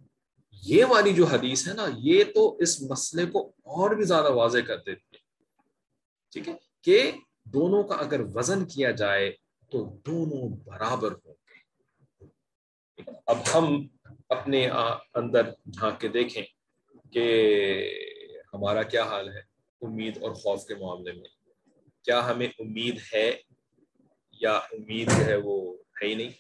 یہ 0.63 0.85
والی 0.89 1.15
جو 1.15 1.25
حدیث 1.25 1.69
ہے 1.69 1.73
نا، 1.73 1.87
یہ 1.97 2.25
تو 2.35 2.57
اس 2.57 2.83
مسئلے 2.83 3.27
کو 3.27 3.49
اور 3.49 3.91
بھی 3.91 4.05
زیادہ 4.05 4.31
واضح 4.31 4.59
کر 4.59 4.77
دیتی 4.77 5.17
ہے۔ 5.17 5.19
ٹھیک 6.33 6.49
ہے؟ 6.49 6.55
کہ 6.83 7.13
دونوں 7.45 7.83
کا 7.83 7.95
اگر 7.95 8.21
وزن 8.35 8.65
کیا 8.65 8.91
جائے 8.91 9.33
تو 9.71 9.97
دونوں 10.07 10.57
برابر 10.65 11.13
ہوں۔ 11.13 11.35
اب 12.99 13.37
ہم 13.55 13.89
اپنے 14.29 14.69
اندر 15.15 15.51
جھانک 15.51 16.01
کے 16.01 16.09
دیکھیں 16.09 16.43
کہ 17.13 17.25
ہمارا 18.55 18.83
کیا 18.83 19.05
حال 19.05 19.29
ہے 19.29 19.41
امید 19.83 20.23
اور 20.23 20.33
خوف 20.33 20.67
کے 20.67 20.75
معاملے 20.75 21.13
میں۔ 21.13 21.29
کیا 22.03 22.31
ہمیں 22.31 22.47
امید 22.47 22.99
ہے 23.15 23.33
یا 24.33 24.53
امید 24.57 25.09
جو 25.09 25.25
ہے 25.25 25.37
وہ 25.37 25.77
ہے 26.03 26.07
ہی 26.07 26.15
نہیں؟ 26.15 26.31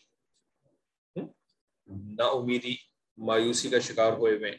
نا 1.88 2.24
امیدی 2.24 2.74
مایوسی 3.18 3.70
کا 3.70 3.78
شکار 3.78 4.12
ہوئے 4.12 4.36
ہوئے 4.36 4.52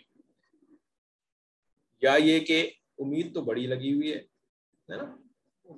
یا 2.01 2.15
یہ 2.15 2.39
کہ 2.39 2.69
امید 2.99 3.33
تو 3.33 3.41
بڑی 3.41 3.67
لگی 3.67 3.93
ہوئی 3.93 4.13
ہے 4.13 4.21
نا؟ 4.87 5.15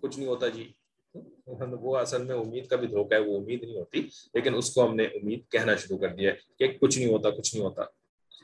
کچھ 0.01 0.17
نہیں 0.17 0.29
ہوتا 0.29 0.47
جی۔ 0.47 0.71
وہ 1.47 1.97
اصل 1.97 2.23
میں 2.23 2.35
امید 2.35 2.67
کا 2.67 2.75
بھی 2.75 2.87
دھوکا 2.87 3.15
ہے، 3.15 3.21
وہ 3.21 3.39
امید 3.39 3.63
نہیں 3.63 3.77
ہوتی، 3.77 4.07
لیکن 4.33 4.55
اس 4.55 4.73
کو 4.73 4.85
ہم 4.85 4.95
نے 4.95 5.03
امید 5.03 5.39
کہنا 5.51 5.75
شروع 5.75 5.97
کر 5.97 6.07
دیا 6.07 6.31
ہے 6.31 6.35
کہ 6.59 6.77
کچھ 6.77 6.99
نہیں 6.99 7.11
ہوتا، 7.11 7.29
کچھ 7.29 7.55
نہیں 7.55 7.65
ہوتا۔ 7.65 7.81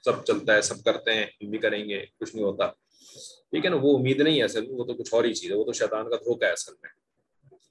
سب 0.05 0.25
چلتا 0.25 0.55
ہے، 0.55 0.61
سب 0.61 0.83
کرتے 0.83 1.13
ہیں، 1.13 1.23
ہم 1.23 1.49
بھی 1.49 1.57
کریں 1.57 1.89
گے، 1.89 2.05
کچھ 2.19 2.35
نہیں 2.35 2.45
ہوتا۔ 2.45 2.67
ٹھیک 3.49 3.65
ہے 3.65 3.69
نا، 3.69 3.77
وہ 3.81 3.97
امید 3.97 4.21
نہیں 4.21 4.39
ہے 4.39 4.43
اصل 4.43 4.61
میں، 4.61 4.75
وہ 4.75 4.83
تو 4.83 4.93
کچھ 4.93 5.13
اور 5.13 5.23
ہی 5.23 5.33
چیز 5.33 5.51
ہے، 5.51 5.55
وہ 5.55 5.63
تو 5.63 5.73
شیطان 5.73 6.09
کا 6.09 6.15
دھوکا 6.15 6.47
ہے 6.47 6.51
اصل 6.51 6.73
میں۔ 6.81 6.89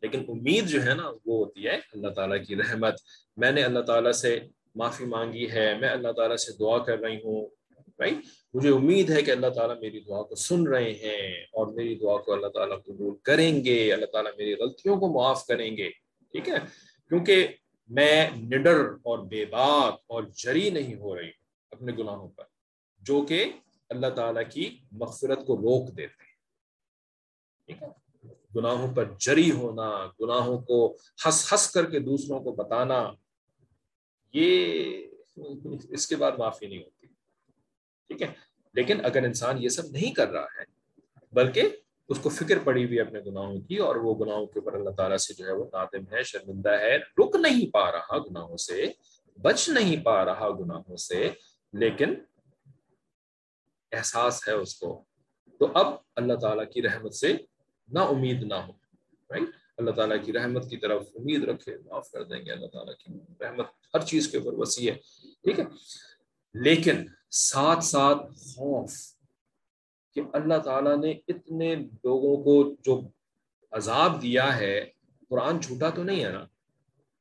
لیکن 0.02 0.24
امید 0.28 0.66
جو 0.66 0.82
ہے 0.82 0.94
نا، 0.94 1.10
وہ 1.26 1.44
ہوتی 1.44 1.66
ہے 1.66 1.74
اللہ 1.74 2.08
تعالیٰ 2.08 2.44
کی 2.48 2.56
رحمت۔ 2.56 2.94
میں 3.36 3.52
نے 3.52 3.62
اللہ 3.62 3.80
تعالیٰ 3.80 4.12
سے 4.12 4.40
معافی 4.74 5.04
مانگی 5.04 5.50
ہے، 5.50 5.78
میں 5.78 5.88
اللہ 5.88 6.12
تعالیٰ 6.12 6.36
سے 6.36 6.52
دعا 6.52 6.78
کر 6.78 6.98
رہی 6.98 7.16
ہوں۔ 7.16 7.46
رائٹ 8.00 8.18
مجھے 8.54 8.70
امید 8.70 9.10
ہے 9.10 9.22
کہ 9.22 9.30
اللہ 9.30 9.50
تعالیٰ 9.56 9.76
میری 9.80 10.00
دعا 10.00 10.22
کو 10.22 10.34
سن 10.34 10.66
رہے 10.66 10.92
ہیں 10.92 11.42
اور 11.52 11.66
میری 11.66 11.94
دعا 11.94 12.16
کو 12.16 12.32
اللہ 12.32 12.46
تعالیٰ 12.46 12.76
قبول 12.84 13.14
کریں 13.22 13.64
گے، 13.64 13.92
اللہ 13.92 14.06
تعالیٰ 14.06 14.32
میری 14.38 14.54
غلطیوں 14.54 14.96
کو 14.96 15.08
معاف 15.08 15.46
کریں 15.46 15.76
گے۔ 15.76 15.90
ٹھیک 16.32 16.48
ہے؟ 16.48 16.58
کیونکہ 17.08 17.46
میں 17.88 18.30
نڈر 18.36 18.78
اور 19.02 19.18
بے 19.18 19.44
بات 19.44 19.94
اور 20.06 20.22
جری 20.34 20.70
نہیں 20.70 20.94
ہو 20.94 21.16
رہی 21.16 21.24
ہوں 21.24 21.38
اپنے 21.70 21.92
گناہوں 21.92 22.28
پر، 22.28 22.44
جو 23.02 23.22
کہ 23.28 23.44
اللہ 23.88 24.10
تعالیٰ 24.10 24.42
کی 24.50 24.64
مغفرت 24.92 25.46
کو 25.46 25.56
روک 25.56 25.88
دیتے 25.88 26.22
ہیں۔ 26.22 26.36
ٹھیک 27.66 27.82
ہے؟ 27.82 27.88
گناہوں 28.56 28.94
پر 28.94 29.04
جری 29.18 29.50
ہونا، 29.50 29.88
گناہوں 30.20 30.58
کو 30.58 30.96
ہنس 31.26 31.52
ہنس 31.52 31.70
کر 31.70 31.90
کے 31.90 31.98
دوسروں 31.98 32.40
کو 32.40 32.52
بتانا، 32.52 33.12
یہ 34.32 35.06
اس 35.90 36.06
کے 36.06 36.16
بعد 36.16 36.32
معافی 36.38 36.66
نہیں 36.66 36.82
ہوتی۔ 36.82 36.99
ٹھیک 38.10 38.22
ہے؟ 38.22 38.32
لیکن 38.74 39.04
اگر 39.04 39.22
انسان 39.22 39.62
یہ 39.62 39.68
سب 39.68 39.90
نہیں 39.90 40.14
کر 40.14 40.28
رہا 40.28 40.44
ہے، 40.44 40.64
بلکہ 41.32 41.68
اس 42.08 42.18
کو 42.18 42.28
فکر 42.28 42.58
پڑی 42.58 42.84
ہوئی 42.84 43.00
اپنے 43.00 43.20
گناہوں 43.20 43.60
کی، 43.60 43.76
اور 43.76 43.96
وہ 43.96 44.14
گناہوں 44.14 44.46
کے 44.46 44.58
اوپر 44.58 44.72
اللہ 44.72 44.90
تعالیٰ 44.90 45.16
سے 45.16 45.34
جو 45.34 45.46
ہے 45.46 45.52
وہ 45.52 45.64
نادم 45.64 46.04
ہے، 46.12 46.22
شرمندہ 46.22 46.70
ہے، 46.70 46.96
رک 46.96 47.36
نہیں 47.40 47.70
پا 47.72 47.92
رہا 47.92 48.18
گناہوں 48.18 48.56
سے، 48.56 48.86
بچ 49.38 49.68
نہیں 49.68 50.04
پا 50.04 50.24
رہا 50.24 50.48
گناہوں 50.50 50.96
سے، 50.96 51.28
لیکن 51.72 52.14
احساس 53.92 54.48
ہے 54.48 54.52
اس 54.52 54.74
کو۔ 54.74 55.04
تو 55.58 55.68
اب 55.74 55.86
اللہ 56.16 56.34
تعالیٰ 56.34 56.64
کی 56.70 56.82
رحمت 56.82 57.14
سے 57.14 57.32
نا 57.88 58.02
امید 58.02 58.42
نہ 58.42 58.54
ہو 58.54 58.72
رائٹ 59.30 59.48
اللہ 59.76 59.90
تعالیٰ 59.90 60.16
کی 60.24 60.32
رحمت 60.32 60.68
کی 60.70 60.76
طرف 60.76 61.02
امید 61.14 61.44
رکھے، 61.44 61.76
معاف 61.78 62.10
کر 62.10 62.24
دیں 62.24 62.44
گے 62.46 62.52
اللہ 62.52 62.66
تعالیٰ 62.66 62.94
کی 62.94 63.12
رحمت، 63.40 63.66
ہر 63.94 64.00
چیز 64.00 64.28
کے 64.28 64.38
اوپر 64.38 64.52
وسیع 64.52 64.90
ہے، 64.92 64.96
ٹھیک 65.44 65.60
ہے؟ 65.60 65.64
لیکن 66.54 67.06
ساتھ 67.32 67.84
ساتھ 67.84 68.22
خوف 68.36 68.92
کہ 70.16 70.20
اللہ 70.32 70.58
تعالیٰ 70.64 70.96
نے 71.00 71.10
اتنے 71.28 71.74
لوگوں 71.74 72.36
کو 72.44 72.54
جو 72.84 73.00
عذاب 73.72 74.20
دیا 74.22 74.56
ہے، 74.58 74.80
قرآن 75.28 75.60
جھوٹا 75.60 75.90
تو 75.90 76.02
نہیں 76.04 76.24
ہے 76.24 76.30
نا؟ 76.32 76.44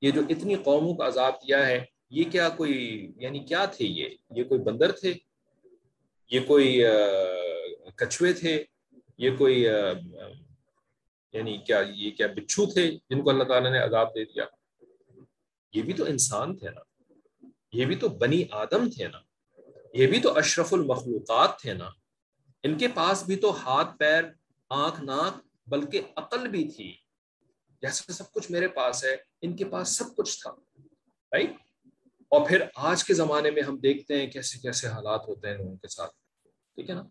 یہ 0.01 0.11
جو 0.11 0.21
اتنی 0.29 0.55
قوموں 0.63 0.93
کا 0.95 1.07
عذاب 1.07 1.33
دیا 1.41 1.65
ہے، 1.67 1.83
یہ 2.09 2.29
کیا 2.31 2.49
کوئی 2.57 2.75
یعنی 3.17 3.39
کیا 3.45 3.65
تھے 3.65 3.85
یہ؟ 3.85 4.09
یہ 4.37 4.43
کوئی 4.43 4.61
بندر 4.61 4.91
تھے؟ 4.91 5.13
یہ 6.31 6.39
کوئی 6.47 6.81
کچھوے 7.95 8.33
تھے؟ 8.33 8.63
یہ 9.17 9.37
کوئی 9.37 9.61
یعنی 11.33 11.57
کیا، 11.65 11.79
یہ 11.95 12.11
کیا 12.17 12.27
بچھو 12.35 12.65
تھے 12.65 12.89
جن 13.09 13.21
کو 13.23 13.29
اللہ 13.29 13.43
تعالیٰ 13.43 13.71
نے 13.71 13.79
عذاب 13.79 14.15
دے 14.15 14.23
دیا؟ 14.25 14.45
یہ 15.73 15.81
بھی 15.81 15.93
تو 15.93 16.05
انسان 16.05 16.55
تھے 16.57 16.69
نا؟ 16.69 16.81
یہ 17.73 17.85
بھی 17.85 17.95
تو 17.95 18.09
بنی 18.21 18.43
آدم 18.51 18.89
تھے 18.89 19.07
نا؟ 19.07 19.19
یہ 19.93 20.07
بھی 20.07 20.19
تو 20.19 20.37
اشرف 20.37 20.73
المخلوقات 20.73 21.59
تھے 21.59 21.73
نا۔ 21.73 21.89
ان 22.63 22.77
کے 22.77 22.87
پاس 22.87 23.23
بھی 23.23 23.35
تو 23.35 23.57
ہاتھ 23.57 23.97
پیر 23.97 24.23
آنکھ 24.69 25.01
ناک 25.01 25.47
بلکہ 25.67 26.01
عقل 26.15 26.47
بھی 26.47 26.67
تھی۔ 26.67 26.95
جیسے 27.81 28.13
سب 28.13 28.31
کچھ 28.31 28.51
میرے 28.51 28.67
پاس 28.67 29.05
ہے 29.05 29.15
ان 29.41 29.55
کے 29.55 29.65
پاس 29.65 29.89
سب 29.89 30.15
کچھ 30.15 30.41
تھا۔ 30.41 30.51
رائٹ 31.31 31.51
اور 32.29 32.49
پھر 32.49 32.61
آج 32.75 33.03
کے 33.03 33.13
زمانے 33.13 33.51
میں 33.51 33.63
ہم 33.63 33.77
دیکھتے 33.77 34.19
ہیں 34.19 34.31
کیسے 34.31 34.59
کیسے 34.59 34.87
حالات 34.87 35.27
ہوتے 35.27 35.47
ہیں 35.47 35.57
لوگوں 35.57 35.77
کے 35.77 35.87
ساتھ۔ 35.87 36.11
ٹھیک 36.75 36.89
ہے 36.89 36.95
نا؟ 36.95 37.03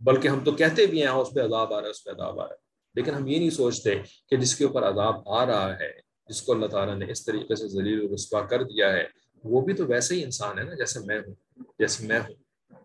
بلکہ 0.00 0.28
ہم 0.28 0.44
تو 0.44 0.52
کہتے 0.52 0.86
بھی 0.86 1.00
ہیں 1.00 1.08
ہاں، 1.08 1.16
اس 1.16 1.28
پہ 1.34 1.40
عذاب 1.40 1.74
آ 1.74 1.76
رہا 1.76 1.86
ہے 1.86 1.90
اس 1.90 2.04
پہ 2.04 2.10
عذاب 2.10 2.40
آ 2.40 2.44
رہا 2.44 2.54
ہے۔ 2.54 2.66
لیکن 2.94 3.14
ہم 3.14 3.26
یہ 3.26 3.38
نہیں 3.38 3.50
سوچتے 3.50 3.94
کہ 4.28 4.36
جس 4.36 4.56
کے 4.56 4.64
اوپر 4.64 4.82
عذاب 4.82 5.28
آ 5.28 5.46
رہا 5.46 5.78
ہے 5.78 6.00
جس 6.28 6.42
کو 6.42 6.52
اللہ 6.52 6.66
تعالیٰ 6.66 6.98
نے 6.98 7.10
اس 7.10 7.24
طریقے 7.24 7.56
سے 7.56 7.68
ذلیل 7.68 8.00
و 8.00 8.14
رسوا 8.14 8.46
کر 8.46 8.62
دیا 8.62 8.92
ہے 8.92 9.04
وہ 9.44 9.60
بھی 9.60 9.74
تو 9.74 9.86
ویسے 9.86 10.14
ہی 10.14 10.24
انسان 10.24 10.58
ہے 10.58 10.64
نا 10.64 10.74
جیسے 10.74 11.00
میں 11.00 11.18
ہوں۔ 11.18 11.34
جیسے 11.78 12.06
میں 12.06 12.20
ہوں 12.20 12.34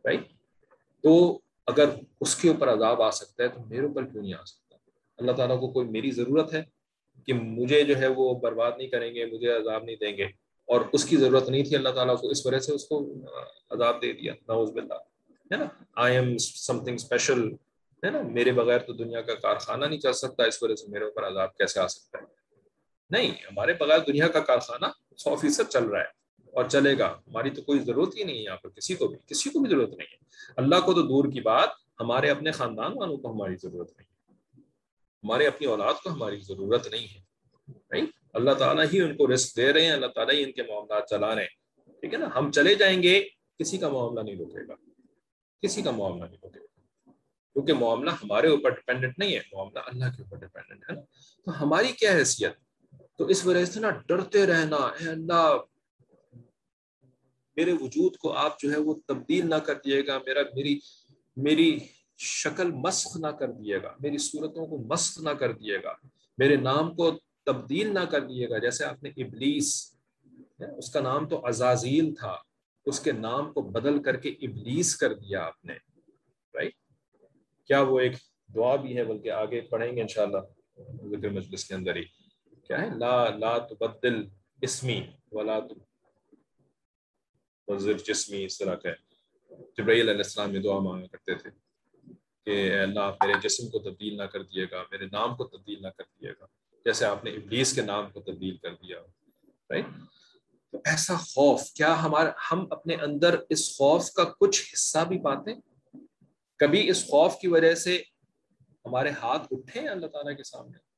رائٹ 0.05 0.21
تو 1.01 1.39
اگر 1.67 1.85
اس 2.19 2.35
کے 2.35 2.49
اوپر 2.49 2.73
عذاب 2.73 3.01
آ 3.01 3.11
سکتا 3.11 3.43
ہے، 3.43 3.47
تو 3.47 3.59
میرے 3.65 3.85
اوپر 3.85 4.05
کیوں 4.05 4.23
نہیں 4.23 4.33
آ 4.33 4.43
سکتا؟ 4.43 4.77
اللہ 5.17 5.31
تعالیٰ 5.31 5.59
کو 5.59 5.67
کوئی 5.71 5.87
میری 5.87 6.11
ضرورت 6.11 6.53
ہے 6.53 6.63
کہ 7.27 7.33
مجھے 7.33 7.83
جو 7.83 7.97
ہے 7.97 8.07
وہ 8.07 8.33
برباد 8.39 8.71
نہیں 8.77 8.87
کریں 8.87 9.15
گے، 9.15 9.25
مجھے 9.25 9.51
عذاب 9.51 9.83
نہیں 9.83 9.95
دیں 9.95 10.17
گے؟ 10.17 10.25
اور 10.65 10.81
اس 10.93 11.05
کی 11.05 11.17
ضرورت 11.17 11.49
نہیں 11.49 11.63
تھی 11.63 11.75
اللہ 11.75 11.89
تعالیٰ 11.89 12.17
کو، 12.21 12.29
اس 12.29 12.45
وجہ 12.45 12.59
سے 12.59 12.73
اس 12.73 12.85
کو 12.85 13.13
عذاب 13.69 14.01
دے 14.01 14.13
دیا، 14.13 14.33
نعوذ 14.47 14.71
باللہ، 14.71 14.93
ہے 15.51 15.55
نا؟ 15.55 15.65
I 15.95 16.15
am 16.15 16.37
some 16.37 16.83
thing 16.83 16.95
special 16.95 17.53
ہے 18.03 18.09
نا؟ 18.09 18.21
میرے 18.21 18.51
بغیر 18.51 18.79
تو 18.79 18.93
دنیا 18.93 19.21
کا 19.21 19.35
کارخانہ 19.35 19.85
نہیں 19.85 19.99
چل 19.99 20.13
سکتا، 20.13 20.43
اس 20.43 20.63
وجہ 20.63 20.75
سے 20.75 20.87
میرے 20.87 21.05
اوپر 21.05 21.27
عذاب 21.27 21.57
کیسے 21.57 21.79
آ 21.79 21.87
سکتا 21.87 22.17
ہے؟ 22.17 22.25
نہیں، 23.09 23.31
ہمارے 23.31 23.73
بغیر 23.73 23.99
دنیا 23.99 24.27
کا 24.27 24.39
کارخانہ 24.39 24.85
سو 25.17 25.35
فیصد 25.35 25.69
چل 25.69 25.83
رہا 25.83 25.99
ہے۔ 25.99 26.20
اور 26.53 26.65
چلے 26.65 26.99
گا۔ 26.99 27.19
ہماری 27.27 27.49
تو 27.49 27.61
کوئی 27.61 27.79
ضرورت 27.79 28.15
ہی 28.17 28.23
نہیں 28.23 28.37
ہے 28.37 28.43
یہاں 28.43 28.57
پر، 28.57 28.69
کسی 28.69 28.95
کو 28.95 29.07
بھی، 29.07 29.17
کسی 29.27 29.49
کو 29.49 29.59
بھی 29.59 29.69
ضرورت 29.69 29.89
نہیں 29.89 30.07
ہے۔ 30.11 30.17
اللہ 30.57 30.75
کو 30.85 30.93
تو 30.93 31.01
دور 31.01 31.31
کی 31.31 31.41
بات، 31.41 31.69
ہمارے 31.99 32.29
اپنے 32.29 32.51
خاندان 32.51 32.91
والوں 32.95 33.17
کو 33.17 33.31
ہماری 33.31 33.55
ضرورت 33.55 33.91
نہیں 33.97 34.07
ہے۔ 34.07 34.11
ہمارے 35.23 35.47
اپنی 35.47 35.67
اولاد 35.67 35.93
کو 36.03 36.09
ہماری 36.09 36.39
ضرورت 36.39 36.87
نہیں 36.87 37.07
ہے۔ 37.07 37.31
اللہ 38.33 38.51
تعالیٰ 38.51 38.85
ہی 38.93 39.01
ان 39.01 39.17
کو 39.17 39.33
رسک 39.33 39.57
دے 39.57 39.73
رہے 39.73 39.85
ہیں، 39.85 39.91
اللہ 39.91 40.05
تعالیٰ 40.05 40.35
ہی 40.35 40.43
ان 40.43 40.51
کے 40.51 40.63
معاملات 40.63 41.09
چلا 41.09 41.35
رہے 41.35 41.41
ہیں۔ 41.41 41.83
ٹھیک 41.99 42.13
ہے 42.13 42.19
نا؟ 42.19 42.29
ہم 42.35 42.51
چلے 42.51 42.75
جائیں 42.75 43.03
گے، 43.03 43.23
کسی 43.59 43.77
کا 43.77 43.89
معاملہ 43.89 44.19
نہیں 44.19 44.35
روکے 44.35 44.67
گا۔ 44.67 44.75
کسی 45.61 45.81
کا 45.81 45.91
معاملہ 45.91 46.25
نہیں 46.25 46.37
روکے 46.43 46.59
گا۔ 46.59 46.65
کیونکہ 47.53 47.73
معاملہ 47.73 48.09
ہمارے 48.09 48.47
اوپر 48.47 48.69
ڈپینڈنٹ 48.69 49.19
نہیں 49.19 49.35
ہے، 49.35 49.39
معاملہ 49.53 49.79
اللہ 49.85 50.05
کے 50.17 50.23
اوپر 50.23 50.37
ڈپینڈنٹ 50.37 50.89
ہے 50.89 50.95
نا۔ 50.95 51.01
تو 51.45 51.63
ہماری 51.63 51.87
کیا 51.87 52.11
حیثیت؟ 52.11 52.53
تو 53.17 53.25
اس 53.25 53.45
وجہ 53.45 53.65
سے 53.65 53.79
نا 53.79 53.89
ڈرتے 53.89 54.45
رہنا، 54.45 54.75
اے 54.75 55.09
اللہ 55.09 55.57
میرے 57.61 57.73
وجود 57.81 58.17
کو 58.17 58.33
آپ 58.33 58.59
جو 58.59 58.71
ہے 58.71 58.77
وہ 58.79 58.93
تبدیل 59.07 59.49
نہ 59.49 59.55
کر 59.65 59.75
دیے 59.85 60.05
گا، 60.07 60.17
میرا، 60.17 60.41
میری 60.55 60.77
میری 61.37 61.77
شکل 62.17 62.71
مسخ 62.71 63.17
نہ 63.17 63.27
کر 63.27 63.51
دیے 63.51 63.81
گا، 63.83 63.95
میری 63.99 64.17
صورتوں 64.17 64.65
کو 64.67 64.77
مسخ 64.77 65.19
نہ 65.23 65.29
کر 65.29 65.51
دیے 65.51 65.77
گا، 65.83 65.93
میرے 66.37 66.55
نام 66.55 66.95
کو 66.95 67.09
تبدیل 67.45 67.93
نہ 67.93 68.03
کر 68.11 68.21
دیے 68.21 68.49
گا، 68.49 68.57
جیسے 68.57 68.85
آپ 68.85 69.03
نے 69.03 69.09
ابلیس، 69.17 69.69
اس 70.77 70.89
کا 70.93 70.99
نام 70.99 71.27
تو 71.29 71.41
عزازیل 71.47 72.13
تھا، 72.15 72.35
اس 72.85 72.99
کے 72.99 73.11
نام 73.11 73.51
کو 73.53 73.61
بدل 73.61 74.01
کر 74.03 74.15
کے 74.15 74.29
ابلیس 74.41 74.95
کر 74.97 75.13
دیا 75.13 75.43
آپ 75.43 75.65
نے 75.65 75.73
رائٹ 76.53 76.73
کیا 77.69 77.81
وہ 77.81 77.99
ایک 77.99 78.15
دعا 78.55 78.75
بھی 78.75 78.97
ہے 78.97 79.03
بلکہ 79.03 79.31
آگے 79.31 79.61
پڑھیں 79.61 79.95
گے 79.95 80.01
انشاءاللہ 80.01 80.37
ذکر 81.11 81.29
مجلس 81.29 81.65
کے 81.65 81.73
اندر 81.75 81.95
ہی، 81.95 82.03
کیا 82.63 82.81
ہے؟ 82.81 82.89
لا 82.97 83.13
لا 83.37 83.57
تبدل 83.67 84.23
اسمی 84.61 84.99
ولا 85.31 85.59
تبذر 87.71 87.93
جسمی 87.93 88.45
اس 88.45 88.57
طرح 88.57 88.75
کا 88.75 88.89
ہے۔ 88.89 89.11
جبرائیل 89.77 90.09
علیہ 90.09 90.23
السلام 90.23 90.55
یہ 90.55 90.61
دعا 90.61 90.79
مانگا 90.79 91.07
کرتے 91.07 91.35
تھے 91.35 91.49
کہ 92.45 92.49
اے 92.49 92.79
اللہ 92.79 92.99
میرے 92.99 93.33
جسم 93.43 93.69
کو 93.69 93.79
تبدیل 93.79 94.17
نہ 94.17 94.23
کر 94.23 94.43
دیے 94.43 94.65
گا، 94.71 94.83
میرے 94.91 95.05
نام 95.05 95.35
کو 95.35 95.43
تبدیل 95.43 95.81
نہ 95.81 95.87
کر 95.87 96.03
دیے 96.03 96.31
گا۔ 96.31 96.45
جیسے 96.85 97.05
آپ 97.05 97.23
نے 97.23 97.31
ابلیس 97.31 97.73
کے 97.73 97.81
نام 97.81 98.11
کو 98.11 98.19
تبدیل 98.19 98.57
کر 98.57 98.73
دیا 98.73 98.99
رائٹ 99.69 99.85
تو 100.71 100.77
ایسا 100.85 101.15
خوف، 101.15 101.71
کیا 101.71 102.03
ہمارا 102.03 102.31
ہم 102.51 102.67
اپنے 102.69 102.95
اندر 102.95 103.39
اس 103.49 103.77
خوف 103.77 104.11
کا 104.11 104.23
کچھ 104.23 104.73
حصہ 104.73 105.05
بھی 105.07 105.19
پاتے؟ 105.19 105.51
کبھی 106.57 106.89
اس 106.89 107.07
خوف 107.07 107.37
کی 107.37 107.47
وجہ 107.47 107.75
سے 107.75 108.01
ہمارے 108.85 109.09
ہاتھ 109.09 109.47
اٹھے 109.51 109.81
ہیں 109.81 109.87
اللہ 109.87 110.07
تعالیٰ 110.07 110.37
کے 110.37 110.43
سامنے؟ 110.43 110.90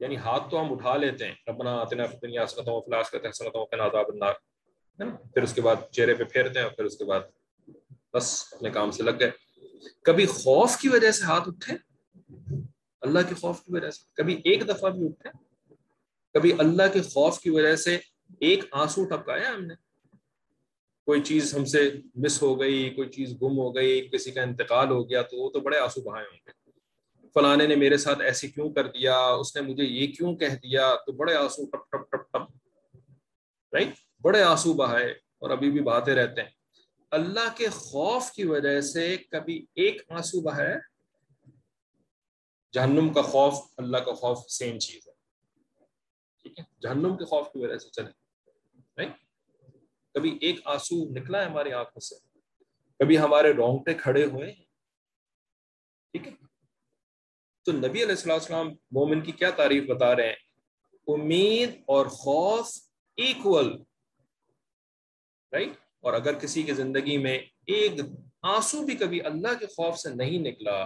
یعنی 0.00 0.16
ہاتھ 0.16 0.50
تو 0.50 0.60
ہم 0.60 0.72
اٹھا 0.72 0.96
لیتے 0.96 1.26
ہیں، 1.26 1.34
ربنا 1.48 1.76
آتنا 1.76 2.06
فی 2.06 2.14
الدنیا 2.14 2.44
حسنۃ 2.44 2.64
و 2.66 2.80
فلاس 2.80 3.10
کرتے 3.10 3.28
ہیں 3.28 3.50
و 3.54 3.64
قنا 3.64 3.86
عذاب 3.86 4.04
النار، 4.08 4.32
ہے 4.98 5.04
نا؟ 5.04 5.16
پھر 5.34 5.42
اس 5.42 5.54
کے 5.54 5.60
بعد 5.60 5.76
چہرے 5.90 6.14
پہ 6.14 6.24
پھیرتے 6.24 6.58
ہیں 6.58 6.66
اور 6.66 6.74
پھر 6.74 6.84
اس 6.84 6.96
کے 6.96 7.04
بعد 7.04 7.20
بس 8.14 8.48
اپنے 8.52 8.70
کام 8.70 8.90
سے 8.90 9.02
لگ 9.02 9.10
گئے۔ 9.20 9.30
کبھی 10.02 10.26
خوف 10.26 10.76
کی 10.76 10.88
وجہ 10.88 11.10
سے 11.10 11.24
ہاتھ 11.24 11.48
اٹھے؟ 11.48 11.74
اللہ 13.00 13.18
کے 13.28 13.34
خوف 13.34 13.60
کی 13.60 13.72
وجہ 13.72 13.90
سے۔ 13.90 14.04
کبھی 14.14 14.40
ایک 14.44 14.68
دفعہ 14.68 14.90
بھی 14.90 15.06
اٹھے؟ 15.06 15.30
کبھی 16.34 16.52
اللہ 16.58 16.82
کے 16.92 17.00
خوف 17.00 17.40
کی 17.40 17.50
وجہ 17.50 17.76
سے 17.76 17.98
ایک 18.40 18.64
آنسو 18.72 19.04
ٹپکایا 19.04 19.54
ہم 19.54 19.64
نے؟ 19.64 19.74
کوئی 21.04 21.20
چیز 21.20 21.54
ہم 21.56 21.64
سے 21.64 21.90
مس 22.14 22.42
ہو 22.42 22.60
گئی، 22.60 22.90
کوئی 22.90 23.08
چیز 23.08 23.32
گم 23.42 23.58
ہو 23.58 23.74
گئی، 23.74 24.08
کسی 24.08 24.30
کا 24.30 24.42
انتقال 24.42 24.90
ہو 24.90 25.10
گیا 25.10 25.22
تو 25.22 25.36
وہ 25.36 25.50
تو 25.50 25.60
بڑے 25.60 25.78
آنسو 25.78 26.00
بہائے 26.00 26.24
ہوں 26.24 26.38
گے۔ 26.46 26.65
فلانے 27.40 27.66
نے 27.66 27.76
میرے 27.76 27.96
ساتھ 27.96 28.20
ایسے 28.20 28.48
کیوں 28.48 28.72
کر 28.72 28.86
دیا؟ 28.86 29.18
اس 29.18 29.56
نے 29.56 29.62
مجھے 29.62 29.84
یہ 29.84 30.06
کیوں 30.06 30.36
کہہ 30.36 30.54
دیا؟ 30.54 30.94
تو 31.06 31.12
بڑے 31.12 31.34
آنسو 31.34 31.66
ٹپ 31.66 31.90
ٹپ 31.90 32.10
ٹپ 32.10 32.30
ٹپ 32.30 32.56
رائٹ 33.74 33.88
بڑے 34.20 34.42
آنسو 34.42 34.72
بہائے 34.72 35.10
اور 35.10 35.50
ابھی 35.50 35.70
بھی 35.70 35.80
بہاتے 35.80 36.14
رہتے 36.14 36.42
ہیں۔ 36.42 36.50
اللہ 37.10 37.56
کے 37.56 37.68
خوف 37.68 38.30
کی 38.30 38.44
وجہ 38.44 38.80
سے 38.80 39.16
کبھی 39.16 39.66
ایک 39.74 40.02
آنسو 40.08 40.40
بہائے، 40.40 40.74
جہنم 42.72 43.12
کا 43.12 43.22
خوف، 43.22 43.54
اللہ 43.76 43.96
کا 43.96 44.12
خوف 44.12 44.38
سیم 44.48 44.78
چیز 44.78 45.08
ہے۔ 45.08 45.12
ٹھیک 46.42 46.58
ہے؟ 46.58 46.64
جہنم 46.80 47.16
کے 47.16 47.24
خوف 47.24 47.52
کی 47.52 47.58
وجہ 47.58 47.78
سے 47.78 47.90
چلے۔ 47.90 49.06
کبھی 50.14 50.38
ایک 50.40 50.60
آنسو 50.64 50.94
نکلا 51.08 51.40
ہے 51.40 51.44
ہماری 51.44 51.72
آنکھوں 51.72 52.00
سے؟ 52.00 52.14
کبھی 52.98 53.18
ہمارے 53.18 53.52
رونگٹے 53.52 53.94
کھڑے 53.94 54.24
ہوئے؟ 54.24 54.52
ٹھیک 56.12 56.28
ہے؟ 56.28 56.45
تو 57.66 57.72
نبی 57.72 58.02
علیہ 58.02 58.14
السلام 58.14 58.38
السلام 58.38 58.68
مومن 58.92 59.20
کی 59.20 59.32
کیا 59.32 59.48
تعریف 59.56 59.84
بتا 59.86 60.14
رہے 60.16 60.26
ہیں؟ 60.26 60.34
امید 61.06 61.70
اور 61.94 62.06
خوف 62.06 62.68
ایکول 63.18 63.70
رائٹ 65.52 65.72
اور 66.00 66.12
اگر 66.14 66.38
کسی 66.40 66.62
کی 66.62 66.74
زندگی 66.80 67.16
میں 67.22 67.38
ایک 67.74 68.00
آنسو 68.42 68.82
بھی 68.86 68.94
کبھی 68.96 69.20
اللہ 69.26 69.58
کے 69.60 69.66
خوف 69.66 69.98
سے 69.98 70.14
نہیں 70.14 70.38
نکلا، 70.46 70.76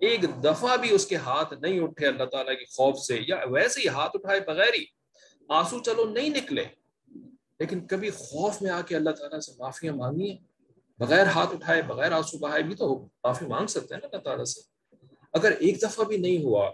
ایک 0.00 0.24
دفعہ 0.44 0.76
بھی 0.76 0.94
اس 0.94 1.06
کے 1.06 1.16
ہاتھ 1.24 1.54
نہیں 1.60 1.80
اٹھے 1.80 2.06
اللہ 2.06 2.24
تعالیٰ 2.32 2.54
کے 2.58 2.64
خوف 2.76 2.98
سے، 3.06 3.18
یا 3.28 3.40
ویسے 3.50 3.80
ہی 3.80 3.88
ہاتھ 3.96 4.16
اٹھائے 4.16 4.40
بغیر 4.46 4.74
ہی 4.74 4.84
آنسو 5.48 5.78
چلو 5.80 6.04
نہیں 6.10 6.30
نکلے، 6.36 6.64
لیکن 7.60 7.86
کبھی 7.86 8.10
خوف 8.18 8.62
میں 8.62 8.70
آ 8.70 8.80
کے 8.88 8.96
اللہ 8.96 9.18
تعالیٰ 9.18 9.40
سے 9.40 9.52
معافیاں 9.58 9.94
مانگی 9.96 10.36
بغیر 11.00 11.26
ہاتھ 11.34 11.54
اٹھائے، 11.54 11.82
بغیر 11.82 12.12
آنسو 12.12 12.38
بہائے 12.38 12.62
بھی 12.62 12.74
تو 12.74 12.94
معافی 13.24 13.46
مانگ 13.46 13.66
سکتے 13.76 13.94
ہیں 13.94 14.00
نا 14.00 14.08
اللہ 14.12 14.24
تعالیٰ 14.24 14.44
سے؟ 14.54 14.60
اگر 15.36 15.52
ایک 15.58 15.82
دفعہ 15.82 16.04
بھی 16.04 16.16
نہیں 16.16 16.44
ہوا، 16.44 16.70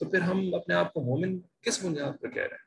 تو 0.00 0.08
پھر 0.10 0.20
ہم 0.20 0.38
اپنے 0.54 0.74
آپ 0.74 0.92
کو 0.92 1.00
مومن 1.00 1.38
کس 1.62 1.84
بنیاد 1.84 2.20
پر 2.20 2.30
کہہ 2.30 2.48
رہے 2.50 2.58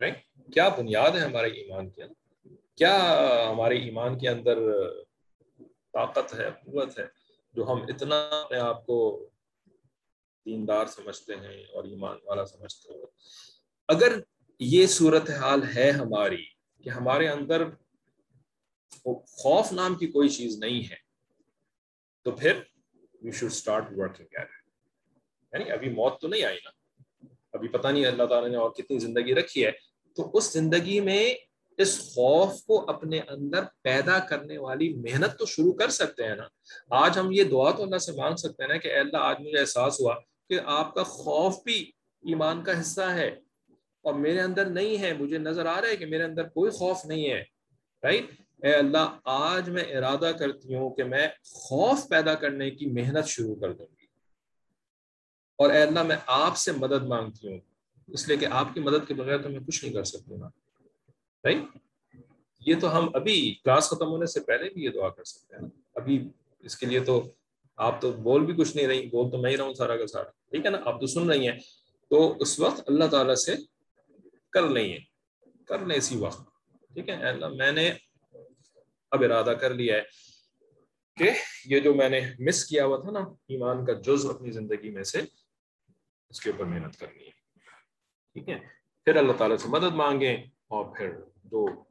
ہیں؟ 0.00 0.14
کیا 0.48 0.68
بنیاد 0.68 1.10
ہے 1.10 1.20
ہمارے 1.20 1.48
ایمان 1.60 1.90
کے 1.90 2.02
اندر؟ 2.02 2.14
کیا 2.74 2.94
ہمارے 3.50 3.78
ایمان 3.78 4.18
کے 4.18 4.28
اندر 4.28 4.58
طاقت 5.92 6.34
ہے، 6.34 6.48
قوت 6.64 6.98
ہے 6.98 7.06
جو 7.54 7.64
ہم 7.64 7.82
اتنا 7.88 8.16
اپنے 8.32 8.58
آپ 8.58 8.86
کو 8.86 8.98
دیندار 10.46 10.86
سمجھتے 10.86 11.36
ہیں 11.36 11.64
اور 11.64 11.84
ایمان 11.84 12.16
والا 12.24 12.44
سمجھتے 12.46 12.92
ہیں؟ 12.92 13.06
اگر 13.88 14.18
یہ 14.60 14.86
صورتحال 14.86 15.62
ہے 15.76 15.90
ہماری 15.90 16.44
کہ 16.84 16.88
ہمارے 16.90 17.28
اندر 17.28 17.64
خوف 19.04 19.72
نام 19.72 19.94
کی 19.94 20.06
کوئی 20.06 20.28
چیز 20.28 20.58
نہیں 20.58 20.80
ہے، 20.90 20.96
تو 22.26 22.30
پھر 22.30 22.62
we 23.22 23.32
should 23.32 23.50
start 23.50 23.92
working 23.96 24.38
at 24.38 24.48
یعنی 25.52 25.70
ابھی 25.70 25.90
موت 25.90 26.20
تو 26.20 26.28
نہیں 26.28 26.44
آئی 26.44 26.58
نا 26.64 26.70
ابھی 27.52 27.68
پتہ 27.68 27.88
نہیں 27.88 28.06
اللہ 28.06 28.26
تعالیٰ 28.26 28.48
نے 28.48 28.56
اور 28.56 28.70
کتنی 28.70 28.98
زندگی 28.98 29.34
رکھی 29.34 29.64
ہے 29.66 29.70
تو 30.16 30.30
اس 30.34 30.52
زندگی 30.52 30.98
میں 31.00 31.22
اس 31.78 31.98
خوف 32.04 32.62
کو 32.62 32.84
اپنے 32.90 33.20
اندر 33.28 33.64
پیدا 33.82 34.18
کرنے 34.28 34.56
والی 34.58 34.92
محنت 34.94 35.38
تو 35.38 35.46
شروع 35.46 35.72
کر 35.72 35.88
سکتے 35.90 36.24
ہیں 36.24 36.34
نا 36.34 36.46
آج 36.96 37.18
ہم 37.18 37.30
یہ 37.32 37.44
دعا 37.44 37.70
تو 37.70 37.82
اللہ 37.82 37.98
سے 37.98 38.12
مانگ 38.12 38.36
سکتے 38.36 38.62
ہیں 38.62 38.68
نا 38.68 38.76
کہ 38.76 38.88
اے 38.88 38.98
اللہ 38.98 39.16
آج 39.22 39.40
مجھے 39.40 39.58
احساس 39.60 40.00
ہوا 40.00 40.14
کہ 40.48 40.58
آپ 40.72 40.94
کا 40.94 41.02
خوف 41.02 41.62
بھی 41.64 41.78
ایمان 42.24 42.62
کا 42.64 42.80
حصہ 42.80 43.10
ہے 43.14 43.28
اور 44.04 44.14
میرے 44.14 44.40
اندر 44.40 44.66
نہیں 44.70 44.98
ہے 44.98 45.12
مجھے 45.12 45.38
نظر 45.38 45.66
آ 45.66 45.80
رہا 45.80 45.88
ہے 45.88 45.96
کہ 45.96 46.06
میرے 46.06 46.22
اندر 46.22 46.48
کوئی 46.48 46.70
خوف 46.70 47.04
نہیں 47.06 47.30
ہے 47.30 47.42
رائٹ 48.02 48.30
اے 48.62 48.74
اللہ، 48.74 49.18
آج 49.24 49.70
میں 49.70 49.84
ارادہ 49.84 50.30
کرتی 50.38 50.74
ہوں 50.74 50.90
کہ 50.90 51.04
میں 51.04 51.28
خوف 51.44 52.08
پیدا 52.08 52.34
کرنے 52.34 52.70
کی 52.70 52.86
محنت 52.86 53.26
شروع 53.26 53.54
کر 53.54 53.72
دوں 53.72 53.86
گی۔ 54.00 54.06
اور 55.56 55.70
اے 55.70 55.82
اللہ، 55.82 56.02
میں 56.02 56.16
آپ 56.26 56.56
سے 56.56 56.72
مدد 56.72 57.02
مانگتی 57.02 57.48
ہوں۔ 57.48 57.58
اس 58.06 58.28
لیے 58.28 58.36
کہ 58.36 58.46
آپ 58.46 58.74
کی 58.74 58.80
مدد 58.80 59.08
کے 59.08 59.14
بغیر 59.14 59.38
تو 59.38 59.48
میں 59.48 59.60
کچھ 59.66 59.84
نہیں 59.84 59.94
کر 59.94 60.04
سکتی 60.04 60.36
نا۔ 60.36 60.48
یہ 62.60 62.74
تو 62.80 62.98
ہم 62.98 63.08
ابھی 63.14 63.58
کلاس 63.64 63.88
ختم 63.88 64.06
ہونے 64.06 64.26
سے 64.26 64.40
پہلے 64.40 64.70
بھی 64.70 64.84
یہ 64.84 64.90
دعا 64.90 65.08
کر 65.08 65.24
سکتے 65.24 65.54
ہیں۔ 65.54 65.62
نا 65.62 65.68
ابھی 65.94 66.28
اس 66.58 66.76
کے 66.76 66.86
لیے 66.86 67.00
تو 67.00 67.32
آپ 67.76 68.00
تو 68.00 68.12
بول 68.12 68.46
بھی 68.46 68.54
کچھ 68.54 68.76
نہیں 68.76 68.86
رہی، 68.86 69.06
بول 69.06 69.30
تو 69.30 69.38
میں 69.38 69.50
ہی 69.50 69.56
رہا 69.56 69.64
ہوں 69.64 69.74
سارا 69.74 69.96
کا 69.96 70.06
سارا۔ 70.06 70.30
ٹھیک 70.50 70.64
ہے 70.64 70.70
نا؟ 70.70 70.78
آپ 70.84 71.00
تو 71.00 71.06
سن 71.06 71.30
رہی 71.30 71.48
ہیں۔ 71.48 71.58
تو 72.10 72.36
اس 72.40 72.60
وقت 72.60 72.80
اللہ 72.86 73.04
تعالیٰ 73.04 73.34
سے 73.34 73.56
کر 74.50 74.68
لیں 74.68 74.98
کر 75.66 75.78
لیں 75.78 75.96
اسی 75.96 76.16
وقت۔ 76.16 76.40
ٹھیک 76.94 77.08
ہے؟ 77.08 77.28
اللہ، 77.28 77.48
میں 77.48 77.72
نے 77.72 77.92
اب 79.10 79.22
ارادہ 79.24 79.50
کر 79.50 79.74
لیا 79.74 79.96
ہے 79.96 80.02
کہ 81.16 81.30
یہ 81.64 81.80
جو 81.80 81.94
میں 81.94 82.08
نے 82.08 82.20
مس 82.38 82.64
کیا 82.64 82.84
ہوا 82.84 82.98
تھا 83.00 83.10
نا، 83.10 83.20
ایمان 83.20 83.86
کا 83.86 83.92
جز 83.92 84.26
اپنی 84.26 84.50
زندگی 84.50 84.90
میں 84.90 85.02
سے 85.02 85.20
اس 86.28 86.40
کے 86.40 86.50
اوپر 86.50 86.64
محنت 86.64 86.98
کرنی 86.98 87.26
ہے۔ 87.26 87.30
ٹھیک 88.32 88.48
ہے؟ 88.48 88.58
پھر 89.04 89.16
اللہ 89.16 89.32
تعالیٰ 89.32 89.56
سے 89.56 89.68
مدد 89.68 89.94
مانگیں 89.94 90.36
اور 90.44 90.96
پھر 90.96 91.10
جو 91.44 91.82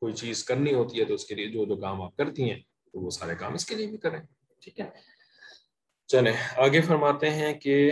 کوئی 0.00 0.12
چیز 0.12 0.44
کرنی 0.44 0.74
ہوتی 0.74 1.00
ہے 1.00 1.04
تو 1.04 1.14
اس 1.14 1.24
کے 1.24 1.34
لیے 1.34 1.46
جو 1.46 1.64
جو 1.64 1.76
کام 1.76 2.02
آپ 2.02 2.16
کرتی 2.16 2.50
ہیں، 2.50 2.60
تو 2.60 3.04
وہ 3.04 3.10
سارے 3.10 3.34
کام 3.34 3.54
اس 3.54 3.66
کے 3.66 3.74
لیے 3.74 3.86
بھی 3.86 3.98
کریں۔ 3.98 4.20
ٹھیک 4.60 4.80
ہے؟ 4.80 4.90
چلیں، 6.06 6.36
آگے 6.56 6.80
فرماتے 6.80 7.30
ہیں 7.30 7.60
کہ 7.60 7.90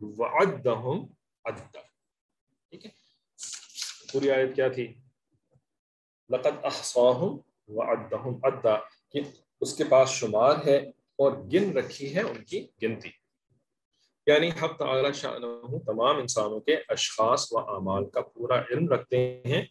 وعدہم 0.00 1.06
ٹھیک 2.68 2.86
ہے؟ 2.86 2.90
پوری 4.12 4.30
آیت 4.30 4.56
کیا 4.56 4.68
تھی؟ 4.68 4.94
لقد 6.30 6.64
احصاہم 6.64 7.38
وعدہم، 7.68 8.38
عدہ، 8.42 8.76
کہ 9.12 9.20
اس 9.60 9.76
کے 9.76 9.84
پاس 9.84 10.08
شمار 10.08 10.56
ہے 10.66 10.76
اور 11.16 11.32
گن 11.32 11.76
رکھی 11.76 12.14
ہے 12.14 12.20
ان 12.20 12.44
کی 12.44 12.66
گنتی۔ 12.82 13.08
یعنی 14.26 14.48
حق 14.48 14.78
تعالی 14.78 15.12
شاہ 15.12 15.38
تمام 15.86 16.16
انسانوں 16.16 16.60
کے 16.60 16.76
اشخاص 16.88 17.48
و 17.50 17.58
اعمال 17.58 18.06
کا 18.06 18.20
پورا 18.20 18.60
علم 18.60 18.88
رکھتے 18.88 19.42
ہیں۔ 19.46 19.62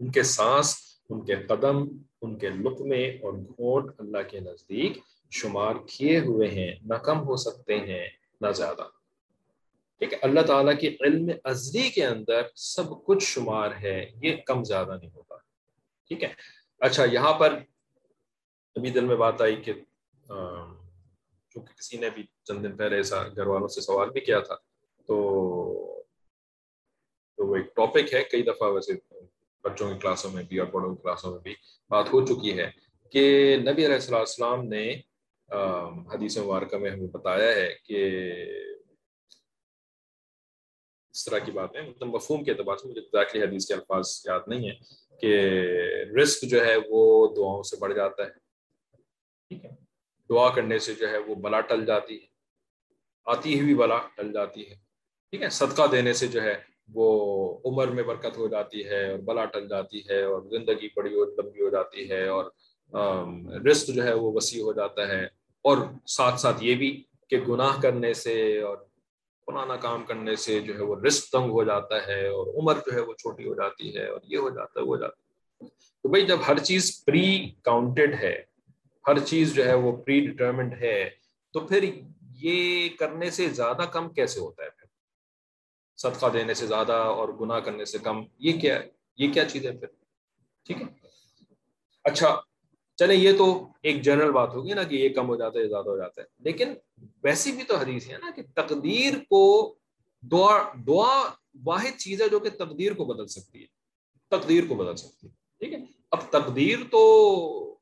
ان 0.00 0.10
کے 0.10 0.22
سانس، 0.22 0.76
ان 1.10 1.24
کے 1.24 1.36
قدم، 1.36 1.88
ان 2.22 2.38
کے 2.38 2.48
لقمے 2.48 3.08
اور 3.08 3.32
گھونٹ 3.32 3.90
اللہ 3.98 4.18
کے 4.30 4.40
نزدیک 4.40 4.98
شمار 5.30 5.74
کیے 5.86 6.18
ہوئے 6.18 6.48
ہیں۔ 6.48 6.74
نہ 6.82 6.94
کم 6.94 7.18
ہو 7.20 7.36
سکتے 7.36 7.78
ہیں، 7.78 8.08
نہ 8.40 8.50
زیادہ۔ 8.50 8.82
ٹھیک 9.98 10.12
ہے، 10.12 10.18
اللہ 10.22 10.40
تعالیٰ 10.40 10.78
کی 10.78 10.96
علم 11.00 11.30
ازلی 11.44 11.88
کے 11.90 12.06
اندر 12.06 12.42
سب 12.54 13.04
کچھ 13.04 13.24
شمار 13.24 13.70
ہے، 13.82 14.10
یہ 14.22 14.36
کم 14.46 14.64
زیادہ 14.64 14.98
نہیں 15.00 15.10
ہوتا۔ 15.14 15.27
ٹھیک 16.10 16.22
ہے۔ 16.24 16.32
اچھا 16.80 17.04
یہاں 17.04 17.32
پر 17.38 17.58
ابھی 18.76 18.90
دل 18.90 19.04
میں 19.04 19.16
بات 19.16 19.40
آئی 19.42 19.56
کہ 19.56 19.72
کیونکہ 21.54 21.74
کسی 21.78 21.96
نے 21.96 22.10
بھی 22.10 22.22
چند 22.44 22.64
دن 22.64 22.76
پہلے 22.76 22.96
ایسا 22.96 23.22
گھر 23.28 23.46
والوں 23.46 23.68
سے 23.68 23.80
سوال 23.80 24.10
بھی 24.10 24.20
کیا 24.20 24.40
تھا، 24.40 24.54
تو 25.08 25.16
تو 27.38 27.46
وہ 27.46 27.56
ایک 27.56 27.74
ٹاپک 27.76 28.14
ہے۔ 28.14 28.22
کئی 28.24 28.42
دفعہ 28.42 28.70
ویسے 28.72 28.92
بچوں 29.64 29.92
کی 29.92 29.98
کلاسوں 29.98 30.30
میں 30.30 30.42
بھی 30.42 30.58
اور 30.58 30.66
بڑوں 30.66 30.94
کی 30.94 31.02
کلاسوں 31.02 31.30
میں 31.30 31.40
بھی 31.40 31.54
بات 31.90 32.12
ہو 32.12 32.24
چکی 32.26 32.58
ہے 32.58 32.70
کہ 33.12 33.22
نبی 33.60 33.86
علیہ 33.86 34.14
السلام 34.14 34.66
نے 34.68 34.84
حدیث 36.12 36.36
مبارکہ 36.38 36.78
میں 36.78 36.90
ہمیں 36.90 37.06
بتایا 37.06 37.54
ہے 37.54 37.68
کہ 37.84 38.00
اس 41.18 41.24
طرح 41.24 41.38
کی 41.38 41.50
بات 41.50 41.76
ہے 41.76 41.82
مطلب 41.82 42.08
مفہوم 42.08 42.44
کے 42.44 42.50
اعتبار 42.50 42.76
سے 42.76 42.88
مجھے 42.88 43.00
داخلی 43.00 43.42
حدیث 43.42 43.66
کے 43.66 43.74
الفاظ 43.74 44.22
یاد 44.24 44.40
نہیں 44.46 44.70
ہے 44.70 44.74
کہ 45.20 45.40
رزق 46.20 46.42
جو 46.42 46.64
ہے 46.64 46.74
وہ 46.88 47.34
دعاؤں 47.36 47.62
سے 47.62 47.76
بڑھ 47.76 47.94
جاتا 47.94 48.22
ہے۔ 48.22 48.30
ٹھیک 49.48 49.64
ہے۔ 49.64 49.70
دعا 50.28 50.48
کرنے 50.48 50.78
سے 50.78 50.94
جو 50.94 51.10
ہے 51.10 51.18
وہ 51.18 51.34
بلا 51.34 51.60
ٹل 51.60 51.84
جاتی 51.86 52.14
ہے۔ 52.14 52.26
آتی 53.24 53.60
ہوئی 53.60 53.74
بلا 53.74 53.98
ٹل 54.16 54.32
جاتی 54.32 54.70
ہے۔ 54.70 54.74
ٹھیک 55.30 55.42
ہے؟ 55.42 55.48
صدقہ 55.48 55.86
دینے 55.92 56.12
سے 56.12 56.26
جو 56.26 56.42
ہے 56.42 56.54
وہ 56.94 57.08
عمر 57.64 57.88
میں 57.88 58.02
برکت 58.02 58.38
ہو 58.38 58.48
جاتی 58.48 58.86
ہے 58.86 59.10
اور 59.10 59.18
بلا 59.18 59.44
ٹل 59.44 59.68
جاتی 59.68 60.00
ہے 60.10 60.22
اور 60.22 60.42
زندگی 60.42 60.88
بڑی 60.96 61.14
اور 61.14 61.26
لمبی 61.26 61.62
ہو 61.62 61.68
جاتی 61.68 62.10
ہے 62.10 62.28
اور 62.28 62.44
رزق 63.66 63.86
جو 63.86 64.04
ہے 64.04 64.12
وہ 64.12 64.32
وسیع 64.34 64.62
ہو 64.62 64.72
جاتا 64.72 65.08
ہے۔ 65.08 65.24
اور 65.62 65.76
ساتھ 66.06 66.40
ساتھ 66.40 66.64
یہ 66.64 66.74
بھی 66.74 67.04
کہ 67.30 67.36
گناہ 67.36 67.80
کرنے 67.82 68.14
سے 68.14 68.60
اور 68.60 68.78
پرانا 69.48 69.76
کام 69.76 70.04
کرنے 70.04 70.36
سے 70.36 70.60
جو 70.60 70.74
ہے 70.74 70.82
وہ 70.82 70.96
رسک 71.06 71.32
تنگ 71.32 71.50
ہو 71.50 71.64
جاتا 71.64 72.06
ہے 72.06 72.28
اور 72.28 72.46
عمر 72.46 72.74
جو 72.74 72.92
ہے 72.92 73.00
وہ 73.00 73.14
چھوٹی 73.14 73.48
ہو 73.48 73.54
جاتی 73.54 73.96
ہے 73.96 74.06
اور 74.06 74.20
یہ 74.24 74.38
ہو 74.38 74.50
جاتا 74.50 74.80
ہے، 74.80 74.84
وہ 74.84 74.96
جاتا 74.96 75.22
ہے۔ 75.22 75.68
تو 76.02 76.08
بھائی، 76.08 76.26
جب 76.26 76.38
ہر 76.48 76.58
چیز 76.58 77.04
پری 77.04 77.54
کاؤنٹڈ 77.62 78.14
ہے، 78.14 78.44
ہر 79.06 79.18
چیز 79.18 79.54
جو 79.54 79.64
ہے 79.64 79.74
وہ 79.74 79.96
پری 79.96 80.26
ڈٹرمنٹ 80.26 80.74
ہے، 80.74 81.10
تو 81.52 81.60
پھر 81.60 81.90
یہ 82.32 82.88
کرنے 82.88 83.30
سے 83.30 83.48
زیادہ 83.48 83.82
کم 83.92 84.08
کیسے 84.08 84.40
ہوتا 84.40 84.64
ہے 84.64 84.70
پھر؟ 84.70 84.86
صدقہ 85.96 86.26
دینے 86.32 86.54
سے 86.54 86.66
زیادہ 86.66 86.92
اور 86.92 87.28
گناہ 87.28 87.60
کرنے 87.60 87.84
سے 87.84 87.98
کم، 87.98 88.24
یہ 88.38 88.60
کیا 88.60 88.82
یہ 89.16 89.32
کیا 89.32 89.44
چیز 89.44 89.66
ہے 89.66 89.72
پھر؟ 89.72 89.88
ٹھیک 90.64 90.82
ہے۔ 90.82 90.86
اچھا 92.04 92.40
چلے، 92.98 93.14
یہ 93.14 93.38
تو 93.38 93.68
ایک 93.82 94.02
جنرل 94.02 94.32
بات 94.32 94.54
ہوگی 94.54 94.74
نا 94.74 94.82
کہ 94.82 94.94
یہ 94.94 95.08
کم 95.08 95.26
ہو 95.26 95.36
جاتا 95.36 95.58
ہے 95.58 95.68
زیادہ 95.68 95.88
ہو 95.88 95.96
جاتا 95.96 96.22
ہے۔ 96.22 96.26
لیکن 96.38 96.74
ویسی 97.22 97.52
بھی 97.52 97.64
تو 97.64 97.76
حدیث 97.76 98.08
ہے 98.08 98.18
نا 98.18 98.30
کہ 98.36 98.42
تقدیر 98.54 99.14
کو 99.30 99.74
دعا 100.22 100.72
دعا 100.86 101.30
واحد 101.64 101.98
چیز 101.98 102.22
ہے 102.22 102.28
جو 102.28 102.38
کہ 102.38 102.50
تقدیر 102.50 102.94
کو 102.94 103.04
بدل 103.04 103.26
سکتی 103.26 103.60
ہے۔ 103.60 103.66
تقدیر 104.30 104.64
کو 104.68 104.74
بدل 104.74 104.96
سکتی 104.96 105.26
ہے۔ 105.26 105.32
ٹھیک 105.58 105.72
ہے؟ 105.72 105.78
اب 106.10 106.18
تقدیر 106.30 106.78
تو 106.90 107.78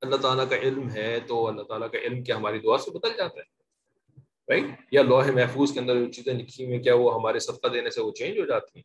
اللہ 0.00 0.16
تعالیٰ 0.16 0.48
کا 0.48 0.56
علم 0.56 0.90
ہے 0.90 1.20
تو 1.20 1.48
اللہ 1.48 1.62
تعالیٰ 1.62 1.90
کا 1.90 1.98
علم 1.98 2.22
کیا 2.22 2.36
ہماری 2.36 2.58
دعا 2.58 2.78
سے 2.78 2.90
بدل 2.90 3.08
جاتا 3.16 3.40
ہے؟ 3.40 3.58
رائٹ 4.48 4.64
یا 4.92 5.02
لوہے 5.02 5.32
محفوظ 5.32 5.72
کے 5.72 5.80
اندر 5.80 5.94
جو 5.94 6.12
چیزیں 6.12 6.34
لکھی 6.34 6.66
ہوئی 6.66 6.82
کیا 6.82 6.94
وہ 6.94 7.14
ہمارے 7.14 7.38
صدقہ 7.38 7.68
دینے 7.68 7.90
سے 7.90 8.00
وہ 8.00 8.12
چینج 8.12 8.38
ہو 8.38 8.46
جاتی 8.46 8.78
ہیں؟ 8.78 8.82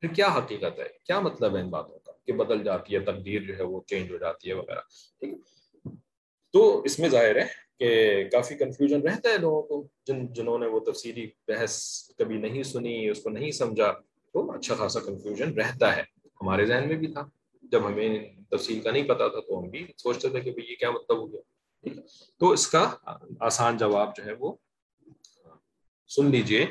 پھر 0.00 0.14
کیا 0.14 0.28
حقیقت 0.28 0.78
ہے؟ 0.78 0.88
کیا 1.04 1.20
مطلب 1.20 1.56
ہے 1.56 1.60
ان 1.60 1.70
باتوں 1.70 1.98
کہ 2.26 2.32
بدل 2.32 2.64
جاتی 2.64 2.94
ہے، 2.94 3.00
تقدیر 3.00 3.42
جو 3.42 3.56
ہے 3.56 3.62
وہ 3.62 3.80
چینج 3.86 4.12
ہو 4.12 4.16
جاتی 4.16 4.48
ہے 4.48 4.54
وغیرہ۔ 4.54 4.80
ٹھیک 5.20 5.32
ہے؟ 5.32 5.36
تو 6.52 6.82
اس 6.82 6.98
میں 6.98 7.08
ظاہر 7.08 7.36
ہے 7.36 7.44
کہ 7.78 8.24
کافی 8.32 8.54
کنفیوژن 8.54 9.02
رہتا 9.02 9.28
ہے 9.28 9.38
لوگوں 9.38 9.62
کو، 9.62 9.88
جن 10.06 10.32
جنہوں 10.32 10.58
نے 10.58 10.66
وہ 10.66 10.80
تفصیلی 10.80 11.30
بحث 11.48 11.82
کبھی 12.18 12.36
نہیں 12.36 12.62
سنی، 12.62 13.10
اس 13.10 13.22
کو 13.22 13.30
نہیں 13.30 13.50
سمجھا، 13.50 13.92
تو 14.32 14.52
اچھا 14.52 14.74
خاصا 14.74 15.00
کنفیوژن 15.00 15.54
رہتا 15.54 15.96
ہے۔ 15.96 16.02
ہمارے 16.40 16.66
ذہن 16.66 16.88
میں 16.88 16.96
بھی 16.96 17.06
تھا۔ 17.06 17.28
جب 17.62 17.86
ہمیں 17.86 18.32
تفصیل 18.50 18.80
کا 18.80 18.90
نہیں 18.90 19.04
پتا 19.04 19.28
تھا 19.28 19.40
تو 19.40 19.58
ہم 19.58 19.70
بھی 19.70 19.86
سوچتے 19.96 20.28
تھے 20.28 20.40
کہ 20.40 20.50
بھائی 20.50 20.70
یہ 20.70 20.76
کیا 20.76 20.90
مطلب 20.90 21.16
ہو 21.18 21.32
گیا۔ 21.32 21.40
ٹھیک 21.82 21.96
ہے؟ 21.96 22.02
تو 22.38 22.50
اس 22.50 22.68
کا 22.68 22.96
آسان 23.40 23.76
جواب 23.76 24.16
جو 24.16 24.24
ہے 24.24 24.32
وہ 24.32 24.52
سن 26.08 26.30
لیجیے، 26.30 26.66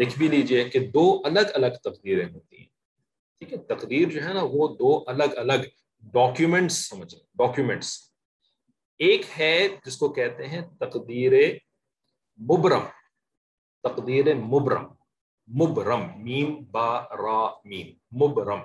لکھ 0.00 0.18
بھی 0.18 0.28
لیجیے 0.28 0.64
کہ 0.64 0.78
دو 0.78 1.22
الگ 1.24 1.40
الگ 1.54 1.66
تقدیریں 1.84 2.28
ہوتی 2.34 2.58
ہیں۔ 2.58 2.75
ٹھیک 3.38 3.52
ہے، 3.52 3.58
تقدیر 3.58 4.08
جو 4.08 4.28
ہے 4.28 4.32
نا، 4.32 4.40
وہ 4.42 4.68
دو 4.68 5.04
الگ 5.06 5.24
الگ 5.24 5.66
ڈاکیومنٹس 6.00 6.88
سمجھ 6.88 7.14
ڈاکیومنٹس 7.14 7.98
ایک 8.98 9.22
ہے 9.38 9.68
جس 9.86 9.96
کو 9.96 10.08
کہتے 10.08 10.46
ہیں 10.46 10.60
تقدیر 10.80 11.32
مبرم۔ 12.40 12.80
تقدیر 13.82 14.34
مبرم۔ 14.34 14.84
مبرم، 15.56 16.02
میم، 16.16 16.54
با، 16.70 17.02
را، 17.02 17.50
میم۔ 17.64 17.86
مبرم۔ 18.24 18.58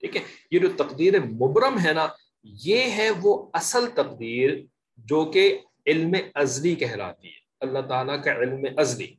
ٹھیک 0.00 0.16
ہے، 0.16 0.22
یہ 0.50 0.58
جو 0.58 0.68
تقدیر 0.78 1.20
مبرم 1.24 1.78
ہے 1.86 1.92
نا، 1.92 2.06
یہ 2.42 2.76
ہے 2.76 3.10
وہ 3.10 3.50
اصل 3.52 3.90
تقدیر 3.94 4.50
جو 4.96 5.24
کہ 5.24 5.58
علم 5.86 6.12
ازلی 6.34 6.74
کہلاتی 6.74 7.28
ہے۔ 7.28 7.38
اللہ 7.60 7.78
تعالیٰ 7.78 8.22
کا 8.22 8.32
علم 8.32 8.64
ازلی۔ 8.76 9.14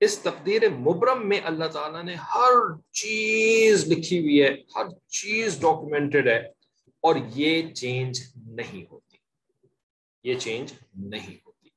اس 0.00 0.18
تقدیر 0.18 0.68
مبرم 0.68 1.28
میں 1.28 1.40
اللہ 1.44 1.64
تعالیٰ 1.64 2.02
نے 2.02 2.14
ہر 2.14 2.52
چیز 2.92 3.88
لکھی 3.88 4.18
ہوئی 4.18 4.42
ہے، 4.42 4.56
ہر 4.76 4.86
چیز 5.08 5.60
ڈاکومنٹڈ 5.60 6.28
ہے 6.28 6.38
اور 7.00 7.14
یہ 7.34 7.74
چینج 7.74 8.20
نہیں 8.46 8.84
ہوتی۔ 8.90 9.16
یہ 10.24 10.34
چینج 10.34 10.72
نہیں 10.94 11.36
ہوتی۔ 11.46 11.68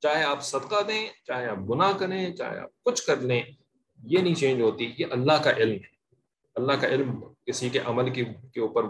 چاہے 0.00 0.24
آپ 0.24 0.42
صدقہ 0.42 0.82
دیں، 0.88 1.06
چاہے 1.26 1.46
آپ 1.46 1.56
گناہ 1.70 1.92
کریں، 1.98 2.36
چاہے 2.36 2.58
آپ 2.58 2.82
کچھ 2.82 3.02
کر 3.02 3.16
لیں، 3.16 3.42
یہ 4.04 4.18
نہیں 4.18 4.34
چینج 4.34 4.60
ہوتی 4.60 4.92
یہ 4.98 5.06
اللہ 5.10 5.32
کا 5.32 5.50
علم 5.50 5.72
ہے۔ 5.72 5.96
اللہ 6.54 6.72
کا 6.72 6.86
علم 6.86 7.24
کسی 7.46 7.68
کے 7.68 7.78
عمل 7.84 8.10
کی 8.10 8.24
کے 8.24 8.60
اوپر 8.60 8.82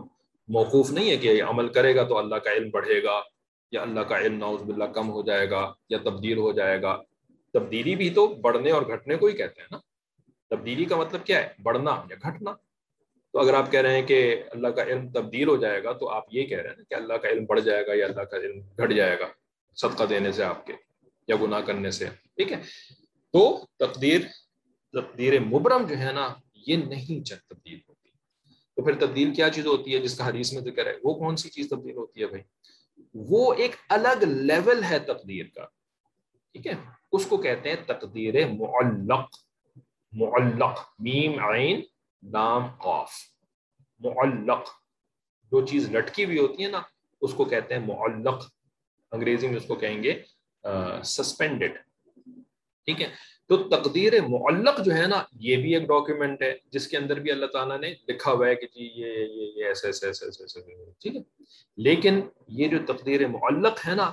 موقوف 0.48 0.90
نہیں 0.90 1.10
ہے 1.10 1.16
کہ 1.16 1.28
یہ 1.28 1.42
عمل 1.42 1.68
کرے 1.68 1.96
گا 1.96 2.02
تو 2.02 2.18
اللہ 2.18 2.34
کا 2.34 2.52
علم 2.52 2.70
بڑھے 2.70 3.02
گا 3.02 3.20
یا 3.70 3.82
اللہ 3.82 4.00
کا 4.00 4.18
علم 4.18 4.38
ناؤز 4.38 4.62
باللہ 4.62 4.84
کم 4.84 5.10
ہو 5.10 5.22
جائے 5.22 5.50
گا 5.50 5.72
یا 5.88 5.98
تبدیل 5.98 6.38
ہو 6.38 6.52
جائے 6.52 6.82
گا۔ 6.82 7.02
تبدیلی 7.58 7.96
بھی 7.96 8.10
تو 8.10 8.26
بڑھنے 8.26 8.70
اور 8.70 8.82
گھٹنے 8.82 9.16
کو 9.16 9.26
ہی 9.26 9.36
کہتے 9.36 9.60
ہیں 9.60 9.68
نا۔ 9.70 9.78
تبدیلی 10.50 10.84
کا 10.84 10.96
مطلب 10.96 11.26
کیا 11.26 11.42
ہے؟ 11.42 11.48
بڑھنا 11.62 12.02
یا 12.10 12.16
گھٹنا۔ 12.22 12.52
تو 13.32 13.38
اگر 13.38 13.54
آپ 13.54 13.72
کہہ 13.72 13.80
رہے 13.80 14.00
ہیں 14.00 14.06
کہ 14.06 14.42
اللہ 14.50 14.68
کا 14.68 14.82
علم 14.82 15.12
تبدیل 15.12 15.48
ہو 15.48 15.56
جائے 15.56 15.84
گا، 15.84 15.92
تو 15.92 16.08
آپ 16.08 16.24
یہ 16.30 16.46
کہہ 16.46 16.58
رہے 16.58 16.68
ہیں 16.68 16.84
کہ 16.88 16.94
اللہ 16.94 17.14
کا 17.14 17.28
علم 17.28 17.44
بڑھ 17.44 17.60
جائے 17.60 17.86
گا 17.86 17.92
یا 17.94 18.06
اللہ 18.06 18.20
کا 18.20 18.36
علم 18.36 18.60
گھٹ 18.60 18.92
جائے 18.92 19.20
گا 19.20 19.26
صدقہ 19.76 20.04
دینے 20.04 20.32
سے 20.32 20.44
آپ 20.44 20.66
کے 20.66 20.72
یا 21.28 21.36
گناہ 21.42 21.60
کرنے 21.60 21.90
سے۔ 21.90 22.06
ٹھیک 22.06 22.52
ہے؟ 22.52 22.56
تو 23.32 23.66
تقدیر 23.78 24.20
تقدیر 24.92 25.40
مبرم 25.40 25.86
جو 25.86 25.98
ہے 25.98 26.12
نا، 26.12 26.34
یہ 26.54 26.76
نہیں 26.76 27.30
تبدیل 27.48 27.78
ہوتی۔ 27.88 28.08
تو 28.76 28.84
پھر 28.84 28.94
تبدیل 28.94 29.34
کیا 29.34 29.50
چیز 29.50 29.66
ہوتی 29.66 29.94
ہے؟ 29.94 29.98
جس 29.98 30.18
کا 30.18 30.28
حدیث 30.28 30.52
میں 30.52 30.62
ذکر 30.62 30.86
ہے، 30.86 30.92
وہ 31.02 31.14
کون 31.14 31.36
سی 31.36 31.50
چیز 31.50 31.68
تبدیل 31.68 31.96
ہوتی 31.96 32.20
ہے 32.20 32.26
بھائی؟ 32.26 32.42
وہ 33.14 33.54
ایک 33.54 33.70
الگ 33.88 34.24
لیول 34.24 34.82
ہے 34.90 34.98
تقدیر 34.98 35.46
کا۔ 35.54 35.75
ٹھیک 36.56 36.66
ہے؟ 36.66 36.74
اس 37.12 37.24
کو 37.26 37.36
کہتے 37.36 37.68
ہیں 37.68 37.76
تقدیر 37.86 38.34
معلق 38.48 39.34
معلق، 40.12 40.78
میم، 40.98 41.38
عین 41.44 41.80
نام 42.22 42.66
قاف. 42.82 43.12
معلق، 44.00 44.68
جو 45.52 45.64
چیز 45.66 45.90
لٹکی 45.94 46.24
ہوئی 46.24 46.38
ہوتی 46.38 46.64
ہے 46.64 46.68
نا، 46.68 46.80
اس 47.22 47.34
کو 47.34 47.44
کہتے 47.44 47.74
ہیں 47.74 47.80
معلق. 47.86 48.46
انگریزی 49.12 49.48
میں 49.48 49.56
اس 49.56 49.66
کو 49.66 49.74
کہیں 49.74 50.02
گے 50.02 50.14
سسپینڈڈ 51.04 51.76
ٹھیک 52.88 53.02
ہے؟ 53.02 53.08
تو 53.50 53.56
تقدیر 53.68 54.20
معلق 54.28 54.80
جو 54.84 54.94
ہے 54.94 55.06
نا، 55.06 55.22
یہ 55.40 55.56
بھی 55.56 55.74
ایک 55.74 55.86
ڈاکیومنٹ 55.88 56.42
ہے، 56.42 56.52
جس 56.72 56.88
کے 56.88 56.96
اندر 56.96 57.20
بھی 57.20 57.30
اللہ 57.30 57.46
تعالیٰ 57.46 57.78
نے 57.80 57.94
لکھا 58.08 58.32
ہوا 58.32 58.46
ہے 58.46 58.54
کہ 58.54 58.66
جی 58.66 58.90
یہ 58.94 59.18
یہ 59.18 59.52
یہ 59.56 59.64
ایسے 59.64 59.86
ایسے 59.86 60.06
ایسے 60.06 60.26
ایسے 60.26 60.42
ایسے، 60.42 60.90
ٹھیک 61.00 61.16
ہے؟ 61.16 61.20
لیکن 61.78 62.20
یہ 62.48 62.68
جو 62.68 62.78
تقدیر 62.86 63.26
معلق 63.28 63.86
ہے 63.86 63.94
نا، 63.94 64.10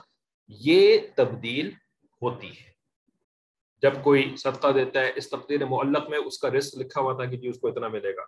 یہ 0.47 0.97
تبدیل 1.15 1.71
ہوتی 2.23 2.47
ہے۔ 2.47 2.73
جب 3.81 3.91
کوئی 4.03 4.35
صدقہ 4.37 4.67
دیتا 4.71 4.99
ہے 4.99 5.11
اس 5.15 5.29
تقدیر 5.29 5.65
معلق 5.65 6.09
میں 6.09 6.17
اس 6.17 6.37
کا 6.37 6.49
رسک 6.49 6.77
لکھا 6.77 7.01
ہوا 7.01 7.13
تھا 7.13 7.25
کہ 7.25 7.37
جی 7.37 7.47
اس 7.47 7.59
کو 7.59 7.67
اتنا 7.67 7.87
ملے 7.87 8.15
گا۔ 8.15 8.21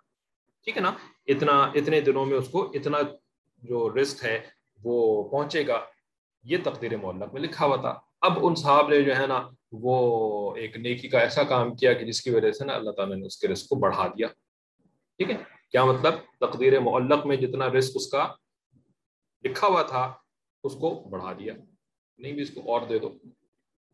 ٹھیک 0.63 0.77
ہے 0.77 0.81
نا؟ 0.81 0.93
اتنا، 1.27 1.63
اتنے 1.63 2.01
دنوں 2.01 2.25
میں 2.25 2.37
اس 2.37 2.49
کو 2.49 2.71
اتنا 2.73 2.97
جو 3.57 3.89
رسک 4.01 4.25
ہے 4.25 4.39
وہ 4.83 5.29
پہنچے 5.29 5.67
گا۔ 5.67 5.85
یہ 6.43 6.57
تقدیر 6.63 6.97
معلق 6.97 7.33
میں 7.33 7.41
لکھا 7.41 7.65
ہوا 7.65 7.75
تھا۔ 7.75 7.99
اب 8.21 8.33
ان 8.41 8.55
صاحب 8.55 8.87
نے 8.87 9.01
جو 9.01 9.15
ہے 9.15 9.27
نا، 9.27 9.49
وہ 9.71 10.55
ایک 10.55 10.77
نیکی 10.77 11.07
کا 11.07 11.19
ایسا 11.19 11.43
کام 11.43 11.75
کیا 11.75 11.93
کہ 11.93 12.05
جس 12.05 12.21
کی 12.21 12.29
وجہ 12.29 12.51
سے 12.51 12.65
نا 12.65 12.73
اللہ 12.73 12.91
تعالیٰ 12.91 13.17
نے 13.17 13.25
اس 13.25 13.37
کے 13.37 13.47
رزق 13.47 13.67
کو 13.67 13.75
بڑھا 13.75 14.07
دیا۔ 14.07 14.27
ٹھیک 15.17 15.31
ہے؟ 15.31 15.35
کیا 15.71 15.85
مطلب؟ 15.85 16.13
تقدیر 16.39 16.79
معلق 16.79 17.25
میں 17.25 17.35
جتنا 17.35 17.67
رزق 17.67 17.91
اس 17.95 18.07
کا 18.07 18.33
لکھا 19.43 19.67
ہوا 19.67 19.81
تھا، 19.81 20.13
اس 20.63 20.73
کو 20.73 21.07
بڑھا 21.09 21.33
دیا۔ 21.33 21.53
نہیں 22.17 22.33
بھی 22.33 22.41
اس 22.41 22.49
کو 22.49 22.73
اور 22.73 22.87
دے 22.87 22.99
دو۔ 22.99 23.17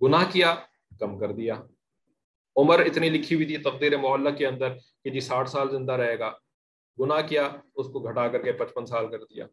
گناہ 0.03 0.31
کیا، 0.31 0.55
کم 0.99 1.19
کر 1.19 1.31
دیا۔ 1.31 1.55
عمر 2.55 2.79
اتنی 2.79 3.09
لکھی 3.09 3.35
ہوئی 3.35 3.45
تھی 3.47 3.57
تقدیر 3.57 3.97
معلق 3.97 4.37
کے 4.37 4.47
اندر 4.47 4.69
کہ 5.03 5.09
جی 5.09 5.19
ساٹھ 5.19 5.49
سال 5.49 5.71
زندہ 5.71 5.91
رہے 5.91 6.19
گا۔ 6.19 6.33
گناہ 6.99 7.21
کیا، 7.21 7.49
اس 7.75 7.87
کو 7.87 7.99
گھٹا 7.99 8.27
کر 8.27 8.41
کے 8.41 8.51
پچپن 8.51 8.85
سال 8.85 9.11
کر 9.11 9.19
دیا۔ 9.19 9.45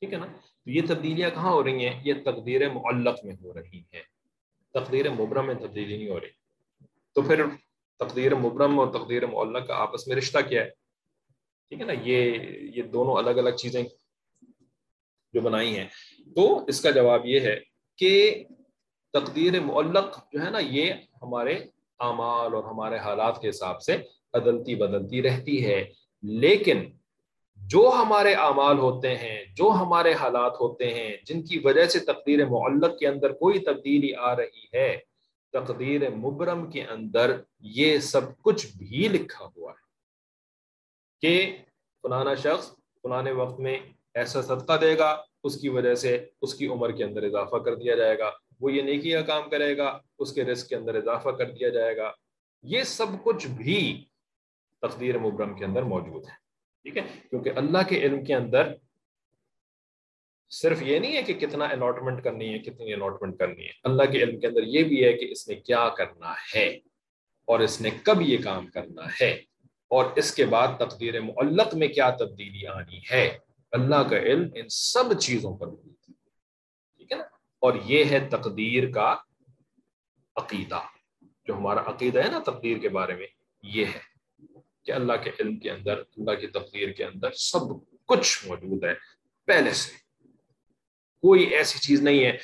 ٹھیک 0.00 0.12
ہے 0.12 0.18
نا؟ 0.18 0.26
تو 0.64 0.70
یہ 0.70 0.80
تبدیلیاں 0.88 1.30
کہاں 1.30 1.52
ہو 1.52 1.64
رہی 1.64 1.86
ہیں؟ 1.86 2.00
یہ 2.04 2.14
تقدیر 2.24 2.70
معلق 2.70 3.24
میں 3.24 3.34
ہو 3.42 3.54
رہی 3.54 3.78
ہیں۔ 3.78 4.02
تقدیر 4.72 5.10
مبرم 5.10 5.46
میں 5.46 5.54
تبدیلی 5.54 5.96
نہیں 5.96 6.08
ہو 6.08 6.20
رہی۔ 6.20 6.28
تو 7.14 7.22
پھر 7.22 7.44
تقدیر 7.98 8.34
مبرم 8.34 8.80
اور 8.80 8.92
تقدیر 8.92 9.26
معلق 9.26 9.66
کا 9.66 9.74
آپس 9.74 10.08
میں 10.08 10.16
رشتہ 10.16 10.38
کیا 10.48 10.64
ہے؟ 10.64 10.70
ٹھیک 11.68 11.80
ہے 11.80 11.86
نا؟ 11.86 11.92
یہ 11.92 12.38
یہ 12.76 12.82
دونوں 12.82 13.14
الگ 13.14 13.30
الگ 13.30 13.50
چیزیں 13.50 13.82
جو 15.32 15.40
بنائی 15.40 15.78
ہیں۔ 15.78 15.88
تو 16.34 16.64
اس 16.64 16.80
کا 16.80 16.90
جواب 16.90 17.26
یہ 17.26 17.40
ہے 17.40 17.60
کہ 17.96 18.44
تقدیر 19.14 19.60
معلق 19.60 20.18
جو 20.32 20.44
ہے 20.44 20.50
نا، 20.50 20.58
یہ 20.58 20.92
ہمارے 21.22 21.54
اعمال 21.98 22.54
اور 22.54 22.64
ہمارے 22.64 22.96
حالات 22.96 23.40
کے 23.40 23.48
حساب 23.48 23.82
سے 23.82 23.96
بدلتی 24.32 24.74
بدلتی 24.74 25.22
رہتی 25.22 25.66
ہے۔ 25.66 25.84
لیکن 26.22 26.84
جو 27.56 27.92
ہمارے 27.94 28.34
اعمال 28.34 28.78
ہوتے 28.78 29.16
ہیں، 29.16 29.44
جو 29.56 29.70
ہمارے 29.70 30.12
حالات 30.12 30.52
ہوتے 30.60 30.94
ہیں، 30.94 31.16
جن 31.24 31.42
کی 31.42 31.58
وجہ 31.58 31.84
سے 31.84 31.98
تقدیر 31.98 32.46
معلق 32.46 32.98
کے 32.98 33.08
اندر 33.08 33.32
کوئی 33.32 33.58
تبدیلی 33.58 34.14
آ 34.14 34.36
رہی 34.36 34.66
ہے، 34.74 34.98
تقدیر 35.52 36.10
مبرم 36.10 36.70
کے 36.70 36.82
اندر 36.82 37.40
یہ 37.60 37.98
سب 37.98 38.42
کچھ 38.42 38.66
بھی 38.76 39.08
لکھا 39.08 39.48
ہوا 39.56 39.72
ہے۔ 39.72 39.84
کہ 41.20 41.56
فلانا 42.02 42.34
شخص 42.34 42.70
فلانے 43.02 43.32
وقت 43.32 43.60
میں 43.60 43.78
ایسا 44.14 44.42
صدقہ 44.42 44.72
دے 44.80 44.98
گا، 44.98 45.22
اس 45.44 45.60
کی 45.60 45.68
وجہ 45.68 45.94
سے 45.94 46.26
اس 46.42 46.54
کی 46.54 46.66
عمر 46.66 46.90
کے 46.90 47.04
اندر 47.04 47.22
اضافہ 47.22 47.56
کر 47.56 47.74
دیا 47.74 47.94
جائے 47.94 48.18
گا۔ 48.18 48.30
وہ 48.60 48.72
یہ 48.72 48.82
نیکی 48.82 49.10
کا 49.10 49.22
کام 49.22 49.48
کرے 49.50 49.76
گا، 49.76 49.98
اس 50.18 50.32
کے 50.32 50.44
رزق 50.44 50.68
کے 50.68 50.76
اندر 50.76 50.94
اضافہ 50.94 51.28
کر 51.28 51.50
دیا 51.50 51.68
جائے 51.68 51.96
گا۔ 51.96 52.12
یہ 52.62 52.82
سب 52.82 53.06
کچھ 53.24 53.46
بھی 53.46 54.04
تقدیر 54.82 55.18
مبرم 55.18 55.54
کے 55.54 55.64
اندر 55.64 55.82
موجود 55.82 56.24
ہے، 56.24 56.34
ٹھیک 56.82 56.96
ہے؟ 56.96 57.02
کیونکہ 57.30 57.50
اللہ 57.56 57.78
کے 57.88 57.98
علم 57.98 58.24
کے 58.24 58.34
اندر 58.34 58.72
صرف 60.50 60.82
یہ 60.82 60.98
نہیں 60.98 61.16
ہے 61.16 61.22
کہ 61.22 61.34
کتنا 61.34 61.64
الاٹمنٹ 61.64 62.22
کرنی 62.24 62.52
ہے، 62.52 62.58
کتنی 62.58 62.92
الاٹمنٹ 62.92 63.38
کرنی 63.38 63.64
ہے۔ 63.64 63.72
اللہ 63.84 64.02
کے 64.12 64.22
علم 64.22 64.40
کے 64.40 64.46
اندر 64.46 64.62
یہ 64.62 64.82
بھی 64.82 65.04
ہے 65.04 65.12
کہ 65.12 65.30
اس 65.30 65.48
نے 65.48 65.54
کیا 65.54 65.88
کرنا 65.88 66.32
ہے 66.54 66.66
اور 67.44 67.60
اس 67.60 67.80
نے 67.80 67.90
کب 68.02 68.20
یہ 68.20 68.38
کام 68.44 68.66
کرنا 68.66 69.02
ہے 69.20 69.30
اور 69.88 70.04
اس 70.16 70.34
کے 70.34 70.44
بعد 70.46 70.68
تقدیر 70.78 71.20
معلق 71.20 71.74
میں 71.74 71.88
کیا 71.88 72.10
تبدیلی 72.10 72.66
آنی 72.66 73.00
ہے۔ 73.10 73.38
اللہ 73.72 74.02
کا 74.10 74.18
علم 74.18 74.48
ان 74.54 74.68
سب 74.68 75.18
چیزوں 75.20 75.56
پر 75.56 75.66
ٹھیک 75.66 77.12
ہے 77.12 77.16
نا؟ 77.16 77.24
اور 77.64 77.74
یہ 77.84 78.04
ہے 78.04 78.28
تقدیر 78.28 78.90
کا 78.90 79.16
عقیدہ، 80.36 80.80
جو 81.46 81.54
ہمارا 81.54 81.80
عقیدہ 81.86 82.22
ہے 82.22 82.30
نا 82.30 82.38
تقدیر 82.38 82.78
کے 82.78 82.88
بارے 82.88 83.14
میں، 83.14 83.26
یہ 83.62 83.84
ہے 83.84 84.00
کہ 84.82 84.92
اللہ 84.92 85.12
کے 85.24 85.30
علم 85.40 85.56
کے 85.56 85.70
اندر، 85.70 85.98
اللہ 85.98 86.34
کی 86.40 86.46
تقدیر 86.46 86.92
کے 86.92 87.04
اندر 87.04 87.32
سب 87.32 87.58
کچھ 88.06 88.48
موجود 88.48 88.84
ہے 88.84 88.94
پہلے 89.44 89.70
سے۔ 89.70 89.92
کوئی 91.20 91.42
ایسی 91.42 91.78
چیز 91.78 92.02
نہیں 92.02 92.24
ہے 92.24 92.38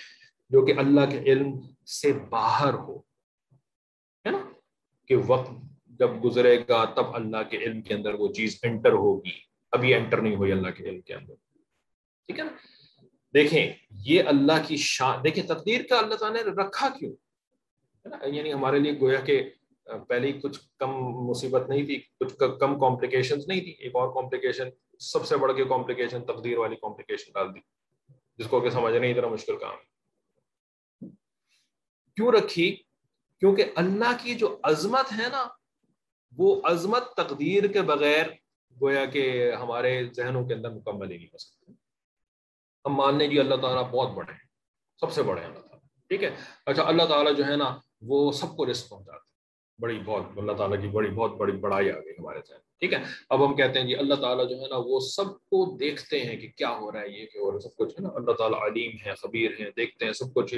جو 0.51 0.66
کہ 0.66 0.75
اللہ 0.79 1.11
کے 1.11 1.18
علم 1.18 1.61
سے 1.87 2.12
باہر 2.12 2.75
ہو، 2.75 2.99
ہے 4.27 4.31
نا؟ 4.31 4.39
کہ 5.07 5.14
وقت 5.27 5.53
جب 5.87 6.25
گزرے 6.25 6.64
گا 6.68 6.85
تب 6.85 7.14
اللہ 7.14 7.43
کے 7.51 7.57
علم 7.57 7.83
کے 7.83 7.95
اندر 7.95 8.14
وہ 8.14 8.33
چیز 8.33 8.59
انٹر 8.62 8.93
ہوگی۔ 8.93 9.41
ابھی 9.73 9.95
انٹر 9.95 10.21
نہیں 10.21 10.37
ہوئی 10.37 10.53
اللہ 10.53 10.71
کے 10.71 10.85
علم 10.85 11.01
کے 11.01 11.14
اندر۔ 11.14 11.35
ٹھیک 12.27 12.39
ہے 12.39 12.45
نا؟ 12.45 12.80
دیکھیں، 13.35 13.72
یہ 13.91 14.22
اللہ 14.26 14.53
کی 14.66 14.76
شان، 14.76 15.24
دیکھیں 15.24 15.45
تقدیر 15.47 15.81
کا 15.91 15.99
اللہ 15.99 16.14
تعالیٰ 16.14 16.45
نے 16.45 16.62
رکھا 16.62 16.89
کیوں؟ 16.89 17.12
ہے 17.12 18.09
نا؟ 18.09 18.16
یعنی 18.26 18.53
ہمارے 18.53 18.78
لیے 18.78 19.01
گویا 19.01 19.20
کہ 19.20 19.51
پہلے 20.09 20.33
کچھ 20.33 20.61
کم 20.78 20.91
مصیبت 21.01 21.68
نہیں 21.68 21.87
تھی، 21.87 22.01
کچھ 22.20 22.35
کم 22.61 22.78
کمپلیکیشن 22.78 23.39
نہیں 23.47 23.61
تھی، 23.61 23.70
ایک 23.70 23.97
اور 23.97 24.22
کمپلیکیشن 24.22 24.68
سب 24.99 25.26
سے 25.26 25.37
بڑھ 25.37 25.53
کے 25.57 25.64
کمپلیکیشن 25.64 26.24
تقدیر 26.24 26.59
والی 26.59 26.76
کمپلیکیشن 26.76 27.33
ڈال 27.35 27.55
دی۔ 27.55 27.61
جس 28.39 28.47
کو 28.47 28.61
کہ 28.61 28.70
سمجھنا 28.70 29.07
اتنا 29.07 29.28
مشکل 29.28 29.57
کام 29.57 29.76
کیوں 32.16 32.33
رکھی؟ 32.33 32.76
کیونکہ 33.41 33.64
اللہ 33.76 34.16
کی 34.22 34.35
جو 34.35 34.59
عظمت 34.62 35.12
ہے 35.12 35.28
نا، 35.33 35.49
وہ 36.37 36.61
عظمت 36.64 37.14
تقدیر 37.14 37.66
کے 37.66 37.83
بغیر 37.83 38.26
گویا 38.81 39.05
کہ 39.05 39.53
ہمارے 39.53 40.05
ذہنوں 40.16 40.45
کے 40.45 40.55
اندر 40.55 40.70
مکمل 40.70 41.11
ہی 41.11 41.16
نہیں 41.16 41.26
ہو 41.26 41.39
سکتے 41.39 41.72
ہم 42.85 42.95
ماننے 42.95 43.28
کی 43.28 43.41
اللہ 43.41 43.55
تعالیٰ 43.55 43.91
بہت 43.91 44.11
بڑے 44.14 44.33
ہیں، 44.33 44.47
سب 45.03 45.12
سے 45.12 45.22
بڑے 45.22 45.41
ہیں 45.41 45.49
اللہ 45.49 45.59
تعالیٰ، 45.59 45.78
ٹھیک 46.11 46.22
ہے؟ 46.24 46.31
اچھا 46.66 46.83
اللہ 46.83 47.03
تعالیٰ 47.03 47.37
جو 47.37 47.47
ہے 47.47 47.57
نا، 47.57 47.76
وہ 48.03 48.31
سب 48.33 48.57
کو 48.57 48.70
رسک 48.70 48.89
پہنچاتے 48.91 49.28
بڑی 49.78 49.99
بہت، 50.05 50.39
اللہ 50.39 50.53
تعالیٰ 50.53 50.81
کی 50.81 50.89
بڑی، 50.89 51.11
بہت 51.11 51.33
بڑی 51.33 51.53
بڑائی 51.53 51.91
آ 51.91 51.99
گئی 51.99 52.12
ہمارے 52.18 52.41
ذہن 52.49 52.59
ٹھیک 52.81 52.93
ہے؟ 52.93 52.99
اب 53.28 53.45
ہم 53.47 53.55
کہتے 53.57 53.81
ہیں 53.81 53.87
جی 53.87 53.95
اللہ 53.95 54.14
تعالیٰ 54.14 54.49
جو 54.49 54.61
ہے 54.61 54.68
نا، 54.68 54.76
وہ 54.87 55.01
سب 55.01 55.24
کو 55.24 55.64
دیکھتے 55.76 56.20
ہیں 56.20 56.37
کہ 56.37 56.49
کیا 56.57 56.70
ہو 56.78 56.91
رہا 56.93 57.01
ہے، 57.01 57.09
یہ 57.09 57.26
کیا 57.26 57.41
ہو 57.43 57.51
رہا 57.51 57.57
ہے، 57.57 57.68
سب 57.68 57.76
کچھ 57.76 57.95
ہے 57.99 58.03
نا۔ 58.03 58.09
اللہ 58.14 58.33
تعالیٰ 58.33 58.61
علیم 58.62 58.97
ہے 59.07 59.14
خبیر 59.14 59.51
ہیں، 59.61 59.70
دیکھتے 59.76 60.05
ہیں، 60.05 60.12
سب 60.12 60.35
کچھ 60.35 60.55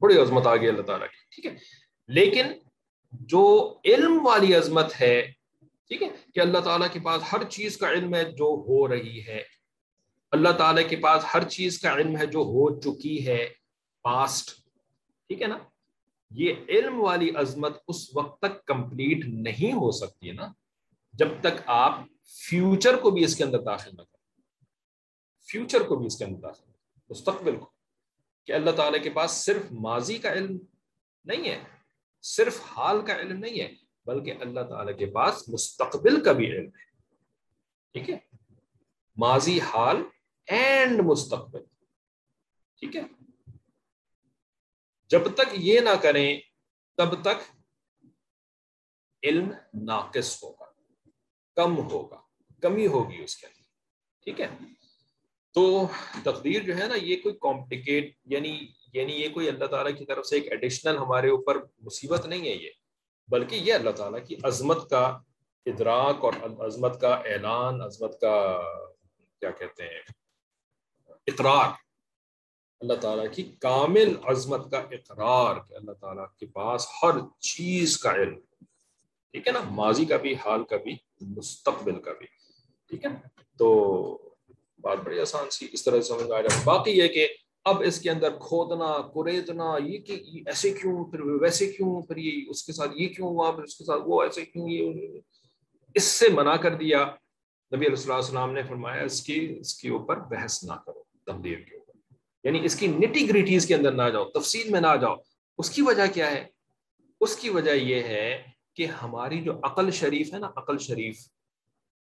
بڑی 0.00 0.18
عظمت 0.18 0.46
آ 0.46 0.54
گئی 0.56 0.68
اللہ 0.68 0.82
تعالیٰ 0.82 1.08
کی، 1.08 1.24
ٹھیک 1.30 1.46
ہے؟ 1.46 1.54
لیکن 2.08 2.52
جو 3.28 3.44
علم 3.84 4.26
والی 4.26 4.54
عظمت 4.54 5.00
ہے، 5.00 5.20
ٹھیک 5.90 6.02
ہے، 6.02 6.08
کہ 6.34 6.40
اللہ 6.40 6.58
تعالیٰ 6.58 6.88
کے 6.92 7.00
پاس 7.00 7.32
ہر 7.32 7.44
چیز 7.50 7.76
کا 7.76 7.90
علم 7.90 8.14
ہے، 8.14 8.24
جو 8.32 8.46
ہو 8.68 8.88
رہی 8.88 9.26
ہے 9.26 9.42
اللہ 10.34 10.48
تعالیٰ 10.58 10.88
کے 10.88 10.96
پاس 10.96 11.24
ہر 11.34 11.48
چیز 11.48 11.80
کا 11.80 11.94
علم 11.94 12.16
ہے 12.16 12.26
جو 12.26 12.38
ہو 12.38 12.80
چکی 12.80 13.26
ہے 13.26 13.48
پاسٹ 14.02 14.50
ٹھیک 15.28 15.42
ہے 15.42 15.46
نا؟ 15.46 15.58
یہ 16.30 16.54
علم 16.68 17.00
والی 17.00 17.30
عظمت 17.36 17.78
اس 17.88 18.16
وقت 18.16 18.40
تک 18.40 18.64
کمپلیٹ 18.64 19.24
نہیں 19.26 19.72
ہو 19.72 19.90
سکتی 19.90 20.32
نا، 20.32 20.52
جب 21.12 21.28
تک 21.40 21.60
آپ 21.66 21.98
فیوچر 22.24 22.96
کو 22.96 23.10
بھی 23.10 23.24
اس 23.24 23.36
کے 23.36 23.44
اندر 23.44 23.58
داخل 23.58 23.90
نہ 23.90 24.02
کریں۔ 24.02 24.42
فیوچر 25.50 25.82
کو 25.82 25.96
بھی 25.96 26.06
اس 26.06 26.18
کے 26.18 26.24
اندر 26.24 26.48
مستقبل 27.10 27.56
کو۔ 27.56 27.70
کہ 28.46 28.52
اللہ 28.52 28.70
تعالیٰ 28.70 29.02
کے 29.02 29.10
پاس 29.10 29.30
صرف 29.30 29.62
ماضی 29.70 30.18
کا 30.18 30.32
علم 30.32 30.58
نہیں 31.24 31.50
ہے، 31.50 31.64
صرف 32.22 32.60
حال 32.62 33.06
کا 33.06 33.16
علم 33.16 33.38
نہیں 33.38 33.60
ہے، 33.60 33.74
بلکہ 34.06 34.34
اللہ 34.40 34.60
تعالیٰ 34.60 34.98
کے 34.98 35.06
پاس 35.06 35.48
مستقبل 35.48 36.24
کا 36.24 36.32
بھی 36.32 36.46
علم 36.46 36.66
ہے۔ 36.66 36.84
ٹھیک 37.92 38.10
ہے؟ 38.10 38.18
ماضی، 39.16 39.60
حال 39.60 39.96
اینڈ 40.46 41.00
مستقبل۔ 41.00 41.64
ٹھیک 42.76 42.96
ہے؟ 42.96 43.02
جب 45.08 45.34
تک 45.34 45.48
یہ 45.52 45.80
نہ 45.80 45.94
کریں، 46.02 46.40
تب 46.96 47.22
تک 47.22 47.42
علم 49.22 49.52
ناقص 49.74 50.42
ہوگا، 50.42 50.64
کم 51.54 51.78
ہوگا، 51.78 52.20
کمی 52.60 52.86
ہوگی 52.86 53.22
اس 53.24 53.36
کے 53.36 53.46
اندر۔ 53.46 53.62
ٹھیک 54.22 54.40
ہے؟ 54.40 54.48
تو 55.52 55.86
تقدیر 56.24 56.62
جو 56.62 56.76
ہے 56.76 56.86
نا، 56.86 56.94
یہ 56.94 57.16
کوئی 57.22 57.34
کمپلیکیٹ 57.40 58.16
یعنی 58.24 58.66
یعنی 58.92 59.12
یہ 59.12 59.28
کوئی 59.28 59.48
اللہ 59.48 59.64
تعالیٰ 59.64 59.98
کی 59.98 60.04
طرف 60.04 60.26
سے 60.26 60.36
ایک 60.36 60.52
ایڈیشنل 60.52 60.96
ہمارے 60.96 61.30
اوپر 61.30 61.56
مصیبت 61.78 62.26
نہیں 62.26 62.40
ہے 62.40 62.54
یہ، 62.54 62.70
بلکہ 63.28 63.54
یہ 63.54 63.72
اللہ 63.72 63.90
تعالیٰ 63.90 64.26
کی 64.26 64.36
عظمت 64.42 64.90
کا 64.90 65.18
ادراک 65.66 66.24
اور 66.24 66.32
عظمت 66.66 67.00
کا 67.00 67.14
اعلان، 67.14 67.82
عظمت 67.82 68.20
کا، 68.20 68.62
کیا 69.40 69.50
کہتے 69.50 69.82
ہیں 69.82 70.23
اقرار۔ 71.26 71.70
اللہ 72.80 72.94
تعالیٰ 72.94 73.26
کی 73.32 73.42
کامل 73.42 74.14
عظمت 74.24 74.70
کا 74.70 74.78
اقرار 74.78 75.54
کہ 75.68 75.74
اللہ 75.74 75.92
تعالیٰ 75.92 76.26
کے 76.38 76.46
پاس 76.46 76.86
ہر 77.02 77.10
چیز 77.38 77.98
کا 77.98 78.14
علم۔ 78.14 78.38
ٹھیک 79.32 79.46
ہے 79.46 79.52
نا؟ 79.52 79.60
ماضی 79.70 80.04
کا 80.04 80.16
بھی، 80.16 80.34
حال 80.34 80.64
کا 80.64 80.76
بھی، 80.76 80.96
مستقبل 81.20 82.02
کا 82.02 82.12
بھی۔ 82.12 82.26
ٹھیک 82.88 83.04
ہے؟ 83.04 83.10
تو 83.58 84.18
بات 84.78 84.98
بڑی 84.98 85.20
آسان 85.20 85.50
سی، 85.50 85.68
اس 85.72 85.84
طرح 85.84 86.00
سے 86.00 86.08
سمجھ 86.08 86.22
آ 86.22 86.40
جائے 86.40 86.60
باقی 86.64 86.90
یہ 86.90 87.08
کہ 87.08 87.28
اب 87.64 87.82
اس 87.86 88.00
کے 88.00 88.10
اندر 88.10 88.30
کھودنا 88.30 89.00
کوریدنا 89.00 89.76
یہ 89.84 89.98
کہ 89.98 90.12
ایسے 90.46 90.70
کیوں، 90.70 91.04
پھر 91.04 91.20
ویسے 91.20 91.66
کیوں، 91.66 92.02
پھر 92.02 92.16
یہ 92.16 92.44
اس 92.48 92.64
کے 92.64 92.72
ساتھ 92.72 92.90
یہ 92.94 93.08
کیوں 93.08 93.28
ہوا، 93.28 93.50
پھر 93.50 93.62
اس 93.62 93.76
کے 93.76 93.84
ساتھ 93.84 94.02
وہ 94.06 94.22
ایسے 94.22 94.44
کیوں، 94.44 94.68
یہ 94.68 95.20
اس 95.94 96.04
سے 96.04 96.28
منع 96.28 96.56
کر 96.56 96.74
دیا۔ 96.74 97.06
نبی 97.76 97.86
علیہ 97.86 98.02
اللہ 98.02 98.14
السلام 98.14 98.52
نے 98.52 98.62
فرمایا 98.62 99.02
اس 99.02 99.22
کی 99.22 99.56
اس 99.60 99.74
کے 99.74 99.90
اوپر 99.90 100.16
بحث 100.16 100.64
نہ 100.64 100.72
کرو۔ 100.86 101.03
تبدیل 101.26 101.64
کے 101.64 101.76
اوپر۔ 101.76 102.14
یعنی 102.44 102.64
اس 102.64 102.76
کی 102.76 102.86
نٹی 102.86 103.28
گریٹیز 103.28 103.66
کے 103.66 103.74
اندر 103.74 103.92
نہ 103.92 104.10
جاؤ، 104.10 104.24
تفصیل 104.24 104.70
میں 104.70 104.80
نہ 104.80 104.96
جاؤ۔ 105.00 105.14
اس 105.58 105.70
کی 105.70 105.82
وجہ 105.82 106.06
کیا 106.14 106.30
ہے؟ 106.30 106.44
اس 107.20 107.36
کی 107.36 107.48
وجہ 107.50 107.70
یہ 107.70 108.02
ہے 108.02 108.42
کہ 108.74 108.86
ہماری 108.86 109.42
جو 109.42 109.60
عقل 109.62 109.90
شریف 109.90 110.34
ہے 110.34 110.38
نا، 110.38 110.50
عقل 110.56 110.78
شریف، 110.78 111.28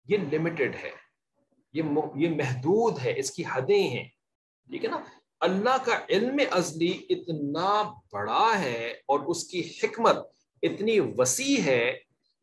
یہ 0.07 0.17
لمیٹڈ 0.31 0.75
ہے۔ 0.83 0.91
یہ 1.73 1.83
یہ 2.15 2.29
محدود 2.29 2.99
ہے، 3.03 3.19
اس 3.19 3.31
کی 3.31 3.43
حدیں 3.53 3.87
ہیں۔ 3.87 4.03
ٹھیک 4.69 4.85
ہے 4.85 4.89
نا؟ 4.89 5.03
اللہ 5.39 5.77
کا 5.85 5.99
علم 6.09 6.37
ازلی 6.51 7.05
اتنا 7.09 7.93
بڑا 8.13 8.59
ہے 8.59 8.91
اور 8.91 9.19
اس 9.19 9.47
کی 9.47 9.59
حکمت 9.83 10.15
اتنی 10.61 10.99
وسیع 11.17 11.61
ہے 11.61 11.99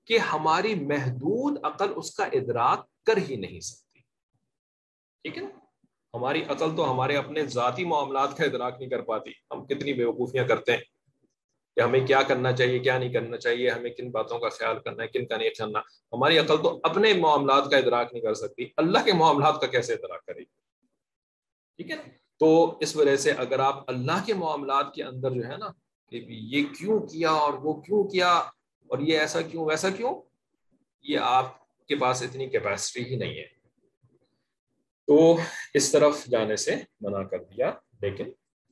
کہ 0.07 0.19
ہماری 0.19 0.75
محدود 0.75 1.65
عقل 1.65 1.93
اس 1.97 2.15
کا 2.15 2.25
ادراک 2.25 2.89
کر 3.05 3.17
ہی 3.17 3.37
نہیں 3.37 3.61
سکتی۔ 3.61 3.99
ٹھیک 5.23 5.39
ہے 5.39 5.43
نا؟ 5.43 5.60
ہماری 6.15 6.43
عقل 6.49 6.77
تو 6.77 6.93
ہمارے 6.93 7.17
اپنے 7.17 7.47
ذاتی 7.47 7.85
معاملات 7.85 8.37
کا 8.37 8.45
ادراک 8.45 8.77
نہیں 8.79 8.91
کر 8.91 9.01
پاتی۔ 9.01 9.31
ہم 9.51 9.67
کتنی 9.67 9.93
بیوقوفیاں 9.93 10.45
کرتے 10.45 10.73
ہیں 10.73 10.81
کہ 11.77 11.81
ہمیں 11.81 12.07
کیا 12.07 12.23
کرنا 12.23 12.53
چاہیے، 12.53 12.79
کیا 12.79 12.99
نہیں 12.99 13.13
کرنا 13.13 13.37
چاہیے، 13.37 13.71
ہمیں 13.71 13.91
کن 13.91 14.11
باتوں 14.11 14.39
کا 14.39 14.49
خیال 14.49 14.79
کرنا 14.79 15.03
ہے، 15.03 15.09
کن 15.09 15.27
کا 15.27 15.37
نہیں 15.37 15.51
کرنا۔ 15.51 15.79
ہماری 16.13 16.39
عقل 16.39 16.63
تو 16.63 16.81
اپنے 16.83 17.13
معاملات 17.13 17.71
کا 17.71 17.77
ادراک 17.77 18.09
نہیں 18.13 18.23
کر 18.23 18.35
سکتی۔ 18.35 18.67
اللہ 18.77 18.99
کے 19.05 19.13
معاملات 19.13 19.61
کا 19.61 19.67
کیسے 19.67 19.95
ادراک 19.95 20.27
کرے 20.27 20.39
گی؟ 20.39 20.45
ٹھیک 21.77 21.91
ہے؟ 21.91 21.97
تو 22.39 22.79
اس 22.81 22.97
وجہ 22.97 23.17
سے 23.17 23.31
اگر 23.31 23.59
آپ 23.59 23.85
اللہ 23.87 24.25
کے 24.27 24.35
معاملات 24.35 24.95
کے 24.95 25.03
اندر 25.03 25.31
جو 25.31 25.45
ہے 25.45 25.57
نا 25.57 25.67
کہ 26.11 26.25
یہ 26.29 26.65
کیوں 26.79 27.01
کیا 27.01 27.31
اور 27.31 27.53
وہ 27.53 27.81
کیوں 27.81 28.05
کیا 28.05 28.33
اور 28.87 28.99
یہ 28.99 29.19
ایسا 29.19 29.41
کیوں 29.41 29.65
ویسا 29.65 29.91
کیوں، 29.91 30.23
یہ 31.03 31.19
آپ 31.19 31.47
کے 31.87 31.97
پاس 31.97 32.23
اتنی 32.23 32.49
کیپیسٹی 32.49 33.05
ہی 33.05 33.17
نہیں 33.17 33.39
ہے۔ 33.39 33.60
تو 35.11 35.37
اس 35.75 35.93
طرف 35.93 36.27
جانے 36.27 36.57
سے 36.57 36.75
منع 37.01 37.23
کر 37.23 37.39
دیا، 37.39 37.71
لیکن 38.03 38.25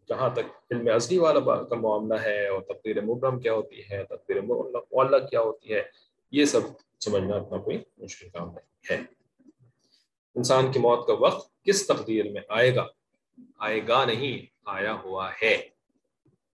جہاں 0.09 0.29
تک 0.31 0.73
علم 0.73 0.89
ازلی 0.95 1.19
والا 1.19 1.63
کا 1.63 1.77
معاملہ 1.77 2.15
ہے 2.15 2.49
اور 2.49 2.63
تقدیر 2.63 3.01
مبرم 3.01 3.41
کیا 3.41 3.53
ہوتی 3.53 3.81
ہے، 3.91 4.05
تقدیر 4.05 4.41
معلّہ 4.41 5.27
کیا 5.27 5.41
ہوتی 5.41 5.75
ہے، 5.75 5.83
یہ 6.31 6.45
سب 6.45 6.61
سمجھنا 7.01 7.37
اتنا 7.37 7.59
کوئی 7.59 7.79
مشکل 7.97 8.29
کام 8.29 8.55
نہیں 8.55 8.91
ہے۔ 8.91 9.05
انسان 10.35 10.73
کی 10.73 10.79
موت 10.79 11.07
کا 11.07 11.13
وقت 11.13 11.65
کس 11.65 11.87
تقدیر 11.87 12.31
میں 12.33 12.43
آئے 12.49 12.75
گا؟ 12.75 12.87
آئے 13.59 13.81
گا 13.89 14.05
نہیں، 14.05 14.47
آیا 14.65 14.95
ہوا 15.05 15.31
ہے۔ 15.43 15.69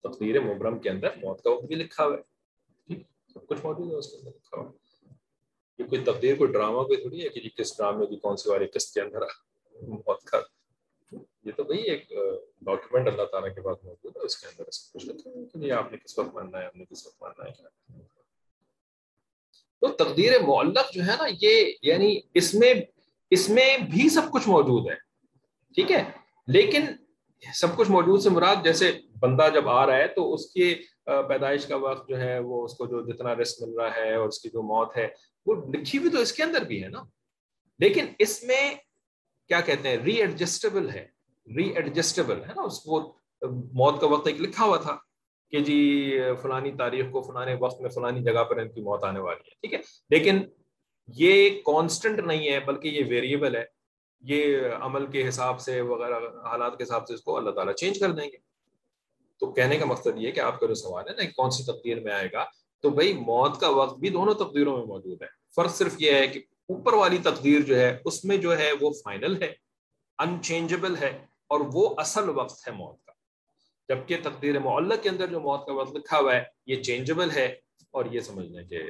تقدیر 0.00 0.40
مبرم 0.40 0.78
کے 0.78 0.90
اندر 0.90 1.08
موت 1.16 1.42
کا 1.42 1.50
وقت 1.50 1.64
بھی 1.64 1.74
لکھا 1.74 2.04
ہوا 2.04 2.16
ہے۔ 2.16 2.94
سب 3.34 3.46
کچھ 3.46 3.58
موجود 3.62 3.92
ہے، 3.92 3.96
اس 3.96 4.10
کے 4.10 4.16
اندر 4.16 4.30
لکھا 4.30 4.60
ہوا 4.60 4.70
یہ 5.78 5.84
کوئی 5.84 6.04
تقدیر، 6.04 6.36
کوئی 6.36 6.52
ڈرامہ، 6.52 6.82
کوئی 6.82 7.00
تھوڑی 7.00 7.24
ہے 7.24 7.28
کہ 7.28 7.48
کس 7.56 7.78
ڈرامے 7.78 8.06
کی، 8.06 8.16
کون 8.16 8.36
سی 8.36 8.50
والی 8.50 8.66
قسط 8.66 8.94
کے 8.94 9.00
اندر 9.00 9.22
موت 9.88 10.24
کا 10.24 10.40
یہ 11.44 11.52
تو 11.56 11.64
وہی 11.64 11.80
ایک 11.80 12.08
ڈاکیومنٹ 12.60 13.08
اللہ 13.08 13.22
تعالیٰ 13.22 13.54
کے 13.54 13.60
پاس 13.60 13.84
موجود 13.84 14.16
ہے، 14.16 14.24
اس 14.24 14.36
کے 14.36 14.46
اندر 14.46 14.70
سب 14.70 14.92
کچھ 14.92 15.06
لکھا 15.06 15.60
ہے 15.60 15.70
آپ 15.72 15.92
نے 15.92 15.98
کس 15.98 16.18
وقت 16.18 16.34
ماننا 16.34 16.58
ہے 16.60 16.66
آپ 16.66 16.76
نے 16.76 16.84
کس 16.84 17.06
وقت 17.06 17.22
ماننا 17.22 17.44
ہے؟ 17.44 18.00
تو 19.80 19.88
تقدیر 19.88 20.40
معلق 20.40 20.92
جو 20.92 21.02
ہے 21.02 21.16
نا، 21.18 21.26
یہ 21.40 21.72
یعنی 21.82 22.20
اس 22.34 22.54
میں 22.54 22.74
اس 23.30 23.48
میں 23.48 23.76
بھی 23.90 24.08
سب 24.08 24.30
کچھ 24.32 24.48
موجود 24.48 24.90
ہے، 24.90 24.94
ٹھیک 25.74 25.92
ہے؟ 25.92 26.02
لیکن 26.46 26.86
سب 27.54 27.76
کچھ 27.76 27.90
موجود 27.90 28.20
سے 28.22 28.30
مراد 28.30 28.64
جیسے 28.64 28.90
بندہ 29.20 29.48
جب 29.54 29.68
آ 29.68 29.86
رہا 29.86 29.96
ہے 29.96 30.06
تو 30.08 30.32
اس 30.34 30.46
کی 30.52 30.74
پیدائش 31.28 31.66
کا 31.66 31.76
وقت 31.76 32.08
جو 32.08 32.20
ہے، 32.20 32.38
وہ 32.38 32.64
اس 32.64 32.74
کو 32.74 32.86
جو 32.86 33.00
جتنا 33.12 33.34
رسک 33.34 33.62
مل 33.62 33.74
رہا 33.74 33.94
ہے 33.94 34.14
اور 34.14 34.28
اس 34.28 34.38
کی 34.38 34.48
جو 34.48 34.62
موت 34.62 34.96
ہے، 34.96 35.08
وہ 35.46 35.54
لکھی 35.74 35.98
ہوئی 35.98 36.10
تو 36.10 36.18
اس 36.18 36.32
کے 36.32 36.42
اندر 36.42 36.64
بھی 36.64 36.82
ہے 36.84 36.88
نا۔ 36.88 37.02
لیکن 37.78 38.06
اس 38.18 38.42
میں 38.42 38.74
کیا 39.52 39.60
کہتے 39.60 39.88
ہیں؟ 39.88 39.96
ری 39.96 40.14
ایڈجسٹیبل 40.14 40.90
ہے۔ 40.90 41.06
ری 41.56 41.68
ایڈجسٹیبل 41.68 42.36
ہے 42.36 42.52
نا، 42.56 42.62
اس 42.62 42.80
کو 42.80 43.16
موت 43.72 44.00
کا 44.00 44.06
وقت 44.06 44.26
ایک 44.26 44.40
لکھا 44.40 44.64
ہوا 44.64 44.76
تھا 44.76 44.96
کہ 45.50 45.60
جی 45.60 46.10
فلانی 46.42 46.72
تاریخ 46.72 47.04
کو 47.12 47.22
فلانے 47.22 47.54
وقت 47.60 47.80
میں 47.80 47.90
فلانی 47.90 48.22
جگہ 48.22 48.44
پر 48.44 48.56
ان 48.56 48.68
کی 48.68 48.80
موت 48.80 49.04
آنے 49.04 49.20
والی 49.20 49.40
ہے، 49.40 49.50
ٹھیک 49.50 49.74
ہے؟ 49.74 49.78
لیکن 50.10 50.42
یہ 51.16 51.50
کانسٹنٹ 51.66 52.18
نہیں 52.18 52.50
ہے، 52.50 52.60
بلکہ 52.60 52.88
یہ 52.88 53.04
ویریبل 53.08 53.56
ہے۔ 53.56 53.64
یہ 54.20 54.56
عمل 54.80 55.06
کے 55.06 55.28
حساب 55.28 55.60
سے، 55.60 55.80
وغیرہ 55.80 56.14
حالات 56.44 56.78
کے 56.78 56.84
حساب 56.84 57.06
سے 57.06 57.14
اس 57.14 57.20
کو 57.20 57.36
اللہ 57.36 57.50
تعالیٰ 57.50 57.74
چینج 57.74 58.00
کر 58.00 58.10
دیں 58.10 58.24
گے۔ 58.24 58.36
تو 59.40 59.52
کہنے 59.52 59.76
کا 59.76 59.84
مقصد 59.84 60.08
یہ 60.16 60.30
کہ 60.30 60.40
آپ 60.40 60.60
کا 60.60 60.66
جو 60.66 60.74
سوال 60.74 61.08
ہے 61.08 61.14
نا 61.14 61.22
کون 61.36 61.50
سی 61.50 61.64
تقدیر 61.64 62.00
میں 62.00 62.12
آئے 62.12 62.28
گا۔ 62.32 62.44
تو 62.80 62.90
بھائی، 62.90 63.12
موت 63.12 63.60
کا 63.60 63.68
وقت 63.68 63.98
بھی 63.98 64.08
دونوں 64.08 64.34
تقدیروں 64.34 64.76
میں 64.76 64.86
موجود 64.86 65.22
ہے۔ 65.22 65.28
فرق 65.56 65.74
صرف 65.74 65.94
یہ 65.98 66.12
ہے 66.12 66.26
کہ 66.26 66.40
اوپر 66.72 66.92
والی 66.92 67.18
تقدیر 67.22 67.60
جو 67.60 67.78
ہے، 67.78 67.90
اس 68.04 68.24
میں 68.24 68.36
جو 68.36 68.58
ہے 68.58 68.70
وہ 68.80 68.90
فائنل 69.04 69.42
ہے 69.42 69.52
انچینجبل 70.18 70.96
ہے، 70.96 71.10
اور 71.46 71.60
وہ 71.72 71.88
اصل 71.98 72.28
وقت 72.28 72.66
ہے 72.68 72.72
موت 72.72 73.04
کا۔ 73.06 73.12
جبکہ 73.88 74.16
تقدیر 74.22 74.58
معلق 74.58 75.02
کے 75.02 75.08
اندر 75.08 75.26
جو 75.26 75.40
موت 75.40 75.66
کا 75.66 75.72
وقت 75.72 75.96
لکھا 75.96 76.18
ہوا 76.18 76.34
ہے، 76.34 76.42
یہ 76.66 76.82
چینجبل 76.82 77.30
ہے، 77.30 77.46
اور 77.90 78.04
یہ 78.10 78.20
سمجھ 78.20 78.46
لیں 78.46 78.64
کہ 78.68 78.82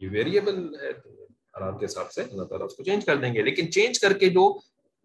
یہ 0.00 0.08
ویریبل 0.10 0.58
ہے 0.80 0.90
حالات 0.90 1.78
کے 1.80 1.86
حساب 1.86 2.12
سے 2.12 2.22
اللہ 2.22 2.44
تعالیٰ 2.44 2.66
اس 2.66 2.74
کو 2.74 2.82
چینج 2.82 3.04
کر 3.04 3.16
دیں 3.16 3.34
گے۔ 3.34 3.42
لیکن 3.42 3.70
چینج 3.72 3.98
کر 4.00 4.12
کے 4.18 4.28
جو 4.28 4.46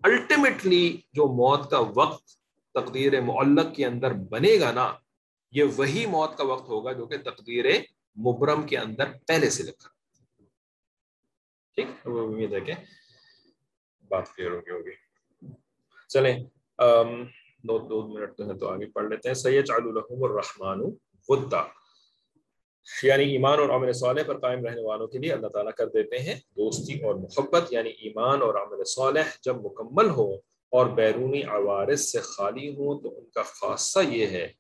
الٹیمیٹلی 0.04 0.98
جو 1.14 1.28
موت 1.36 1.70
کا 1.72 1.80
وقت 1.96 2.28
تقدیر 2.76 3.20
معلق 3.22 3.76
کے 3.76 3.86
اندر 3.86 4.14
بنے 4.32 4.60
گا 4.60 4.72
نا، 4.72 4.88
یہ 5.52 5.64
وہی 5.76 6.06
موت 6.06 6.38
کا 6.38 6.44
وقت 6.44 6.68
ہوگا 6.70 6.92
جو 6.92 7.06
کہ 7.06 7.18
تقدیر 7.18 7.66
مبرم 8.18 8.62
کے 8.68 8.78
اندر 8.78 9.12
پہلے 9.28 9.50
سے 9.50 9.64
لکھا۔ 9.64 9.90
ٹھیک 11.76 12.08
وہ 12.08 12.28
امید 12.28 12.54
ہے 12.54 12.60
کہ 12.60 12.74
بات 14.08 14.36
کلیئر 14.36 14.52
ہوگی 14.52 14.72
ہوگی۔ 14.72 14.92
چلیں 16.08 16.40
دو 17.64 17.78
دو 17.78 18.08
منٹ 18.08 18.38
تو 18.38 18.50
ہے 18.50 18.58
تو 18.58 18.68
آگے 18.68 18.86
پڑھ 18.86 19.06
لیتے 19.06 19.28
ہیں۔ 19.30 19.34
سید 19.34 19.70
الحم 19.70 20.24
الرحمٰن 20.24 20.82
ودا۔ 21.30 21.64
یعنی 23.04 23.24
ایمان 23.24 23.60
اور 23.60 23.70
عمل 23.70 23.94
صالح 23.94 24.22
پر 24.28 24.40
قائم 24.40 24.66
رہنے 24.66 24.82
والوں 24.82 25.08
کے 25.08 25.18
لیے 25.18 25.34
اللہ 25.34 25.48
تعالیٰ 25.48 25.72
کر 25.78 25.88
دیتے 25.88 26.20
ہیں 26.20 26.36
دوستی 26.36 27.06
اور 27.06 27.16
محبت۔ 27.16 27.74
یعنی 27.74 27.90
ایمان 27.90 28.42
اور 28.42 28.56
عمل 28.56 28.84
صالح 28.84 29.24
جب 29.44 29.56
مکمل 29.66 30.10
ہو 30.10 30.34
اور 30.70 30.86
بیرونی 30.86 31.44
عوارض 31.44 32.02
سے 32.02 32.20
خالی 32.20 32.70
ہوں 32.70 33.02
تو 33.02 33.20
ان 33.20 33.30
کا 33.30 33.44
خاصہ 33.44 34.00
یہ 34.00 34.28
ہے۔ 34.28 34.52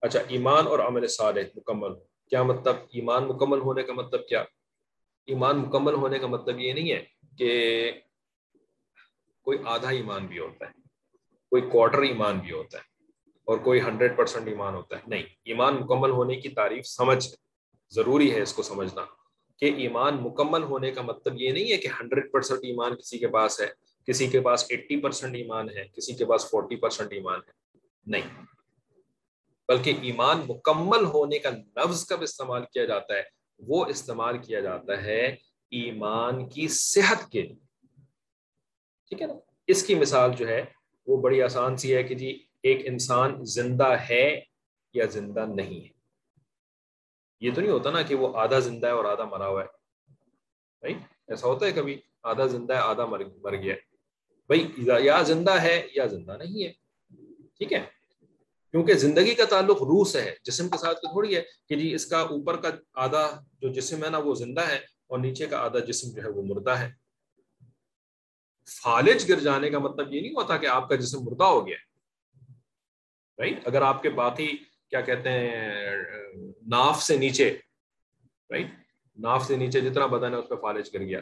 اچھا 0.00 0.20
ایمان 0.28 0.66
اور 0.66 0.78
عمل 0.78 1.06
صالح 1.06 1.40
مکمل 1.54 1.90
ہو۔ 1.90 2.00
کیا 2.30 2.42
مطلب؟ 2.42 2.76
ایمان 2.92 3.24
مکمل 3.24 3.60
ہونے 3.60 3.82
کا 3.82 3.92
مطلب 3.92 4.26
کیا؟ 4.26 4.44
ایمان 5.28 5.58
مکمل 5.58 5.94
ہونے 5.94 6.18
کا 6.18 6.26
مطلب 6.26 6.60
یہ 6.60 6.72
نہیں 6.72 6.92
ہے 6.92 7.04
کہ 7.38 7.50
کوئی 9.46 9.58
آدھا 9.64 9.88
ایمان 9.88 10.26
بھی 10.26 10.38
ہوتا 10.38 10.66
ہے، 10.66 10.72
کوئی 11.52 11.62
کوارٹر 11.62 12.02
ایمان 12.02 12.38
بھی 12.38 12.52
ہوتا 12.52 12.78
ہے 12.78 12.82
اور 13.48 13.58
کوئی 13.58 13.80
ہنڈریڈ 13.80 14.16
پرسینٹ 14.16 14.48
ایمان 14.48 14.74
ہوتا 14.74 14.96
ہے۔ 14.96 15.02
نہیں، 15.06 15.22
ایمان 15.44 15.76
مکمل 15.76 16.10
ہونے 16.10 16.36
کی 16.36 16.48
تعریف 16.48 16.86
سمجھ 16.86 17.28
ضروری 17.92 18.34
ہے 18.34 18.40
اس 18.42 18.52
کو 18.54 18.62
سمجھنا 18.62 19.04
کہ 19.56 19.72
ایمان 19.76 20.16
مکمل 20.22 20.62
ہونے 20.62 20.90
کا 20.90 21.02
مطلب 21.02 21.40
یہ 21.40 21.50
نہیں 21.50 21.72
ہے 21.72 21.76
کہ 21.76 21.88
ہنڈریڈ 22.00 22.30
پرسینٹ 22.32 22.64
ایمان 22.64 22.94
کسی 22.96 23.18
کے 23.18 23.28
پاس 23.28 23.60
ہے، 23.60 23.66
کسی 24.08 24.26
کے 24.26 24.40
پاس 24.40 24.64
ایٹی 24.68 25.00
پرسینٹ 25.00 25.36
ایمان 25.36 25.68
ہے، 25.70 25.84
کسی 25.88 26.14
کے 26.14 26.24
پاس 26.24 26.50
فورٹی 26.50 26.76
پرسینٹ 26.76 27.12
ایمان 27.12 27.40
ہے۔ 27.46 27.52
نہیں، 28.06 28.28
بلکہ 29.68 29.94
ایمان 30.02 30.40
مکمل 30.48 31.04
ہونے 31.04 31.38
کا 31.38 31.50
لفظ 31.76 32.06
کب 32.06 32.22
استعمال 32.22 32.64
کیا 32.72 32.84
جاتا 32.84 33.14
ہے؟ 33.14 33.22
وہ 33.66 33.86
استعمال 33.86 34.38
کیا 34.38 34.60
جاتا 34.60 35.02
ہے 35.02 35.36
ایمان 35.70 36.48
کی 36.48 36.68
صحت 36.68 37.30
کے 37.30 37.42
لیے۔ 37.42 37.56
ٹھیک 39.08 39.22
ہے 39.22 39.26
نا؟ 39.26 39.34
اس 39.66 39.86
کی 39.86 39.94
مثال 39.94 40.30
جو 40.36 40.48
ہے، 40.48 40.64
وہ 41.06 41.16
بڑی 41.16 41.42
آسان 41.42 41.76
سی 41.76 41.96
ہے 41.96 42.02
کہ 42.02 42.14
جی 42.14 42.46
ایک 42.62 42.80
انسان 42.84 43.44
زندہ 43.44 43.88
ہے 43.88 44.40
یا 44.94 45.06
زندہ 45.06 45.46
نہیں 45.54 45.80
ہے۔ 45.80 45.88
یہ 47.40 47.50
تو 47.54 47.60
نہیں 47.60 47.72
ہوتا 47.72 47.90
نا 47.90 48.02
کہ 48.02 48.14
وہ 48.14 48.36
آدھا 48.36 48.58
زندہ 48.58 48.86
ہے 48.86 48.92
اور 48.92 49.04
آدھا 49.04 49.24
مرا 49.24 49.48
ہوا 49.48 49.64
ہے۔ 49.64 49.82
ایسا 51.28 51.48
ہوتا 51.48 51.66
ہے 51.66 51.72
کبھی؟ 51.72 52.00
آدھا 52.22 52.46
زندہ 52.46 52.72
ہے، 52.72 52.78
آدھا 52.78 53.06
مر 53.06 53.22
مر 53.42 53.56
گیا 53.56 53.74
بھائی، 54.46 54.72
یا 55.04 55.22
زندہ 55.22 55.62
ہے 55.62 55.86
یا 55.94 56.06
زندہ 56.06 56.36
نہیں 56.38 56.64
ہے۔ 56.64 56.72
ٹھیک 57.58 57.72
ہے؟ 57.72 58.01
کیونکہ 58.72 58.94
زندگی 58.94 59.34
کا 59.34 59.44
تعلق 59.44 59.82
روح 59.82 60.04
سے 60.04 60.22
ہے، 60.22 60.34
جسم 60.44 60.68
کے 60.68 60.78
ساتھ 60.78 60.98
تھوڑی 60.98 61.36
ہے 61.36 61.42
کہ 61.68 61.76
جی 61.76 61.94
اس 61.94 62.06
کا 62.06 62.20
اوپر 62.20 62.56
کا 62.56 62.68
آدھا 62.94 63.40
جو 63.60 63.72
جسم 63.72 64.04
ہے 64.04 64.10
نا 64.10 64.18
وہ 64.18 64.34
زندہ 64.34 64.68
ہے 64.68 64.76
اور 64.76 65.18
نیچے 65.18 65.46
کا 65.46 65.58
آدھا 65.58 65.78
جسم 65.78 66.10
جو 66.10 66.22
ہے 66.22 66.28
وہ 66.28 66.42
مردہ 66.42 66.70
ہے۔ 66.70 66.90
فالج 68.82 69.32
گر 69.32 69.40
جانے 69.40 69.70
کا 69.70 69.78
مطلب 69.78 70.14
یہ 70.14 70.20
نہیں 70.20 70.32
ہوتا 70.32 70.56
کہ 70.56 70.66
آپ 70.66 70.88
کا 70.88 70.96
جسم 70.96 71.18
مردہ 71.20 71.44
ہو 71.44 71.66
گیا۔ 71.66 71.76
رائٹ 73.38 73.66
اگر 73.66 73.82
آپ 73.82 74.02
کے 74.02 74.10
باقی 74.10 74.56
کیا 74.90 75.00
کہتے 75.00 75.30
ہیں، 75.30 75.96
ناف 76.66 77.02
سے 77.02 77.16
نیچے 77.16 77.56
رائٹ 78.50 78.66
ناف 79.18 79.46
سے 79.46 79.56
نیچے 79.56 79.80
جتنا 79.80 80.06
بدن 80.06 80.32
ہے 80.32 80.38
اس 80.38 80.48
پہ 80.48 80.54
فالج 80.54 80.90
گر 80.94 81.00
گیا۔ 81.00 81.20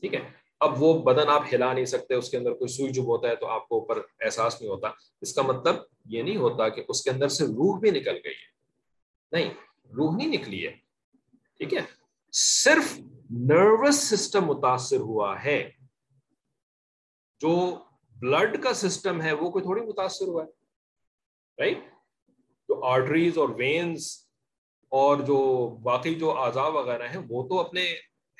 ٹھیک 0.00 0.14
ہے؟ 0.14 0.47
اب 0.60 0.82
وہ 0.82 1.02
بدن 1.02 1.28
آپ 1.28 1.42
ہلا 1.52 1.72
نہیں 1.72 1.84
سکتے، 1.84 2.14
اس 2.14 2.30
کے 2.30 2.36
اندر 2.36 2.52
کوئی 2.52 2.68
سوئی 2.68 2.92
جب 2.92 3.02
ہوتا 3.02 3.28
ہے 3.28 3.36
تو 3.36 3.46
آپ 3.46 3.68
کو 3.68 3.74
اوپر 3.78 3.98
احساس 4.20 4.60
نہیں 4.60 4.70
ہوتا۔ 4.70 4.88
اس 5.20 5.34
کا 5.34 5.42
مطلب 5.42 5.76
یہ 6.04 6.22
نہیں 6.22 6.36
ہوتا 6.36 6.68
کہ 6.68 6.84
اس 6.88 7.02
کے 7.02 7.10
اندر 7.10 7.28
سے 7.28 7.44
روح 7.44 7.80
بھی 7.80 7.90
نکل 7.90 8.14
گئی 8.24 8.32
ہے۔ 8.32 8.48
نہیں، 9.32 9.50
روح 9.84 10.16
نہیں 10.16 10.26
نکلی 10.26 10.66
ہے۔ 10.66 10.76
ٹھیک 11.56 11.74
ہے؟ 11.74 11.80
صرف 12.32 12.98
نروس 13.30 13.94
سسٹم 13.94 14.44
متاثر 14.44 14.96
ہوا 14.96 15.44
ہے۔ 15.44 15.70
جو 17.40 17.78
بلڈ 18.16 18.62
کا 18.62 18.74
سسٹم 18.74 19.22
ہے 19.22 19.32
وہ 19.32 19.50
کوئی 19.50 19.62
تھوڑی 19.62 19.80
متاثر 19.80 20.24
ہوا 20.24 20.44
ہے۔ 20.44 20.48
رائٹ 21.62 21.78
جو 22.68 22.84
آرٹریز 22.84 23.38
اور 23.38 23.48
وینز 23.48 24.06
اور 24.88 25.16
جو 25.16 25.68
باقی 25.82 26.14
جو 26.14 26.38
اعضاء 26.38 26.68
وغیرہ 26.68 27.08
ہیں 27.08 27.20
وہ 27.28 27.48
تو 27.48 27.60
اپنے 27.60 27.94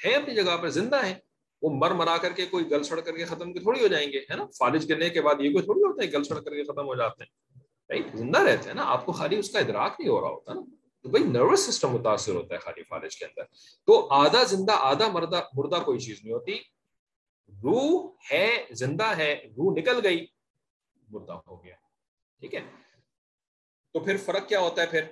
ہیں، 0.05 0.14
اپنی 0.14 0.35
جگہ 0.35 0.57
پر 0.57 0.69
زندہ 0.69 1.07
ہیں۔ 1.07 1.14
وہ 1.62 1.70
مر 1.72 1.90
مرا 1.90 2.16
کر 2.16 2.32
کے 2.32 2.46
کوئی 2.46 2.70
گل 2.70 2.82
سڑ 2.82 3.00
کر 3.00 3.16
کے 3.16 3.24
ختم 3.24 3.52
کے 3.52 3.61
تھوڑی 3.61 3.82
ہو 3.82 3.86
جائیں 3.86 4.12
گے، 4.12 4.18
ہے 4.18 4.36
نا؟ 4.36 4.46
فالج 4.59 4.88
کرنے 4.88 5.11
کے 5.11 5.22
بعد 5.22 5.34
یہ 5.40 5.52
کوئی 5.52 5.64
تھوڑی 5.64 5.80
ہوتا 5.80 6.06
ہے، 6.06 6.12
گل 6.12 6.24
سڑ 6.24 6.40
کر 6.40 6.50
کے 6.50 6.64
ختم 6.64 6.86
ہو 6.86 6.94
جاتے 6.94 7.24
ہیں 7.24 7.38
زندہ 8.14 8.38
رہتے 8.38 8.68
ہیں 8.68 8.74
نا، 8.74 8.82
آپ 8.84 9.06
کو 9.06 9.12
خالی 9.12 9.38
اس 9.38 9.50
کا 9.50 9.59
ادراک 9.59 9.94
نہیں 9.98 10.09
ہو 10.09 10.20
رہا 10.20 10.28
ہوتا 10.28 10.52
نا۔ 10.52 10.61
تو 11.02 11.09
بھائی 11.09 11.30
نروس 11.30 11.61
سسٹم 11.61 11.88
متاثر 11.88 12.34
ہوتا 12.34 12.54
ہے 12.54 12.59
خالی 12.59 12.82
فالج 12.82 13.16
کے 13.16 13.24
اندر۔ 13.24 13.42
تو 13.86 14.09
آدھا 14.11 14.44
زندہ، 14.44 14.72
آدھا 14.72 15.09
مردہ 15.09 15.42
مردہ 15.54 15.82
کوئی 15.84 15.98
چیز 15.98 16.20
نہیں 16.22 16.32
ہوتی۔ 16.32 16.54
روح 17.48 18.12
ہے، 18.32 18.64
زندہ 18.70 19.16
ہے، 19.16 19.34
روح 19.34 19.78
نکل 19.78 20.00
گئی، 20.04 20.26
مردہ 21.09 21.32
ہو 21.32 21.64
گیا۔ 21.64 21.74
ٹھیک 22.40 22.54
ہے؟ 22.54 22.61
تو 23.92 24.00
پھر 24.00 24.16
فرق 24.16 24.48
کیا 24.48 24.61
ہوتا 24.61 24.82
ہے 24.82 24.86
پھر؟ 24.86 25.02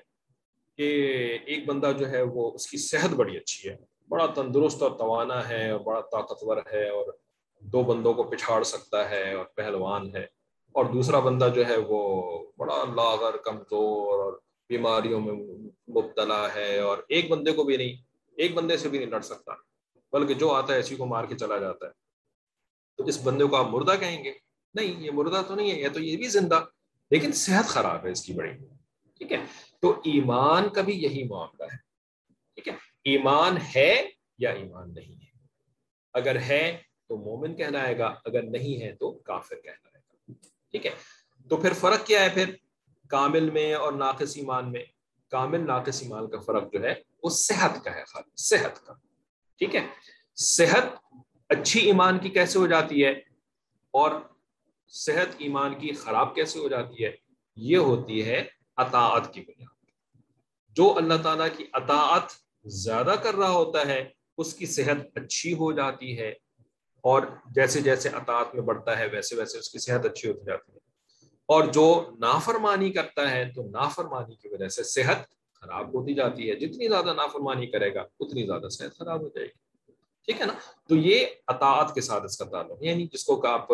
کہ 0.77 0.83
ایک 1.47 1.67
بندہ 1.67 1.93
جو 1.99 2.09
ہے 2.09 2.23
وہ 2.23 2.53
اس 2.55 2.67
کی 2.67 2.77
صحت 2.77 3.11
بڑی 3.11 3.37
اچھی 3.37 3.71
ہے۔ 3.71 3.96
بڑا 4.09 4.27
تندرست 4.27 4.83
اور 4.83 4.91
توانا 4.99 5.49
ہے 5.49 5.71
اور 5.71 5.81
بڑا 5.81 6.01
طاقتور 6.01 6.57
ہے 6.57 6.89
اور 6.89 7.13
دو 7.61 7.83
بندوں 7.83 8.15
کو 8.15 8.23
پچھاڑ 8.23 8.63
سکتا 8.63 9.11
ہے 9.11 9.33
اور 9.33 9.45
پہلوان 9.45 10.17
ہے 10.17 10.27
اور 10.73 10.85
دوسرا 10.85 11.19
بندہ 11.19 11.49
جو 11.55 11.67
ہے 11.67 11.77
وہ 11.77 12.23
بڑا 12.59 12.85
لاغر، 12.95 13.37
کمزور 13.37 14.19
اور 14.19 14.41
بیماریوں 14.69 15.21
میں 15.21 15.33
مبتلا 15.89 16.55
ہے 16.55 16.79
اور 16.79 16.99
ایک 17.09 17.31
بندے 17.31 17.53
کو 17.53 17.65
بھی 17.65 17.77
نہیں، 17.77 17.97
ایک 18.37 18.55
بندے 18.55 18.77
سے 18.77 18.89
بھی 18.89 18.99
نہیں 18.99 19.11
لڑ 19.11 19.21
سکتا، 19.21 19.53
بلکہ 20.13 20.35
جو 20.35 20.53
آتا 20.53 20.75
ہے 20.75 20.79
اسی 20.79 20.97
کو 20.97 21.07
مار 21.07 21.25
کے 21.25 21.37
چلا 21.37 21.59
جاتا 21.59 21.87
ہے۔ 21.87 21.93
تو 22.97 23.05
اس 23.05 23.27
بندے 23.27 23.45
کو 23.45 23.57
آپ 23.57 23.67
مردہ 23.67 23.93
کہیں 24.01 24.25
گے؟ 24.25 24.33
نہیں، 24.75 25.01
یہ 25.01 25.11
مردہ 25.11 25.43
تو 25.49 25.55
نہیں 25.55 25.71
ہے، 25.71 25.81
یہ 25.81 25.89
تو 25.89 26.01
یہ 26.01 26.17
بھی 26.17 26.29
زندہ، 26.29 26.65
لیکن 27.11 27.33
صحت 27.33 27.65
خراب 27.65 28.07
ہے 28.07 28.11
اس 28.11 28.23
کی 28.23 28.33
بڑی۔ 28.33 28.51
ٹھیک 29.19 29.33
ہے؟ 29.33 29.37
تو 29.81 29.91
ایمان 29.91 30.69
کا 30.69 30.81
بھی 30.81 31.03
یہی 31.03 31.25
معاملہ 31.25 31.65
ہے۔ 31.65 31.77
ٹھیک 32.55 32.69
ہے؟ 32.69 32.73
ایمان 33.07 33.57
ہے 33.77 34.11
یا 34.39 34.51
ایمان 34.51 34.95
نہیں 34.95 35.15
ہے؟ 35.15 35.39
اگر 36.13 36.39
ہے 36.39 36.77
تو 37.09 37.17
مومن 37.17 37.57
کہلائے 37.57 37.99
گا، 37.99 38.15
اگر 38.25 38.43
نہیں 38.43 38.83
ہے 38.83 38.93
تو 38.93 39.13
کافر 39.13 39.57
کہلائے 39.57 39.99
گا۔ 39.99 40.33
ٹھیک 40.71 40.87
ہے؟ 40.87 40.91
تو 41.49 41.57
پھر 41.57 41.73
فرق 41.73 42.07
کیا 42.07 42.25
ہے 42.25 42.29
پھر؟ 42.29 42.55
کامل 43.09 43.51
میں 43.51 43.75
اور 43.75 43.93
ناقص 43.93 44.37
ایمان 44.37 44.73
میں۔ 44.73 44.85
کامل، 45.31 45.67
ناقص 45.67 46.03
ایمان 46.03 46.31
کا 46.31 46.41
فرق 46.41 46.73
جو 46.73 46.83
ہے، 46.83 46.95
وہ 47.23 47.31
صحت 47.31 47.85
کا 47.85 47.95
ہے 47.95 48.05
خالی 48.05 48.31
صحت 48.37 48.87
کا۔ 48.87 48.93
ٹھیک 49.59 49.75
ہے؟ 49.75 49.87
صحت 50.37 51.15
اچھی 51.49 51.81
ایمان 51.81 52.19
کی 52.19 52.29
کیسے 52.29 52.59
ہو 52.59 52.67
جاتی 52.67 53.05
ہے؟ 53.05 53.11
اور 53.91 54.11
صحت 54.89 55.35
ایمان 55.39 55.79
کی 55.79 55.93
خراب 55.93 56.35
کیسے 56.35 56.59
ہو 56.59 56.69
جاتی 56.69 57.05
ہے؟ 57.05 57.17
یہ 57.57 57.77
ہوتی 57.77 58.29
ہے 58.29 58.45
اطاعت 58.77 59.35
کی 59.35 59.41
بنیاد۔ 59.41 59.91
جو 60.69 60.97
اللہ 60.97 61.15
تعالیٰ 61.23 61.49
کی 61.57 61.67
اطاعت 61.73 62.46
زیادہ 62.67 63.15
کر 63.23 63.35
رہا 63.35 63.51
ہوتا 63.51 63.87
ہے، 63.87 64.09
اس 64.39 64.55
کی 64.55 64.67
صحت 64.67 64.97
اچھی 65.15 65.55
ہو 65.55 65.73
جاتی 65.73 66.19
ہے 66.19 66.31
اور 67.01 67.23
جیسے 67.51 67.81
جیسے 67.81 68.09
اطاعت 68.09 68.55
میں 68.55 68.63
بڑھتا 68.63 68.99
ہے، 68.99 69.07
ویسے 69.07 69.37
ویسے 69.37 69.59
اس 69.59 69.71
کی 69.71 69.79
صحت 69.79 70.07
اچھی 70.07 70.29
ہوتی 70.29 70.45
جاتی 70.47 70.73
ہے۔ 70.73 70.79
اور 71.47 71.65
جو 71.65 72.11
نافرمانی 72.19 72.93
کرتا 72.93 73.31
ہے، 73.31 73.53
تو 73.55 73.63
نافرمانی 73.63 74.35
کی 74.35 74.49
وجہ 74.49 74.69
سے 74.69 74.83
صحت 74.83 75.17
خراب 75.55 75.95
ہوتی 75.95 76.15
جاتی 76.15 76.51
ہے۔ 76.51 76.57
جتنی 76.57 76.89
زیادہ 76.89 77.13
نافرمانی 77.13 77.67
کرے 77.67 77.95
گا، 77.95 78.05
اتنی 78.21 78.47
زیادہ 78.47 78.69
صحت 78.69 78.99
خراب 78.99 79.21
ہو 79.21 79.29
جائے 79.29 79.47
گی۔ 79.47 79.67
ٹھیک 80.25 80.41
ہے 80.41 80.47
نا؟ 80.47 80.53
تو 80.89 80.97
یہ 80.97 81.27
اطاعت 81.47 81.95
کے 81.95 82.01
ساتھ 82.01 82.25
اس 82.25 82.37
کا 82.37 82.45
تعلق 82.45 82.83
یعنی 82.83 83.07
جس 83.13 83.25
کو 83.25 83.41
کہ 83.41 83.47
آپ 83.47 83.69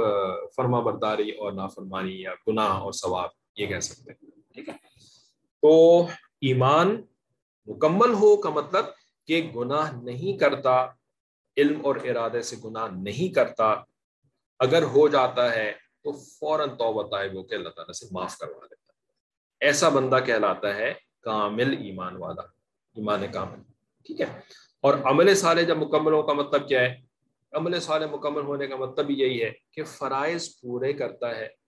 فرما 0.56 0.80
برداری 0.80 1.30
اور 1.30 1.52
نافرمانی 1.52 2.20
یا 2.20 2.32
گناہ 2.48 2.72
اور 2.72 2.92
ثواب 2.92 3.28
یہ 3.56 3.66
کہہ 3.66 3.80
سکتے 3.80 4.10
ہیں۔ 4.10 4.30
ٹھیک 4.54 4.68
ہے؟ 4.68 4.74
تو 5.62 6.02
ایمان 6.40 7.02
مکمل 7.66 8.12
ہو 8.12 8.36
کا 8.36 8.50
مطلب 8.50 8.84
کہ 9.26 9.52
گناہ 9.56 9.92
نہیں 10.02 10.38
کرتا، 10.38 10.86
علم 11.56 11.80
اور 11.84 11.96
ارادے 11.96 12.42
سے 12.42 12.56
گناہ 12.64 12.88
نہیں 12.96 13.34
کرتا۔ 13.34 13.74
اگر 14.58 14.82
ہو 14.82 15.08
جاتا 15.08 15.54
ہے 15.54 15.72
تو 16.04 16.12
فوراً 16.12 16.68
توبہ 16.68 17.02
طائب 17.02 17.34
ہو 17.34 17.42
کے 17.42 17.54
اللہ 17.54 17.68
تعالیٰ 17.68 17.92
سے 17.92 18.06
معاف 18.10 18.38
کروا 18.38 18.66
دیتا 18.66 18.92
ہے۔ 18.92 19.10
ایسا 19.60 19.88
بندہ 19.88 20.18
کہلاتا 20.26 20.74
ہے 20.74 20.94
کامل 21.20 21.76
ایمان 21.84 22.16
والا، 22.16 22.42
ایمان 22.94 23.22
کامل۔ 23.32 23.58
ٹھیک 24.06 24.20
ہے؟ 24.20 24.40
اور 24.80 24.94
عمل 25.04 25.34
صالح 25.34 25.62
جب 25.62 25.76
مکمل 25.76 26.12
ہو 26.12 26.22
کا 26.22 26.32
مطلب 26.32 26.68
کیا 26.68 26.80
ہے؟ 26.80 27.00
عمل 27.52 27.80
صالح 27.80 28.06
مکمل 28.06 28.42
ہونے 28.42 28.66
کا 28.66 28.76
مطلب 28.76 29.10
یہی 29.10 29.42
ہے 29.42 29.52
کہ 29.72 29.84
فرائض 29.84 30.60
پورے 30.60 30.92
کرتا 30.92 31.36
ہے۔ 31.36 31.61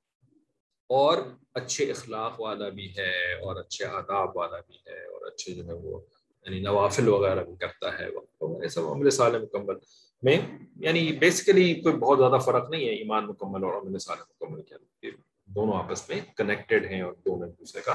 اور 0.90 1.18
اچھے 1.54 1.90
اخلاق 1.90 2.40
والا 2.40 2.68
بھی 2.68 2.88
ہے، 2.98 3.34
اور 3.34 3.56
اچھے 3.56 3.84
آداب 3.86 4.36
والا 4.36 4.60
بھی 4.66 4.76
ہے، 4.86 5.04
اور 5.06 5.26
اچھے 5.26 5.54
جو 5.54 5.66
ہے 5.66 5.72
وہ 5.72 6.00
یعنی 6.46 6.60
نوافل 6.60 7.08
وغیرہ 7.08 7.42
بھی 7.44 7.54
کرتا 7.60 7.98
ہے 7.98 8.08
وہ 8.08 8.68
سب 8.68 8.88
عمل 8.88 9.10
صالح 9.10 9.38
مکمل 9.42 9.74
میں 10.22 10.36
یعنی 10.80 11.06
بیسیکلی 11.20 11.74
کوئی 11.74 11.96
بہت 11.96 12.18
زیادہ 12.18 12.38
فرق 12.44 12.68
نہیں 12.70 12.84
ہے 12.88 12.94
ایمان 12.94 13.26
مکمل 13.26 13.64
اور 13.64 13.74
عمل 13.74 13.98
صالح 13.98 14.22
مکمل 14.30 14.62
کے 14.62 15.10
دونوں 15.48 15.76
آپس 15.78 16.08
میں 16.08 16.20
کنیکٹڈ 16.36 16.86
ہیں 16.90 17.00
اور 17.02 17.12
دونوں 17.24 17.48
ایک 17.48 17.58
دوسرے 17.60 17.80
کا 17.82 17.94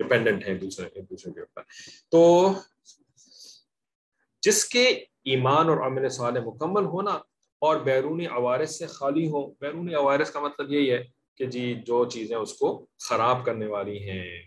ڈپینڈنٹ 0.00 0.46
ہیں 0.48 0.54
دوسرے 0.60 0.86
ایک 0.94 1.10
دوسرے 1.10 1.32
کے 1.32 1.40
اوپر۔ 1.40 1.62
تو 2.10 2.52
جس 4.42 4.64
کے 4.64 4.88
ایمان 5.32 5.68
اور 5.68 5.86
عمل 5.86 6.08
صالح 6.08 6.40
مکمل 6.46 6.84
ہونا 6.94 7.18
اور 7.62 7.76
بیرونی 7.84 8.26
عوارث 8.26 8.78
سے 8.78 8.86
خالی 8.86 9.26
ہو 9.28 9.46
بیرونی 9.60 9.94
عوارث 9.94 10.30
کا 10.30 10.40
مطلب 10.40 10.72
یہی 10.72 10.90
ہے 10.90 11.02
کہ 11.36 11.46
جی 11.46 11.74
جو 11.74 12.04
چیزیں 12.04 12.36
اس 12.36 12.54
کو 12.54 12.86
خراب 12.98 13.44
کرنے 13.44 13.66
والی 13.66 14.10
ہیں، 14.10 14.42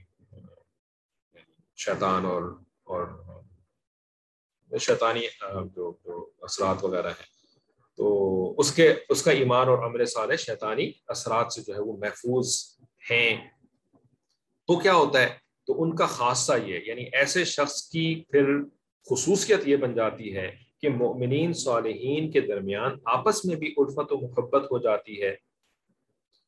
شیطان 1.77 2.25
اور 2.25 2.43
اور 2.83 3.07
شیطانی 4.79 5.21
جو 5.75 5.93
جو 6.05 6.29
اثرات 6.41 6.83
وغیرہ 6.83 7.07
ہیں۔ 7.07 7.39
تو 7.97 8.55
اس 8.57 8.75
کے، 8.75 8.93
اس 9.09 9.23
کا 9.23 9.31
ایمان 9.31 9.67
اور 9.67 9.85
عمل 9.85 10.05
صالح 10.05 10.35
شیطانی 10.35 10.91
اثرات 11.07 11.53
سے 11.53 11.61
جو 11.61 11.75
ہے 11.75 11.79
وہ 11.79 11.97
محفوظ 11.97 12.77
ہیں۔ 13.11 13.49
تو 14.67 14.79
کیا 14.79 14.93
ہوتا 14.93 15.21
ہے؟ 15.21 15.29
تو 15.67 15.83
ان 15.83 15.95
کا 15.95 16.05
خاصہ 16.05 16.53
یہ 16.65 16.79
یعنی 16.85 17.05
ایسے 17.13 17.45
شخص 17.45 17.89
کی 17.89 18.23
پھر 18.29 18.45
خصوصیت 19.09 19.59
یہ 19.65 19.75
بن 19.75 19.95
جاتی 19.95 20.35
ہے 20.35 20.55
کہ 20.81 20.89
مؤمنین 20.89 21.53
صالحین 21.53 22.31
کے 22.31 22.41
درمیان 22.41 22.99
آپس 23.05 23.45
میں 23.45 23.55
بھی 23.55 23.73
الفت 23.77 24.11
و 24.11 24.17
محبت 24.17 24.63
ہو 24.63 24.77
جاتی 24.77 25.23
ہے۔ 25.23 25.48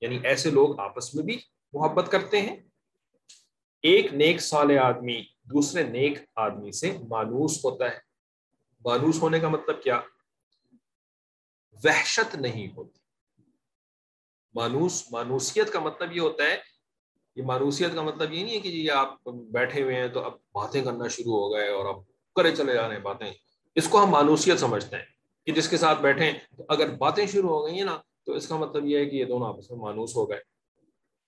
یعنی 0.02 0.20
ایسے 0.24 0.50
لوگ 0.50 0.80
آپس 0.80 1.16
میں 1.16 1.24
بھی 1.24 1.38
محبت 1.74 2.12
کرتے 2.12 2.42
ہیں۔ 2.42 2.56
ایک 3.82 4.14
نیک 4.14 4.42
صالح 4.42 4.80
آدمی 4.80 5.22
دوسرے 5.44 5.84
نیک 5.84 6.18
آدمی 6.36 6.72
سے 6.72 6.98
مانوس 7.10 7.66
ہوتا 7.66 7.86
ہے۔ 7.86 7.98
مانوس 8.86 9.22
ہونے 9.22 9.40
کا 9.40 9.50
مطلب 9.50 9.84
کیا؟ 9.84 10.02
وحشت 11.84 12.36
نہیں 12.36 12.68
ہوتی۔ 12.78 13.00
مانوس، 14.56 15.12
مانوسیت 15.12 15.74
کا 15.74 15.80
مطلب 15.80 16.16
یہ 16.16 16.22
ہوتا 16.22 16.44
ہے، 16.44 16.58
یہ 17.36 17.44
مانوسیت 17.44 17.96
کا 17.96 18.02
مطلب 18.02 18.34
یہ 18.34 18.44
نہیں 18.44 18.56
ہے 18.56 18.60
کہ 18.60 18.72
جی 18.72 18.90
آپ 18.90 19.24
بیٹھے 19.28 19.84
ہوئے 19.84 19.96
ہیں 19.96 20.08
تو 20.08 20.24
اب 20.24 20.34
باتیں 20.54 20.84
کرنا 20.84 21.08
شروع 21.08 21.34
ہو 21.34 21.54
گئے 21.54 21.70
اور 21.70 21.86
اب 21.86 22.02
کرے 22.36 22.56
چلے 22.56 22.74
جا 22.74 22.88
رہے 22.88 22.96
ہیں 22.96 23.04
باتیں۔ 23.04 23.34
اس 23.76 23.88
کو 23.88 24.04
ہم 24.04 24.10
مانوسیت 24.10 24.60
سمجھتے 24.60 24.96
ہیں 24.96 25.06
کہ 25.46 25.52
جس 25.52 25.70
کے 25.70 25.78
ساتھ 25.78 26.02
بیٹھے 26.02 26.26
ہیں 26.26 26.40
تو 26.58 26.64
اگر 26.70 26.90
باتیں 26.90 27.26
شروع 27.26 27.50
ہو 27.50 27.66
گئی 27.66 27.76
ہیں 27.76 27.84
نا 27.84 28.02
تو 28.26 28.34
اس 28.34 28.48
کا 28.48 28.58
مطلب 28.58 28.86
یہ 28.86 28.98
ہے 28.98 29.06
کہ 29.06 29.16
یہ 29.16 29.26
دونوں 29.26 29.48
آپس 29.48 29.72
میں 29.72 29.80
مانوس 29.80 30.16
ہو 30.16 30.30
گئے، 30.30 30.38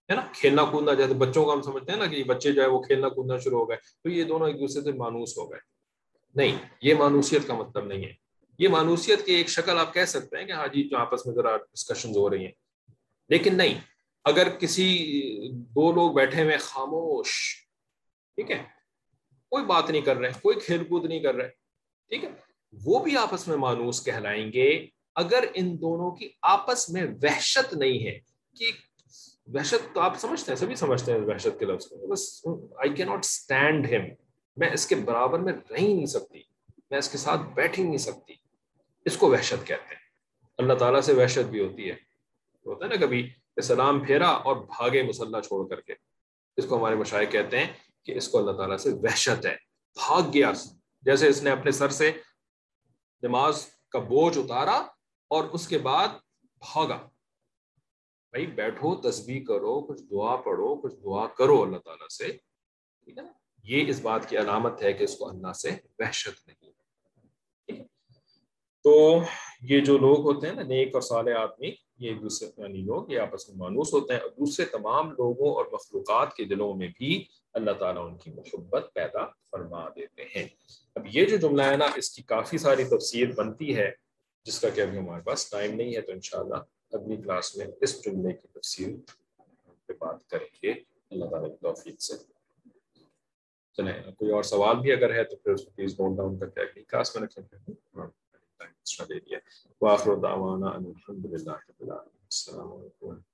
ہے 0.09 0.13
نا؟ 0.13 0.27
کھیلنا 0.33 0.65
کودنا، 0.65 0.93
جیسے 0.93 1.13
بچوں 1.13 1.45
کا 1.45 1.53
ہم 1.53 1.61
سمجھتے 1.61 1.91
ہیں 1.91 1.99
نا 1.99 2.05
کہ 2.05 2.23
بچے 2.23 2.51
جو 2.51 2.61
ہے 2.61 2.67
وہ 2.67 2.81
کھیلنا 2.81 3.09
کودنا 3.09 3.37
شروع 3.37 3.59
ہو 3.59 3.69
گئے، 3.69 3.77
تو 3.77 4.09
یہ 4.09 4.23
دونوں 4.23 4.47
ایک 4.47 4.59
دوسرے 4.59 4.81
سے 4.81 4.91
مانوس 4.91 5.37
ہو 5.37 5.51
گئے۔ 5.51 5.59
نہیں، 6.35 6.57
یہ 6.81 6.93
مانوسیت 6.93 7.47
کا 7.47 7.53
مطلب 7.53 7.85
نہیں 7.85 8.03
ہے۔ 8.05 8.13
یہ 8.59 8.67
مانوسیت 8.67 9.25
کی 9.25 9.33
ایک 9.33 9.49
شکل 9.49 9.77
آپ 9.77 9.93
کہہ 9.93 10.05
سکتے 10.05 10.37
ہیں 10.37 10.45
کہ 10.45 10.51
ہاں 10.51 10.67
جی 10.67 10.83
جو 10.83 10.97
آپس 10.97 11.25
میں 11.25 11.35
ذرا 11.35 11.57
ڈسکشن 11.57 12.09
ہو 12.09 12.29
رہی 12.29 12.45
ہیں۔ 12.45 12.51
لیکن 13.29 13.57
نہیں، 13.57 13.79
اگر 14.23 14.49
کسی، 14.49 15.07
دو 15.51 15.91
لوگ 15.91 16.11
بیٹھے 16.11 16.43
ہوئے 16.43 16.57
خاموش، 16.57 17.55
ٹھیک 18.35 18.51
ہے؟ 18.51 18.63
کوئی 19.49 19.65
بات 19.65 19.89
نہیں 19.89 20.01
کر 20.01 20.17
رہے، 20.17 20.29
کوئی 20.41 20.59
کھیل 20.59 20.83
کود 20.83 21.05
نہیں 21.05 21.19
کر 21.19 21.35
رہے، 21.35 21.47
ٹھیک 22.09 22.23
ہے؟ 22.23 22.29
وہ 22.85 22.99
بھی 22.99 23.17
آپس 23.17 23.47
میں 23.47 23.57
مانوس 23.57 24.05
کہلائیں 24.05 24.53
گے۔ 24.53 24.87
اگر 25.15 25.43
ان 25.53 25.81
دونوں 25.81 26.11
کی 26.11 26.29
آپس 26.41 26.89
میں 26.89 27.03
وحشت 27.03 27.73
نہیں 27.73 28.07
ہے، 28.07 28.19
کہ 28.57 28.71
وحشت 29.53 29.95
تو 29.95 29.99
آپ 29.99 30.19
سمجھتے 30.19 30.51
ہیں، 30.51 30.59
سبھی 30.59 30.75
سمجھتے 30.75 31.11
ہیں 31.11 31.19
وحشت 31.19 31.59
کے 31.59 31.65
لفظ 31.65 31.85
کو۔ 31.85 32.07
بس 32.07 32.45
آئی 32.77 32.93
کی 32.93 33.03
ناٹ 33.03 33.19
اسٹینڈ 33.19 33.85
ہم 33.85 34.01
میں 34.57 34.69
اس 34.73 34.87
کے 34.87 34.95
برابر 34.95 35.39
میں 35.39 35.53
رہ 35.53 35.77
ہی 35.77 35.93
نہیں 35.93 36.05
سکتی، 36.05 36.43
میں 36.91 36.99
اس 36.99 37.09
کے 37.09 37.17
ساتھ 37.17 37.41
بیٹھ 37.41 37.79
ہی 37.79 37.83
نہیں 37.83 37.97
سکتی۔ 37.97 38.33
اس 39.05 39.17
کو 39.17 39.29
وحشت 39.29 39.67
کہتے 39.67 39.95
ہیں۔ 39.95 40.01
اللہ 40.57 40.73
تعالیٰ 40.73 41.01
سے 41.01 41.13
وحشت 41.13 41.47
بھی 41.47 41.59
ہوتی 41.59 41.87
ہے۔ 41.89 41.95
ہوتا 42.65 42.85
ہے 42.85 42.89
نا 42.89 42.95
کبھی 42.95 43.29
سلام 43.63 44.05
پھیرا 44.05 44.29
اور 44.29 44.55
بھاگے 44.55 45.03
مسلح 45.03 45.39
چھوڑ 45.39 45.67
کر 45.67 45.81
کے۔ 45.81 45.93
اس 46.57 46.65
کو 46.65 46.77
ہمارے 46.77 46.95
مشاہد 46.95 47.31
کہتے 47.31 47.59
ہیں 47.59 47.67
کہ 48.03 48.11
اس 48.11 48.27
کو 48.27 48.37
اللہ 48.37 48.51
تعالیٰ 48.51 48.77
سے 48.77 48.89
وحشت 48.89 49.45
ہے۔ 49.45 49.55
بھاگ 49.93 50.21
گیا۔ 50.33 50.51
جیسے 51.01 51.27
اس 51.27 51.43
نے 51.43 51.49
اپنے 51.49 51.71
سر 51.71 51.89
سے 51.89 52.11
نماز 53.21 53.65
کا 53.89 53.99
بوجھ 53.99 54.37
اتارا 54.37 54.83
اور 55.33 55.43
اس 55.43 55.67
کے 55.67 55.77
بعد 55.77 56.07
بھاگا۔ 56.41 56.95
بھائی 58.31 58.47
بیٹھو، 58.47 58.95
تسبیح 58.95 59.45
کرو، 59.45 59.81
کچھ 59.81 60.01
دعا 60.03 60.35
پڑھو، 60.35 60.75
کچھ 60.75 60.95
دعا 60.95 61.27
کرو 61.27 61.63
اللہ 61.63 61.77
تعالیٰ 61.77 62.07
سے۔ 62.07 62.27
ٹھیک 63.05 63.17
ہے 63.17 63.23
نا؟ 63.23 63.31
یہ 63.63 63.83
اس 63.87 64.01
بات 64.01 64.29
کی 64.29 64.37
علامت 64.37 64.83
ہے 64.83 64.93
کہ 64.93 65.03
اس 65.03 65.17
کو 65.17 65.29
اللہ 65.29 65.53
سے 65.53 65.71
وحشت 65.99 66.47
نہیں 66.47 66.71
تو 68.83 69.19
یہ 69.61 69.81
جو 69.81 69.97
لوگ 69.97 70.19
ہوتے 70.19 70.47
ہیں 70.47 70.53
نا، 70.53 70.61
نیک 70.61 70.93
اور 70.93 71.01
صالح 71.01 71.33
آدمی، 71.37 71.67
یہ 71.97 72.09
ایک 72.09 72.21
دوسرے 72.21 72.49
یعنی 72.57 72.81
لوگ، 72.81 73.11
یہ 73.11 73.19
آپس 73.19 73.49
میں 73.49 73.57
مانوس 73.57 73.93
ہوتے 73.93 74.13
ہیں۔ 74.13 74.21
اور 74.21 74.29
دوسرے 74.29 74.65
تمام 74.65 75.11
لوگوں 75.11 75.55
اور 75.55 75.65
مخلوقات 75.71 76.33
کے 76.33 76.43
دلوں 76.43 76.73
میں 76.73 76.87
بھی 76.97 77.25
اللہ 77.53 77.71
تعالیٰ 77.71 78.05
ان 78.05 78.17
کی 78.17 78.31
محبت 78.31 78.89
پیدا 78.93 79.25
فرما 79.25 79.89
دیتے 79.89 80.23
ہیں۔ 80.23 80.47
اب 80.95 81.05
یہ 81.11 81.25
جو 81.25 81.37
جملہ 81.37 81.61
ہے 81.61 81.77
نا، 81.77 81.85
اس 81.95 82.09
کی 82.09 82.21
کافی 82.21 82.57
ساری 82.57 82.83
تفسیر 82.83 83.31
بنتی 83.31 83.77
ہے۔ 83.77 84.02
جس 84.43 84.59
کا 84.59 84.69
کہ 84.69 84.81
ابھی 84.81 84.97
ہمارے 84.97 85.21
پاس 85.21 85.49
ٹائم 85.49 85.75
نہیں 85.75 85.95
ہے، 85.95 86.01
تو 86.01 86.11
انشاءاللہ 86.11 86.55
اگلی 86.91 87.17
کلاس 87.17 87.57
میں 87.57 87.67
اس 87.81 88.05
جملے 88.05 88.33
کی 88.33 88.47
تفصیل 88.47 89.01
پہ 89.85 89.93
بات 89.99 90.29
کریں 90.29 90.47
گے۔ 90.63 90.71
اللہ 91.11 91.25
تعالیٰ 91.25 91.49
کی 91.49 91.57
توفیق 91.61 92.01
سے۔ 92.01 92.13
چلیں، 93.73 94.11
کوئی 94.11 94.31
اور 94.31 94.43
سوال 94.43 94.79
بھی 94.79 94.91
اگر 94.91 95.13
ہے 95.13 95.23
تو 95.23 95.35
پھر 95.35 95.51
اس 95.51 95.65
کو 95.65 95.71
پلیز 95.71 95.91
نوٹ 95.91 96.17
ڈاؤن 96.17 96.39
کر 96.39 96.49
کے 96.49 96.61
اگلی 96.61 96.83
کلاس 96.83 97.15
میں 97.15 97.27
رکھیں 97.27 97.43
گے۔ 97.67 97.73
دے 99.09 99.19
دیا۔ 99.19 99.39
وآخر 99.81 100.15
دعوانا 100.15 100.67
الحمد 100.67 101.25
للہ 101.25 101.51
السلام 101.51 102.73
علیکم۔ 102.73 103.32